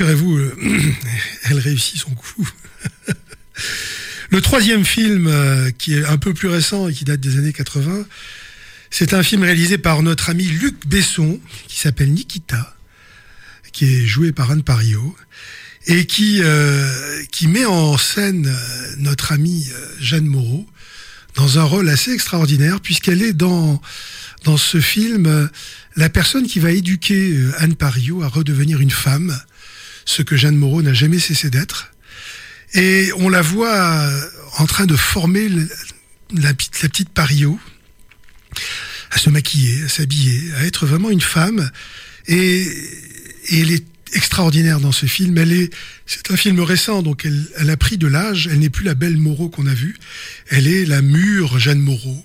Rassurez-vous, 0.00 0.38
euh, 0.38 0.56
elle 1.44 1.58
réussit 1.58 2.00
son 2.00 2.10
coup. 2.10 2.48
le 4.30 4.40
troisième 4.40 4.84
film, 4.84 5.26
euh, 5.26 5.70
qui 5.70 5.94
est 5.94 6.04
un 6.04 6.16
peu 6.16 6.32
plus 6.32 6.48
récent 6.48 6.88
et 6.88 6.94
qui 6.94 7.04
date 7.04 7.20
des 7.20 7.36
années 7.36 7.52
80, 7.52 8.06
c'est 8.90 9.12
un 9.12 9.22
film 9.22 9.42
réalisé 9.42 9.78
par 9.78 10.02
notre 10.02 10.30
ami 10.30 10.44
Luc 10.44 10.86
Besson, 10.86 11.38
qui 11.68 11.78
s'appelle 11.78 12.12
Nikita, 12.12 12.74
qui 13.72 13.84
est 13.84 14.06
joué 14.06 14.32
par 14.32 14.50
Anne 14.50 14.62
Pario, 14.62 15.14
et 15.86 16.06
qui, 16.06 16.40
euh, 16.42 17.22
qui 17.30 17.46
met 17.46 17.66
en 17.66 17.96
scène 17.98 18.54
notre 18.98 19.32
amie 19.32 19.68
Jeanne 20.00 20.26
Moreau 20.26 20.66
dans 21.36 21.58
un 21.58 21.62
rôle 21.62 21.88
assez 21.88 22.12
extraordinaire, 22.12 22.80
puisqu'elle 22.80 23.22
est 23.22 23.32
dans, 23.32 23.80
dans 24.44 24.56
ce 24.56 24.80
film 24.80 25.48
la 25.96 26.08
personne 26.08 26.46
qui 26.46 26.58
va 26.58 26.70
éduquer 26.70 27.36
Anne 27.58 27.76
Pario 27.76 28.22
à 28.22 28.28
redevenir 28.28 28.80
une 28.80 28.90
femme 28.90 29.38
ce 30.04 30.22
que 30.22 30.36
Jeanne 30.36 30.56
Moreau 30.56 30.82
n'a 30.82 30.94
jamais 30.94 31.18
cessé 31.18 31.50
d'être. 31.50 31.92
Et 32.74 33.10
on 33.16 33.28
la 33.28 33.42
voit 33.42 34.08
en 34.58 34.66
train 34.66 34.86
de 34.86 34.96
former 34.96 35.48
la, 36.32 36.54
petite 36.54 37.08
Pario 37.08 37.58
à 39.10 39.18
se 39.18 39.30
maquiller, 39.30 39.82
à 39.84 39.88
s'habiller, 39.88 40.52
à 40.54 40.66
être 40.66 40.86
vraiment 40.86 41.10
une 41.10 41.20
femme. 41.20 41.70
Et, 42.28 42.66
elle 43.50 43.72
est 43.72 43.84
extraordinaire 44.12 44.78
dans 44.80 44.92
ce 44.92 45.06
film. 45.06 45.36
Elle 45.38 45.52
est, 45.52 45.74
c'est 46.06 46.30
un 46.30 46.36
film 46.36 46.60
récent, 46.60 47.02
donc 47.02 47.24
elle, 47.24 47.48
elle 47.56 47.70
a 47.70 47.76
pris 47.76 47.98
de 47.98 48.06
l'âge. 48.06 48.48
Elle 48.50 48.60
n'est 48.60 48.70
plus 48.70 48.84
la 48.84 48.94
belle 48.94 49.16
Moreau 49.16 49.48
qu'on 49.48 49.66
a 49.66 49.74
vue. 49.74 49.96
Elle 50.48 50.68
est 50.68 50.84
la 50.84 51.02
mûre 51.02 51.58
Jeanne 51.58 51.80
Moreau. 51.80 52.24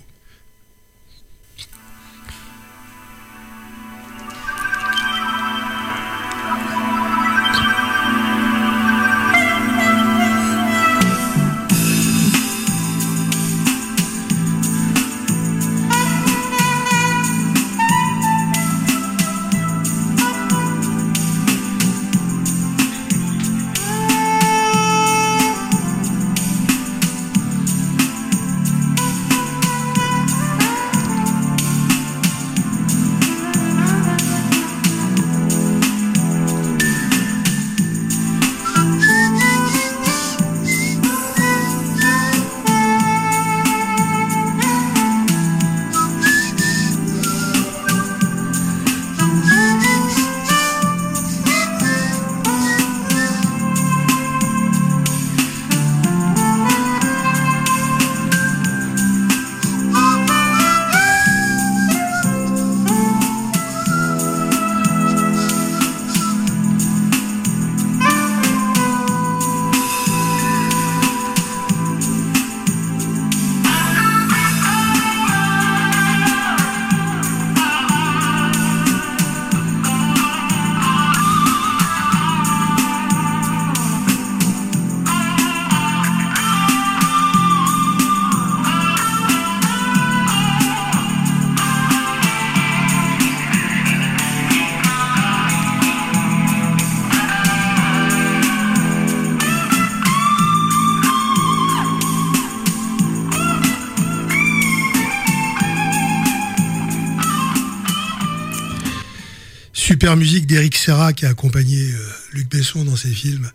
Musique 110.14 110.46
d'Eric 110.46 110.76
Serra 110.76 111.12
qui 111.12 111.26
a 111.26 111.30
accompagné 111.30 111.90
euh, 111.90 111.98
Luc 112.32 112.48
Besson 112.48 112.84
dans 112.84 112.94
ses 112.94 113.10
films. 113.10 113.50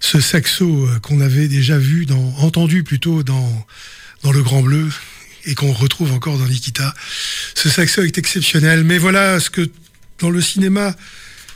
Ce 0.00 0.20
saxo 0.20 0.88
euh, 0.88 0.98
qu'on 0.98 1.20
avait 1.20 1.46
déjà 1.46 1.78
vu, 1.78 2.06
dans, 2.06 2.34
entendu 2.38 2.82
plutôt 2.82 3.22
dans, 3.22 3.66
dans 4.24 4.32
Le 4.32 4.42
Grand 4.42 4.62
Bleu 4.62 4.88
et 5.44 5.54
qu'on 5.54 5.72
retrouve 5.72 6.12
encore 6.12 6.38
dans 6.38 6.46
Nikita. 6.46 6.92
Ce 7.54 7.68
saxo 7.68 8.02
est 8.02 8.18
exceptionnel. 8.18 8.82
Mais 8.82 8.98
voilà 8.98 9.38
ce 9.38 9.50
que 9.50 9.70
dans 10.18 10.30
le 10.30 10.40
cinéma, 10.40 10.96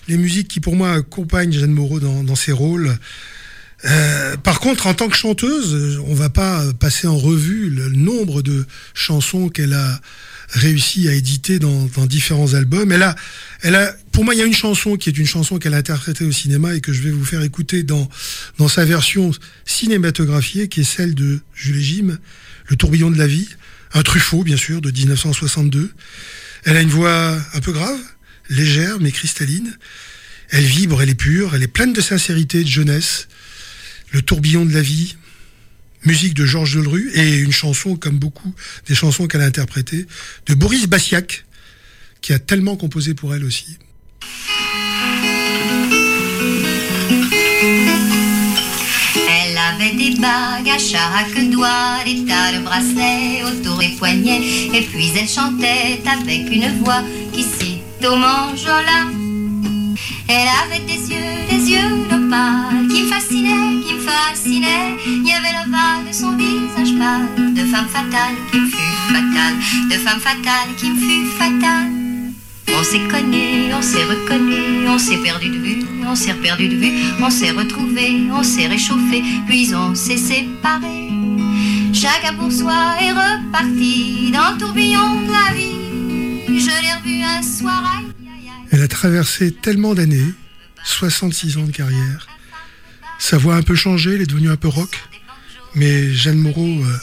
les 0.06 0.16
musiques 0.16 0.48
qui 0.48 0.60
pour 0.60 0.76
moi 0.76 0.92
accompagnent 0.92 1.52
Jeanne 1.52 1.72
Moreau 1.72 1.98
dans, 1.98 2.22
dans 2.22 2.36
ses 2.36 2.52
rôles. 2.52 2.96
Euh, 3.84 4.36
par 4.36 4.60
contre, 4.60 4.86
en 4.86 4.94
tant 4.94 5.08
que 5.08 5.16
chanteuse, 5.16 6.00
on 6.06 6.14
va 6.14 6.30
pas 6.30 6.62
passer 6.74 7.06
en 7.06 7.16
revue 7.16 7.70
le 7.70 7.88
nombre 7.88 8.42
de 8.42 8.66
chansons 8.94 9.48
qu'elle 9.48 9.74
a 9.74 10.00
réussi 10.50 11.08
à 11.08 11.12
éditer 11.12 11.58
dans, 11.58 11.86
dans, 11.96 12.06
différents 12.06 12.54
albums. 12.54 12.92
Elle 12.92 13.02
a, 13.02 13.14
elle 13.62 13.74
a, 13.74 13.92
pour 14.12 14.24
moi, 14.24 14.34
il 14.34 14.38
y 14.38 14.42
a 14.42 14.46
une 14.46 14.54
chanson 14.54 14.96
qui 14.96 15.08
est 15.08 15.18
une 15.18 15.26
chanson 15.26 15.58
qu'elle 15.58 15.74
a 15.74 15.78
interprétée 15.78 16.24
au 16.24 16.32
cinéma 16.32 16.74
et 16.74 16.80
que 16.80 16.92
je 16.92 17.02
vais 17.02 17.10
vous 17.10 17.24
faire 17.24 17.42
écouter 17.42 17.82
dans, 17.82 18.08
dans 18.58 18.68
sa 18.68 18.84
version 18.84 19.32
cinématographiée, 19.64 20.68
qui 20.68 20.80
est 20.80 20.84
celle 20.84 21.14
de 21.14 21.40
Jules 21.54 21.80
Jim, 21.80 22.18
Le 22.68 22.76
tourbillon 22.76 23.10
de 23.10 23.18
la 23.18 23.26
vie, 23.26 23.48
un 23.92 24.02
Truffaut, 24.02 24.42
bien 24.42 24.56
sûr, 24.56 24.80
de 24.80 24.90
1962. 24.90 25.92
Elle 26.64 26.76
a 26.76 26.80
une 26.80 26.90
voix 26.90 27.36
un 27.54 27.60
peu 27.60 27.72
grave, 27.72 27.98
légère 28.48 28.98
mais 29.00 29.12
cristalline. 29.12 29.76
Elle 30.50 30.64
vibre, 30.64 31.02
elle 31.02 31.10
est 31.10 31.14
pure, 31.14 31.54
elle 31.54 31.62
est 31.62 31.68
pleine 31.68 31.92
de 31.92 32.00
sincérité, 32.00 32.62
de 32.62 32.68
jeunesse. 32.68 33.28
Le 34.12 34.22
tourbillon 34.22 34.64
de 34.64 34.72
la 34.72 34.82
vie, 34.82 35.16
musique 36.06 36.34
de 36.34 36.46
Georges 36.46 36.76
Delru 36.76 37.10
et 37.14 37.38
une 37.38 37.52
chanson, 37.52 37.96
comme 37.96 38.18
beaucoup 38.18 38.54
des 38.88 38.94
chansons 38.94 39.26
qu'elle 39.26 39.42
a 39.42 39.46
interprétées, 39.46 40.06
de 40.46 40.54
Boris 40.54 40.86
Bassiac, 40.86 41.44
qui 42.20 42.32
a 42.32 42.38
tellement 42.38 42.76
composé 42.76 43.14
pour 43.14 43.34
elle 43.34 43.44
aussi. 43.44 43.78
Elle 49.28 49.58
avait 49.58 49.96
des 49.96 50.20
bagues 50.20 50.68
à 50.68 50.78
chaque 50.78 51.50
doigt, 51.50 51.98
des 52.04 52.24
tas 52.24 52.52
de 52.52 52.62
bracelets 52.64 53.42
autour 53.44 53.78
des 53.78 53.90
poignets, 53.98 54.40
et 54.72 54.82
puis 54.82 55.10
elle 55.20 55.28
chantait 55.28 56.00
avec 56.06 56.52
une 56.52 56.78
voix 56.82 57.02
qui 57.32 57.42
cite 57.42 58.04
au 58.04 58.16
manjola. 58.16 59.10
Elle 60.28 60.48
avait 60.64 60.84
des 60.84 61.14
yeux, 61.14 61.48
des 61.50 61.70
yeux 61.70 61.95
qui 62.90 63.02
me 63.02 63.08
fascinaient, 63.08 63.80
qui 63.84 63.94
me 63.94 64.00
fascinaient. 64.00 64.96
Il 65.06 65.26
y 65.26 65.32
avait 65.32 65.52
l'ovale 65.52 66.06
de 66.08 66.12
son 66.12 66.36
visage 66.36 66.98
pâle, 66.98 67.54
de 67.54 67.64
femme 67.72 67.88
fatale 67.88 68.36
qui 68.50 68.60
me 68.60 68.66
fut 68.66 69.12
fatale, 69.12 69.56
de 69.90 69.96
femme 69.96 70.20
fatale 70.20 70.68
qui 70.76 70.90
me 70.90 70.98
fut 70.98 71.26
fatale. 71.38 71.92
On 72.78 72.82
s'est 72.82 73.06
connu, 73.08 73.72
on 73.72 73.82
s'est 73.82 74.04
reconnu, 74.04 74.88
on 74.88 74.98
s'est 74.98 75.16
perdu 75.18 75.48
de 75.48 75.58
vue, 75.58 75.84
on 76.06 76.14
s'est 76.14 76.34
perdu 76.34 76.68
de 76.68 76.76
vue, 76.76 76.92
on 77.20 77.30
s'est 77.30 77.52
retrouvé, 77.52 78.28
on 78.32 78.42
s'est 78.42 78.66
réchauffé, 78.66 79.22
puis 79.46 79.74
on 79.74 79.94
s'est 79.94 80.16
séparé. 80.16 81.10
Chacun 81.92 82.34
pour 82.34 82.52
soi 82.52 82.74
est 83.00 83.12
reparti 83.12 84.30
dans 84.32 84.52
le 84.52 84.58
tourbillon 84.58 85.22
de 85.22 85.32
la 85.32 85.54
vie. 85.54 86.58
Je 86.58 86.66
l'ai 86.66 86.92
revu 87.00 87.22
un 87.22 87.42
soir 87.42 87.82
à 87.84 88.06
elle 88.72 88.82
a 88.82 88.88
traversé 88.88 89.52
tellement 89.52 89.94
d'années, 89.94 90.34
66 90.86 91.58
ans 91.58 91.64
de 91.64 91.72
carrière. 91.72 92.26
Sa 93.18 93.36
voix 93.36 93.56
a 93.56 93.58
un 93.58 93.62
peu 93.62 93.74
changé, 93.74 94.14
elle 94.14 94.22
est 94.22 94.26
devenue 94.26 94.50
un 94.50 94.56
peu 94.56 94.68
rock. 94.68 95.02
Mais 95.74 96.14
Jeanne 96.14 96.38
Moreau 96.38 96.84
euh, 96.84 96.98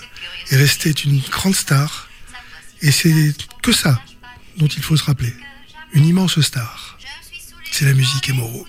est 0.51 0.57
restée 0.57 0.93
une 1.05 1.19
grande 1.29 1.55
star. 1.55 2.09
Et 2.81 2.91
c'est 2.91 3.13
que 3.61 3.71
ça 3.71 4.01
dont 4.57 4.67
il 4.67 4.81
faut 4.81 4.95
se 4.95 5.03
rappeler. 5.03 5.33
Une 5.93 6.05
immense 6.05 6.39
star. 6.41 6.97
C'est 7.71 7.85
la 7.85 7.93
musique 7.93 8.29
et 8.29 8.33
Moreau. 8.33 8.65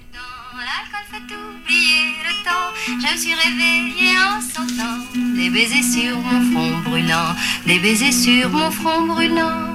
Je 2.87 2.93
me 2.93 3.17
suis 3.17 3.35
réveillée 3.35 4.17
en 4.19 4.41
sentant 4.43 4.99
des 5.37 5.49
baisers 5.49 5.83
sur 5.83 6.19
mon 6.19 6.53
front 6.53 6.79
brûlant, 6.81 7.35
des 7.67 7.79
baisers 7.79 8.13
sur 8.13 8.51
mon 8.51 8.71
front 8.71 9.07
brûlant. 9.07 9.75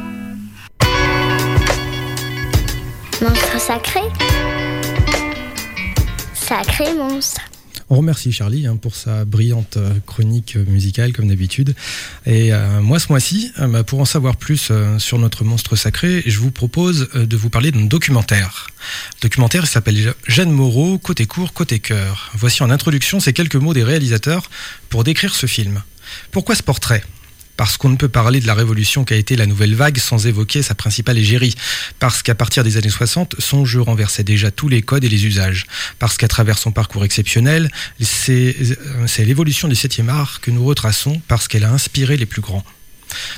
Monstre 3.22 3.60
sacré 3.60 4.02
Sacré 6.50 6.96
monstre 6.96 7.42
on 7.92 7.98
remercie 7.98 8.32
Charlie 8.32 8.68
hein, 8.68 8.76
pour 8.76 8.96
sa 8.96 9.26
brillante 9.26 9.78
euh, 9.78 9.94
chronique 10.06 10.56
musicale 10.56 11.12
comme 11.12 11.28
d'habitude. 11.28 11.76
Et 12.28 12.54
euh, 12.54 12.82
moi 12.82 13.00
ce 13.00 13.08
mois-ci, 13.10 13.52
euh, 13.60 13.68
bah, 13.68 13.84
pour 13.84 14.00
en 14.00 14.06
savoir 14.06 14.36
plus 14.36 14.72
sur 15.00 15.18
notre 15.18 15.44
monstre 15.44 15.76
sacré, 15.76 16.22
je 16.26 16.38
vous 16.40 16.52
propose 16.52 17.10
de 17.14 17.38
vous 17.38 17.50
parler 17.50 17.72
d'un 17.72 17.86
documentaire. 17.86 18.68
Le 19.18 19.28
documentaire 19.28 19.66
s'appelle 19.66 20.14
Jeanne 20.28 20.52
Moreau, 20.52 21.00
côté 21.00 21.26
court, 21.26 21.54
côté 21.54 21.80
cœur. 21.80 22.32
Voici 22.36 22.62
en 22.62 22.70
introduction 22.70 23.20
ces 23.20 23.34
quelques 23.34 23.56
mots 23.56 23.74
des 23.74 23.84
réalisateurs 23.84 24.50
pour 24.90 25.04
décrire 25.04 25.34
ce 25.34 25.48
film. 25.48 25.82
Pourquoi 26.32 26.56
ce 26.56 26.64
portrait? 26.64 27.04
Parce 27.60 27.76
qu'on 27.76 27.90
ne 27.90 27.98
peut 27.98 28.08
parler 28.08 28.40
de 28.40 28.48
la 28.48 28.54
révolution 28.54 29.04
qu'a 29.04 29.18
été 29.18 29.36
la 29.36 29.46
nouvelle 29.46 29.76
vague 29.76 29.98
sans 29.98 30.28
évoquer 30.28 30.62
sa 30.62 30.76
principale 30.76 31.18
égérie, 31.18 31.56
parce 32.00 32.24
qu'à 32.24 32.34
partir 32.34 32.64
des 32.64 32.78
années 32.78 32.88
60, 32.88 33.36
son 33.38 33.66
jeu 33.66 33.82
renversait 33.82 34.24
déjà 34.24 34.50
tous 34.50 34.70
les 34.70 34.82
codes 34.82 35.04
et 35.04 35.10
les 35.10 35.26
usages, 35.26 35.66
parce 36.00 36.16
qu'à 36.16 36.30
travers 36.30 36.58
son 36.58 36.72
parcours 36.72 37.04
exceptionnel, 37.04 37.70
c'est 38.00 38.56
l'évolution 39.26 39.68
du 39.68 39.76
7e 39.76 40.08
art 40.08 40.40
que 40.40 40.52
nous 40.52 40.64
retraçons, 40.64 41.22
parce 41.28 41.50
qu'elle 41.50 41.66
a 41.66 41.72
inspiré 41.74 42.16
les 42.16 42.26
plus 42.26 42.40
grands, 42.42 42.64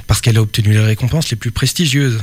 parce 0.05 0.21
qu'elle 0.21 0.37
a 0.37 0.41
obtenu 0.43 0.71
les 0.71 0.79
récompenses 0.81 1.31
les 1.31 1.35
plus 1.35 1.49
prestigieuses, 1.49 2.19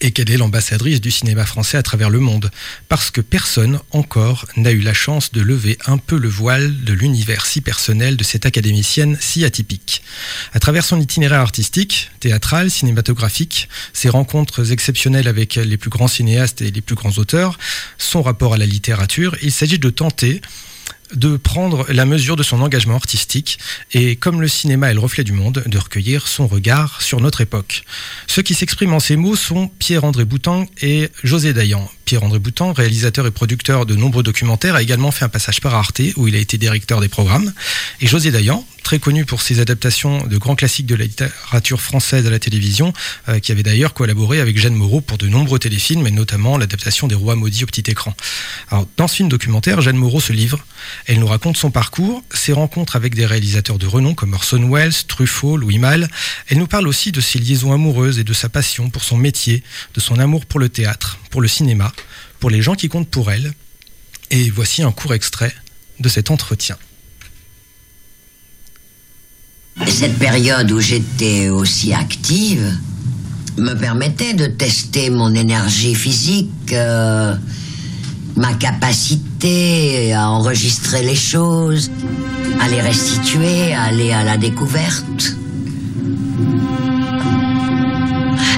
et 0.00 0.12
qu'elle 0.12 0.30
est 0.30 0.36
l'ambassadrice 0.36 1.00
du 1.00 1.10
cinéma 1.10 1.44
français 1.44 1.76
à 1.76 1.82
travers 1.82 2.10
le 2.10 2.20
monde, 2.20 2.50
parce 2.88 3.10
que 3.10 3.20
personne 3.20 3.80
encore 3.90 4.46
n'a 4.56 4.70
eu 4.70 4.80
la 4.80 4.94
chance 4.94 5.32
de 5.32 5.40
lever 5.40 5.78
un 5.86 5.98
peu 5.98 6.18
le 6.18 6.28
voile 6.28 6.84
de 6.84 6.92
l'univers 6.92 7.46
si 7.46 7.60
personnel 7.60 8.16
de 8.16 8.24
cette 8.24 8.46
académicienne 8.46 9.16
si 9.20 9.44
atypique. 9.44 10.02
À 10.52 10.60
travers 10.60 10.84
son 10.84 11.00
itinéraire 11.00 11.40
artistique, 11.40 12.10
théâtral, 12.20 12.70
cinématographique, 12.70 13.68
ses 13.92 14.08
rencontres 14.08 14.72
exceptionnelles 14.72 15.28
avec 15.28 15.56
les 15.56 15.76
plus 15.76 15.90
grands 15.90 16.08
cinéastes 16.08 16.62
et 16.62 16.70
les 16.70 16.80
plus 16.80 16.94
grands 16.94 17.18
auteurs, 17.18 17.58
son 17.98 18.22
rapport 18.22 18.54
à 18.54 18.58
la 18.58 18.66
littérature, 18.66 19.36
il 19.42 19.52
s'agit 19.52 19.78
de 19.78 19.90
tenter 19.90 20.40
de 21.14 21.36
prendre 21.36 21.86
la 21.88 22.04
mesure 22.04 22.36
de 22.36 22.42
son 22.42 22.60
engagement 22.60 22.94
artistique 22.94 23.58
et, 23.92 24.16
comme 24.16 24.40
le 24.40 24.48
cinéma 24.48 24.90
est 24.90 24.94
le 24.94 25.00
reflet 25.00 25.24
du 25.24 25.32
monde, 25.32 25.62
de 25.66 25.78
recueillir 25.78 26.26
son 26.26 26.46
regard 26.46 27.02
sur 27.02 27.20
notre 27.20 27.40
époque. 27.40 27.84
Ceux 28.26 28.42
qui 28.42 28.54
s'expriment 28.54 28.94
en 28.94 29.00
ces 29.00 29.16
mots 29.16 29.36
sont 29.36 29.68
Pierre-André 29.78 30.24
Boutan 30.24 30.66
et 30.80 31.10
José 31.22 31.52
Dayan. 31.52 31.88
Pierre-André 32.04 32.38
Boutan, 32.38 32.72
réalisateur 32.72 33.26
et 33.26 33.30
producteur 33.30 33.86
de 33.86 33.94
nombreux 33.94 34.22
documentaires, 34.22 34.74
a 34.74 34.82
également 34.82 35.10
fait 35.10 35.24
un 35.24 35.28
passage 35.28 35.60
par 35.60 35.74
Arte 35.74 36.00
où 36.16 36.28
il 36.28 36.34
a 36.34 36.38
été 36.38 36.58
directeur 36.58 37.00
des 37.00 37.08
programmes. 37.08 37.52
Et 38.00 38.06
José 38.06 38.30
Dayan, 38.30 38.64
très 38.82 38.98
connu 38.98 39.24
pour 39.24 39.42
ses 39.42 39.60
adaptations 39.60 40.26
de 40.26 40.38
grands 40.38 40.56
classiques 40.56 40.86
de 40.86 40.94
la 40.94 41.04
littérature 41.04 41.80
française 41.80 42.26
à 42.26 42.30
la 42.30 42.38
télévision, 42.38 42.92
euh, 43.28 43.38
qui 43.38 43.52
avait 43.52 43.62
d'ailleurs 43.62 43.94
collaboré 43.94 44.40
avec 44.40 44.58
Jeanne 44.58 44.74
Moreau 44.74 45.00
pour 45.00 45.18
de 45.18 45.28
nombreux 45.28 45.58
téléfilms, 45.58 46.06
et 46.06 46.10
notamment 46.10 46.58
l'adaptation 46.58 47.06
des 47.06 47.14
Rois 47.14 47.36
maudits 47.36 47.64
au 47.64 47.66
petit 47.66 47.90
écran. 47.90 48.14
Alors, 48.70 48.86
dans 48.96 49.08
ce 49.08 49.16
film 49.16 49.28
documentaire, 49.28 49.80
Jeanne 49.80 49.96
Moreau 49.96 50.20
se 50.20 50.32
livre. 50.32 50.64
Elle 51.06 51.20
nous 51.20 51.26
raconte 51.26 51.56
son 51.56 51.70
parcours, 51.70 52.22
ses 52.32 52.52
rencontres 52.52 52.96
avec 52.96 53.14
des 53.14 53.26
réalisateurs 53.26 53.78
de 53.78 53.86
renom 53.86 54.14
comme 54.14 54.34
Orson 54.34 54.68
Welles, 54.70 54.94
Truffaut, 55.06 55.56
Louis 55.56 55.78
Malle. 55.78 56.08
Elle 56.48 56.58
nous 56.58 56.66
parle 56.66 56.88
aussi 56.88 57.12
de 57.12 57.20
ses 57.20 57.38
liaisons 57.38 57.72
amoureuses 57.72 58.18
et 58.18 58.24
de 58.24 58.32
sa 58.32 58.48
passion 58.48 58.90
pour 58.90 59.04
son 59.04 59.16
métier, 59.16 59.62
de 59.94 60.00
son 60.00 60.18
amour 60.18 60.46
pour 60.46 60.60
le 60.60 60.68
théâtre, 60.68 61.18
pour 61.30 61.40
le 61.40 61.48
cinéma, 61.48 61.92
pour 62.38 62.50
les 62.50 62.62
gens 62.62 62.74
qui 62.74 62.88
comptent 62.88 63.10
pour 63.10 63.30
elle. 63.30 63.52
Et 64.30 64.50
voici 64.50 64.82
un 64.82 64.92
court 64.92 65.14
extrait 65.14 65.54
de 65.98 66.08
cet 66.08 66.30
entretien. 66.30 66.76
Cette 69.86 70.18
période 70.18 70.70
où 70.70 70.80
j'étais 70.80 71.48
aussi 71.48 71.92
active 71.92 72.78
me 73.56 73.74
permettait 73.74 74.34
de 74.34 74.46
tester 74.46 75.10
mon 75.10 75.34
énergie 75.34 75.94
physique, 75.94 76.72
euh, 76.72 77.34
ma 78.36 78.54
capacité 78.54 80.12
à 80.12 80.30
enregistrer 80.30 81.02
les 81.02 81.14
choses, 81.14 81.90
à 82.60 82.68
les 82.68 82.80
restituer, 82.80 83.74
à 83.74 83.84
aller 83.84 84.12
à 84.12 84.24
la 84.24 84.36
découverte. 84.36 85.36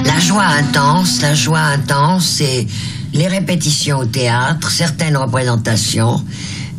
La 0.05 0.19
joie 0.19 0.45
intense, 0.45 1.21
la 1.21 1.35
joie 1.35 1.59
intense, 1.59 2.41
et 2.41 2.67
les 3.13 3.27
répétitions 3.27 3.99
au 3.99 4.05
théâtre, 4.05 4.71
certaines 4.71 5.17
représentations, 5.17 6.23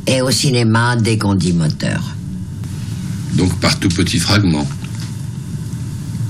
et 0.06 0.20
au 0.22 0.30
cinéma 0.30 0.96
des 0.96 1.18
condimoteurs. 1.18 2.14
Donc 3.36 3.52
par 3.60 3.78
tout 3.78 3.88
petit 3.88 4.18
fragment. 4.18 4.66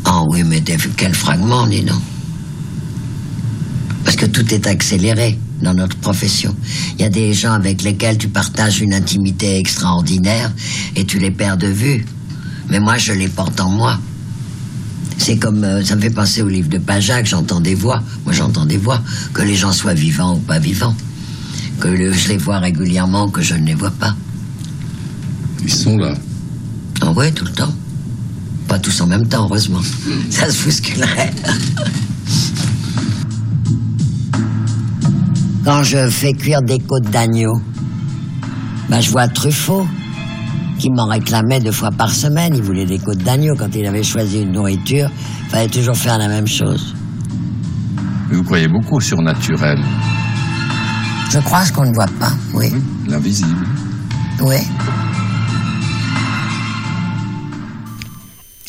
Ah 0.04 0.22
oui, 0.28 0.42
mais 0.44 0.62
quel 0.96 1.14
fragment, 1.14 1.66
dis 1.66 1.82
donc 1.82 2.00
Parce 4.04 4.16
que 4.16 4.26
tout 4.26 4.52
est 4.52 4.66
accéléré 4.66 5.38
dans 5.62 5.74
notre 5.74 5.96
profession. 5.96 6.54
Il 6.98 7.02
y 7.02 7.04
a 7.04 7.08
des 7.10 7.32
gens 7.32 7.52
avec 7.52 7.82
lesquels 7.82 8.18
tu 8.18 8.28
partages 8.28 8.80
une 8.80 8.92
intimité 8.94 9.58
extraordinaire 9.58 10.52
et 10.96 11.04
tu 11.04 11.18
les 11.18 11.30
perds 11.30 11.56
de 11.56 11.68
vue. 11.68 12.04
Mais 12.70 12.80
moi, 12.80 12.98
je 12.98 13.12
les 13.12 13.28
porte 13.28 13.60
en 13.60 13.70
moi. 13.70 13.98
C'est 15.16 15.36
comme, 15.38 15.64
euh, 15.64 15.82
ça 15.84 15.96
me 15.96 16.00
fait 16.02 16.10
penser 16.10 16.42
au 16.42 16.48
livre 16.48 16.68
de 16.68 16.78
Pajac, 16.78 17.24
j'entends 17.26 17.60
des 17.60 17.74
voix. 17.74 18.02
Moi, 18.24 18.34
j'entends 18.34 18.66
des 18.66 18.76
voix, 18.78 19.00
que 19.32 19.42
les 19.42 19.54
gens 19.54 19.72
soient 19.72 19.94
vivants 19.94 20.34
ou 20.36 20.38
pas 20.40 20.58
vivants. 20.58 20.94
Que 21.80 21.88
le- 21.88 22.12
je 22.12 22.28
les 22.28 22.36
vois 22.36 22.58
régulièrement, 22.58 23.28
que 23.30 23.40
je 23.40 23.54
ne 23.54 23.64
les 23.66 23.74
vois 23.74 23.90
pas. 23.92 24.14
Ils 25.62 25.72
sont 25.72 25.96
là. 25.96 26.14
Ah 27.06 27.12
ouais, 27.12 27.30
tout 27.32 27.44
le 27.44 27.50
temps. 27.50 27.72
Pas 28.66 28.78
tous 28.78 28.98
en 29.02 29.06
même 29.06 29.28
temps, 29.28 29.44
heureusement. 29.44 29.80
Ça 30.30 30.50
se 30.50 30.64
bousculerait. 30.64 31.32
Quand 35.64 35.82
je 35.82 36.08
fais 36.08 36.32
cuire 36.32 36.62
des 36.62 36.78
côtes 36.78 37.10
d'agneau, 37.10 37.60
ben 38.88 39.00
je 39.00 39.10
vois 39.10 39.28
Truffaut 39.28 39.86
qui 40.78 40.90
m'en 40.90 41.06
réclamait 41.06 41.60
deux 41.60 41.72
fois 41.72 41.90
par 41.90 42.10
semaine. 42.10 42.54
Il 42.56 42.62
voulait 42.62 42.86
des 42.86 42.98
côtes 42.98 43.22
d'agneau. 43.22 43.54
Quand 43.54 43.74
il 43.74 43.84
avait 43.86 44.02
choisi 44.02 44.40
une 44.40 44.52
nourriture, 44.52 45.10
il 45.44 45.50
fallait 45.50 45.68
toujours 45.68 45.96
faire 45.96 46.16
la 46.16 46.28
même 46.28 46.46
chose. 46.46 46.94
Vous 48.30 48.42
croyez 48.42 48.68
beaucoup 48.68 48.96
au 48.96 49.00
surnaturel. 49.00 49.78
Je 51.30 51.38
crois 51.40 51.58
à 51.58 51.64
ce 51.66 51.72
qu'on 51.72 51.84
ne 51.84 51.94
voit 51.94 52.08
pas, 52.18 52.32
oui. 52.54 52.72
L'invisible. 53.06 53.66
Oui. 54.40 54.56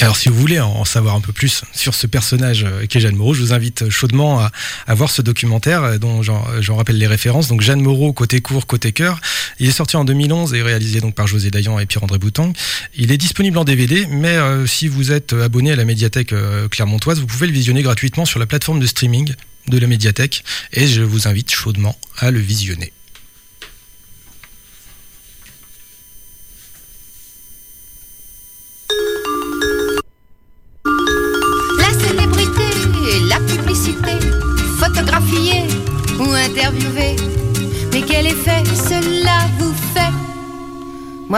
Alors, 0.05 0.17
si 0.17 0.29
vous 0.29 0.35
voulez 0.35 0.59
en 0.59 0.85
savoir 0.85 1.15
un 1.15 1.19
peu 1.19 1.33
plus 1.33 1.63
sur 1.73 1.95
ce 1.95 2.05
personnage 2.05 2.63
euh, 2.63 2.85
qu'est 2.87 2.99
Jeanne 2.99 3.15
Moreau, 3.15 3.33
je 3.33 3.41
vous 3.41 3.53
invite 3.53 3.89
chaudement 3.89 4.39
à, 4.39 4.93
voir 4.93 5.09
ce 5.09 5.23
documentaire 5.23 5.81
euh, 5.81 5.97
dont 5.97 6.21
j'en 6.21 6.45
j'en 6.61 6.75
rappelle 6.75 6.99
les 6.99 7.07
références. 7.07 7.47
Donc, 7.47 7.61
Jeanne 7.61 7.81
Moreau, 7.81 8.13
côté 8.13 8.39
court, 8.39 8.67
côté 8.67 8.91
cœur. 8.91 9.19
Il 9.57 9.67
est 9.67 9.71
sorti 9.71 9.97
en 9.97 10.05
2011 10.05 10.53
et 10.53 10.61
réalisé 10.61 11.01
donc 11.01 11.15
par 11.15 11.25
José 11.25 11.49
Dayan 11.49 11.79
et 11.79 11.87
Pierre-André 11.87 12.19
Boutang. 12.19 12.53
Il 12.95 13.11
est 13.11 13.17
disponible 13.17 13.57
en 13.57 13.63
DVD, 13.63 14.05
mais 14.07 14.37
euh, 14.37 14.67
si 14.67 14.87
vous 14.87 15.11
êtes 15.11 15.33
abonné 15.33 15.71
à 15.71 15.75
la 15.75 15.85
médiathèque 15.85 16.33
euh, 16.33 16.67
clermontoise, 16.67 17.19
vous 17.19 17.25
pouvez 17.25 17.47
le 17.47 17.53
visionner 17.53 17.81
gratuitement 17.81 18.25
sur 18.25 18.37
la 18.39 18.45
plateforme 18.45 18.79
de 18.79 18.85
streaming 18.85 19.33
de 19.69 19.79
la 19.79 19.87
médiathèque 19.87 20.43
et 20.71 20.85
je 20.85 21.01
vous 21.01 21.27
invite 21.27 21.49
chaudement 21.51 21.97
à 22.19 22.29
le 22.29 22.39
visionner. 22.39 22.93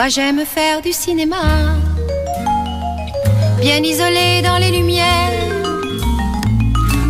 J'aime 0.08 0.44
faire 0.46 0.80
du 0.80 0.90
cinéma, 0.90 1.76
bien 3.60 3.76
isolé 3.82 4.40
dans 4.42 4.56
les 4.56 4.70
lumières. 4.70 5.32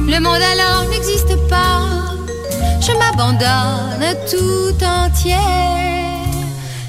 Le 0.08 0.18
monde 0.18 0.42
alors 0.52 0.84
n'existe 0.90 1.36
pas, 1.48 1.86
je 2.80 2.92
m'abandonne 2.98 4.16
tout 4.28 4.84
entière. 4.84 5.38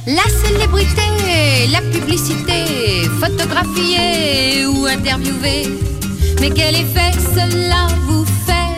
La 0.07 0.24
célébrité, 0.41 1.68
la 1.72 1.82
publicité, 1.82 3.03
photographier 3.22 4.66
ou 4.66 4.88
interviewer. 4.88 5.70
Mais 6.41 6.49
quel 6.49 6.76
effet 6.76 7.12
cela 7.36 7.86
vous 8.07 8.26
fait? 8.26 8.74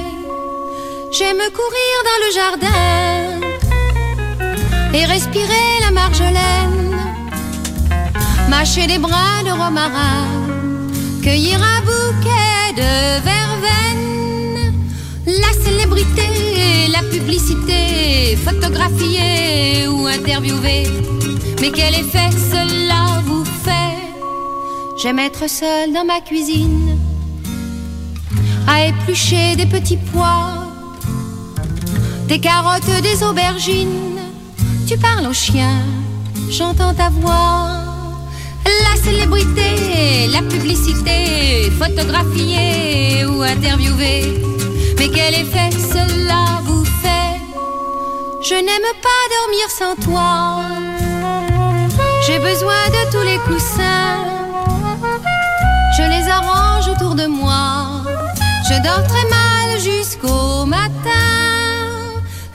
J'aime 1.18 1.44
courir 1.60 1.96
dans 2.10 2.20
le 2.26 2.32
jardin 2.34 3.42
et 4.94 5.06
respirer 5.06 5.80
la 5.86 5.92
marjolaine, 5.92 6.71
mâcher 8.52 8.86
des 8.86 8.98
brins 8.98 9.44
de 9.46 9.52
romarin, 9.52 10.28
cueillir 11.24 11.58
un 11.74 11.82
bouquet 11.90 12.66
de 12.82 12.92
verveine. 13.30 14.74
La 15.26 15.54
célébrité, 15.64 16.28
la 16.92 17.02
publicité, 17.14 18.36
photographier 18.46 19.88
ou 19.88 20.06
interviewer. 20.06 20.84
Mais 21.62 21.72
quel 21.72 21.94
effet 21.96 22.30
cela 22.54 23.22
vous 23.26 23.46
fait? 23.46 23.98
J'aime 25.02 25.20
être 25.20 25.50
seule 25.50 25.94
dans 25.94 26.06
ma 26.06 26.20
cuisine, 26.20 27.00
à 28.68 28.86
éplucher 28.88 29.56
des 29.56 29.66
petits 29.66 30.02
pois, 30.12 30.68
des 32.28 32.42
carottes, 32.42 33.02
des 33.02 33.24
aubergines. 33.24 34.20
Tu 34.88 34.98
parles 34.98 35.26
au 35.26 35.34
chien, 35.34 35.78
j'entends 36.50 36.94
ta 36.94 37.10
voix. 37.10 37.81
La 38.66 38.96
célébrité, 39.02 40.28
la 40.32 40.42
publicité, 40.42 41.72
photographier 41.80 43.26
ou 43.26 43.42
interviewer. 43.42 44.42
Mais 44.98 45.10
quel 45.10 45.34
effet 45.36 45.72
cela 45.72 46.62
vous 46.66 46.86
fait? 46.86 47.42
Je 48.44 48.56
n'aime 48.56 48.92
pas 49.02 49.24
dormir 49.38 49.70
sans 49.70 49.96
toi. 49.96 50.62
J'ai 52.26 52.40
besoin 52.40 52.84
de 52.90 53.12
tous 53.12 53.24
les 53.24 53.38
coussins. 53.40 54.26
Je 55.98 56.04
les 56.04 56.30
arrange 56.30 56.88
autour 56.88 57.16
de 57.16 57.26
moi. 57.26 58.04
Je 58.70 58.76
dors 58.84 59.06
très 59.08 59.28
mal 59.30 59.80
jusqu'au 59.80 60.66
matin. 60.66 61.28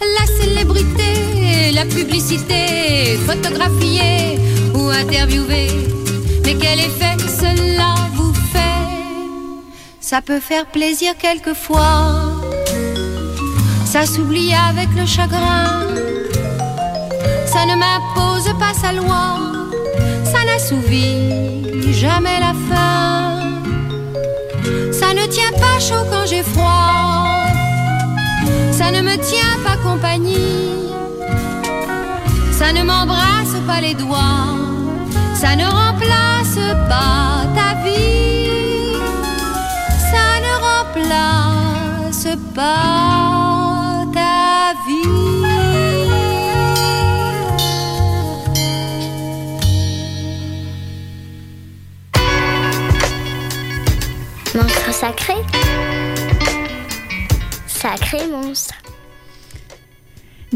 La 0.00 0.26
célébrité, 0.40 1.72
la 1.74 1.84
publicité, 1.84 3.18
photographier 3.26 4.38
ou 4.74 4.88
interviewer. 4.88 5.85
Mais 6.46 6.54
quel 6.54 6.78
effet 6.78 7.16
cela 7.28 7.96
vous 8.14 8.32
fait? 8.32 8.86
Ça 10.00 10.22
peut 10.22 10.38
faire 10.38 10.66
plaisir 10.66 11.14
quelquefois. 11.18 12.12
Ça 13.84 14.06
s'oublie 14.06 14.52
avec 14.54 14.88
le 14.96 15.04
chagrin. 15.06 15.82
Ça 17.46 17.66
ne 17.66 17.74
m'impose 17.74 18.48
pas 18.60 18.74
sa 18.80 18.92
loi. 18.92 19.24
Ça 20.22 20.44
n'assouvit 20.44 21.92
jamais 21.92 22.38
la 22.38 22.54
faim. 22.68 23.40
Ça 24.92 25.14
ne 25.14 25.26
tient 25.26 25.54
pas 25.64 25.80
chaud 25.80 26.04
quand 26.12 26.26
j'ai 26.26 26.44
froid. 26.44 27.48
Ça 28.70 28.92
ne 28.92 29.02
me 29.02 29.16
tient 29.16 29.58
pas 29.64 29.76
compagnie. 29.78 30.84
Ça 32.52 32.72
ne 32.72 32.84
m'embrasse 32.84 33.56
pas 33.66 33.80
les 33.80 33.94
doigts. 33.94 34.54
Ça 35.34 35.56
ne 35.56 35.64
remplace 35.64 36.35
pas 36.88 37.46
ta 37.54 37.74
vie. 37.84 38.94
Ça 40.10 40.26
ne 40.44 40.52
remplace 40.68 42.28
pas 42.54 44.04
ta 44.14 44.74
vie. 44.86 45.36
Monstre 54.54 54.94
sacré. 54.94 55.34
Sacré 57.66 58.26
monstre. 58.28 58.75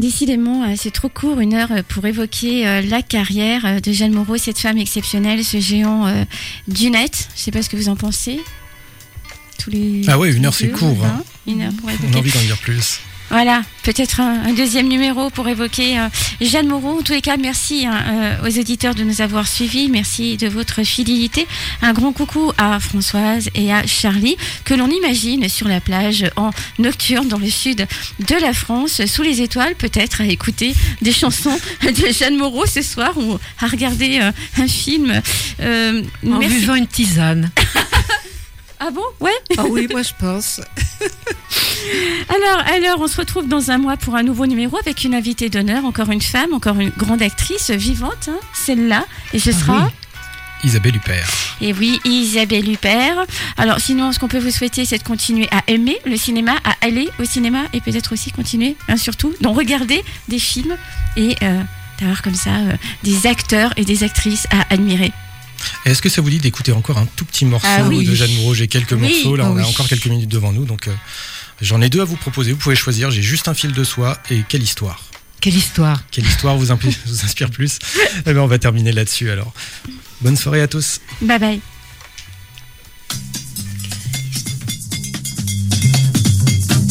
Décidément, 0.01 0.63
euh, 0.63 0.73
c'est 0.75 0.89
trop 0.89 1.09
court, 1.09 1.39
une 1.41 1.53
heure 1.53 1.71
euh, 1.71 1.83
pour 1.87 2.03
évoquer 2.07 2.67
euh, 2.67 2.81
la 2.81 3.03
carrière 3.03 3.79
de 3.79 3.91
Jeanne 3.91 4.13
Moreau, 4.13 4.35
cette 4.35 4.57
femme 4.57 4.79
exceptionnelle, 4.79 5.43
ce 5.45 5.59
géant 5.59 6.11
du 6.67 6.89
net. 6.89 7.29
Je 7.35 7.41
sais 7.41 7.51
pas 7.51 7.61
ce 7.61 7.69
que 7.69 7.77
vous 7.77 7.87
en 7.87 7.95
pensez. 7.95 8.39
Tous 9.59 9.69
les, 9.69 10.01
Ah 10.07 10.17
ouais, 10.17 10.31
une 10.31 10.47
heure, 10.47 10.55
c'est 10.55 10.69
court, 10.69 11.05
hein. 11.05 11.23
Une 11.45 11.61
heure 11.61 11.71
pour 11.79 11.87
On 11.87 12.13
a 12.15 12.17
envie 12.17 12.31
d'en 12.31 12.39
dire 12.39 12.57
plus. 12.57 12.99
Voilà, 13.31 13.61
peut-être 13.83 14.19
un, 14.19 14.43
un 14.43 14.51
deuxième 14.51 14.89
numéro 14.89 15.29
pour 15.29 15.47
évoquer 15.47 15.97
euh, 15.97 16.09
Jeanne 16.41 16.67
Moreau. 16.67 16.99
En 16.99 17.01
tous 17.01 17.13
les 17.13 17.21
cas, 17.21 17.37
merci 17.37 17.85
hein, 17.85 18.03
euh, 18.43 18.49
aux 18.49 18.59
auditeurs 18.59 18.93
de 18.93 19.05
nous 19.05 19.21
avoir 19.21 19.47
suivis. 19.47 19.87
Merci 19.87 20.35
de 20.35 20.49
votre 20.49 20.83
fidélité. 20.83 21.47
Un 21.81 21.93
grand 21.93 22.11
coucou 22.11 22.51
à 22.57 22.77
Françoise 22.81 23.49
et 23.55 23.71
à 23.71 23.87
Charlie, 23.87 24.35
que 24.65 24.73
l'on 24.73 24.89
imagine 24.89 25.47
sur 25.47 25.69
la 25.69 25.79
plage 25.79 26.25
en 26.35 26.49
nocturne 26.77 27.29
dans 27.29 27.39
le 27.39 27.49
sud 27.49 27.87
de 28.19 28.35
la 28.35 28.51
France, 28.51 29.05
sous 29.05 29.21
les 29.21 29.41
étoiles, 29.41 29.75
peut-être 29.75 30.19
à 30.19 30.25
écouter 30.25 30.73
des 31.01 31.13
chansons 31.13 31.57
de 31.83 32.11
Jeanne 32.11 32.35
Moreau 32.35 32.65
ce 32.65 32.81
soir 32.81 33.17
ou 33.17 33.39
à 33.61 33.67
regarder 33.67 34.19
euh, 34.21 34.31
un 34.61 34.67
film. 34.67 35.21
En 35.61 36.03
merci. 36.21 36.55
buvant 36.59 36.75
une 36.75 36.87
tisane. 36.87 37.49
Ah 38.83 38.89
bon? 38.89 39.03
Ouais 39.19 39.29
Ah 39.59 39.65
oui, 39.69 39.87
moi 39.91 40.01
je 40.01 40.11
pense. 40.17 40.59
Alors, 42.29 42.65
alors, 42.73 43.01
on 43.01 43.07
se 43.07 43.17
retrouve 43.17 43.47
dans 43.47 43.69
un 43.69 43.77
mois 43.77 43.95
pour 43.97 44.15
un 44.15 44.23
nouveau 44.23 44.47
numéro 44.47 44.77
avec 44.77 45.03
une 45.03 45.13
invitée 45.13 45.49
d'honneur, 45.49 45.85
encore 45.85 46.09
une 46.09 46.21
femme, 46.21 46.53
encore 46.53 46.79
une 46.79 46.89
grande 46.89 47.21
actrice 47.21 47.69
vivante, 47.69 48.29
hein, 48.29 48.39
celle-là. 48.53 49.05
Et 49.33 49.39
ce 49.39 49.51
sera. 49.51 49.85
oui. 49.85 49.91
Isabelle 50.63 50.95
Huppert. 50.95 51.27
Et 51.59 51.73
oui, 51.73 51.99
Isabelle 52.05 52.69
Huppert. 52.71 53.25
Alors, 53.57 53.79
sinon, 53.79 54.11
ce 54.11 54.19
qu'on 54.19 54.27
peut 54.27 54.39
vous 54.39 54.51
souhaiter, 54.51 54.85
c'est 54.85 54.99
de 54.99 55.03
continuer 55.03 55.47
à 55.51 55.63
aimer 55.67 55.99
le 56.05 56.17
cinéma, 56.17 56.53
à 56.63 56.73
aller 56.81 57.09
au 57.19 57.25
cinéma 57.25 57.63
et 57.73 57.81
peut-être 57.81 58.13
aussi 58.13 58.31
continuer, 58.31 58.75
hein, 58.87 58.97
surtout, 58.97 59.33
d'en 59.41 59.53
regarder 59.53 60.03
des 60.27 60.39
films 60.39 60.75
et 61.17 61.35
euh, 61.43 61.61
d'avoir 61.99 62.21
comme 62.21 62.35
ça 62.35 62.51
euh, 62.51 62.73
des 63.03 63.27
acteurs 63.27 63.73
et 63.77 63.85
des 63.85 64.03
actrices 64.03 64.47
à 64.51 64.73
admirer. 64.73 65.11
Est-ce 65.85 66.01
que 66.01 66.09
ça 66.09 66.21
vous 66.21 66.29
dit 66.29 66.39
d'écouter 66.39 66.71
encore 66.71 66.97
un 66.97 67.07
tout 67.15 67.25
petit 67.25 67.45
morceau 67.45 67.67
Ah 67.69 67.83
oui. 67.87 68.05
de 68.05 68.13
Jeanne 68.15 68.33
Moreau 68.35 68.53
J'ai 68.53 68.67
quelques 68.67 68.91
Oui. 68.93 68.99
morceaux, 69.01 69.35
là 69.35 69.45
Ah 69.47 69.51
on 69.51 69.57
a 69.57 69.61
oui. 69.61 69.67
encore 69.69 69.87
quelques 69.87 70.07
minutes 70.07 70.29
devant 70.29 70.51
nous, 70.51 70.65
donc 70.65 70.87
euh, 70.87 70.93
j'en 71.61 71.81
ai 71.81 71.89
deux 71.89 72.01
à 72.01 72.05
vous 72.05 72.15
proposer. 72.17 72.51
Vous 72.51 72.57
pouvez 72.59 72.75
choisir. 72.75 73.11
J'ai 73.11 73.21
juste 73.21 73.47
un 73.47 73.53
fil 73.53 73.71
de 73.73 73.83
soie 73.83 74.17
et 74.29 74.43
quelle 74.47 74.63
histoire 74.63 75.03
Quelle 75.41 75.55
histoire 75.55 76.01
Quelle 76.11 76.25
histoire 76.25 76.55
vous, 76.57 76.65
vous 77.05 77.25
inspire 77.25 77.49
plus 77.49 77.79
Eh 78.25 78.33
ben, 78.33 78.39
on 78.39 78.47
va 78.47 78.59
terminer 78.59 78.91
là-dessus 78.91 79.29
alors. 79.31 79.53
Bonne 80.21 80.37
soirée 80.37 80.61
à 80.61 80.67
tous. 80.67 80.99
Bye 81.21 81.39
bye. 81.39 81.61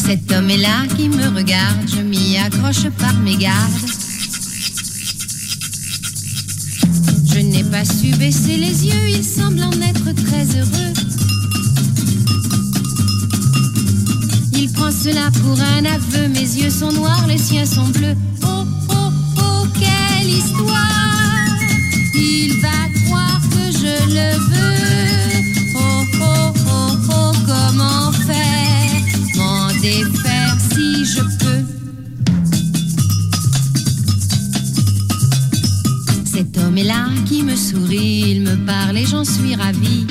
Cet 0.05 0.31
homme 0.31 0.49
est 0.49 0.57
là 0.57 0.85
qui 0.97 1.07
me 1.07 1.27
regarde, 1.35 1.87
je 1.89 2.01
m'y 2.01 2.37
accroche 2.37 2.89
par 2.99 3.13
mes 3.19 3.37
gardes. 3.37 3.71
Je 7.25 7.39
n'ai 7.39 7.63
pas 7.63 7.85
su 7.85 8.15
baisser 8.17 8.57
les 8.57 8.85
yeux, 8.87 9.09
il 9.09 9.23
semble 9.23 9.63
en 9.63 9.71
être 9.71 10.11
très 10.25 10.45
heureux. 10.57 10.93
Il 14.53 14.71
prend 14.73 14.91
cela 14.91 15.29
pour 15.41 15.59
un 15.59 15.85
aveu, 15.85 16.27
mes 16.27 16.39
yeux 16.39 16.69
sont 16.69 16.91
noirs, 16.91 17.25
les 17.27 17.37
siens 17.37 17.65
sont 17.65 17.87
bleus. 17.87 18.15
Oh, 18.43 18.63
oh, 18.89 19.09
oh, 19.39 19.67
quelle 19.73 20.29
histoire 20.29 21.47
Il 22.15 22.59
va 22.61 23.05
croire 23.05 23.41
que 23.49 23.71
je 23.71 24.13
le 24.13 24.37
veux. 24.37 24.70
Cet 36.41 36.57
homme 36.57 36.75
est 36.79 36.83
là 36.83 37.05
qui 37.27 37.43
me 37.43 37.55
sourit, 37.55 38.31
il 38.31 38.41
me 38.41 38.55
parle 38.65 38.97
et 38.97 39.05
j'en 39.05 39.23
suis 39.23 39.55
ravie. 39.55 40.07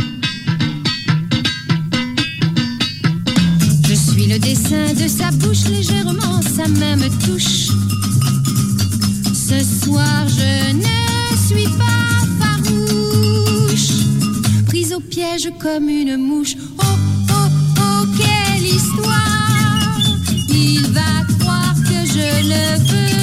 Je 3.88 3.94
suis 3.94 4.26
le 4.26 4.38
dessin 4.38 4.94
de 4.94 5.08
sa 5.08 5.32
bouche, 5.32 5.64
légèrement 5.68 6.40
sa 6.42 6.68
main 6.68 6.94
me 6.94 7.08
touche. 7.26 7.70
Ce 9.34 9.58
soir 9.84 10.28
je 10.28 10.72
ne 10.74 11.36
suis 11.48 11.68
pas 11.76 12.20
farouche, 12.38 13.90
prise 14.68 14.92
au 14.92 15.00
piège 15.00 15.50
comme 15.60 15.88
une 15.88 16.16
mouche. 16.16 16.54
Oh, 16.78 16.84
oh, 17.32 17.48
oh, 17.80 18.06
quelle 18.16 18.64
histoire! 18.64 19.98
Il 20.48 20.82
va 20.92 21.24
croire 21.40 21.74
que 21.82 22.06
je 22.06 22.48
le 22.50 22.78
veux. 22.88 23.19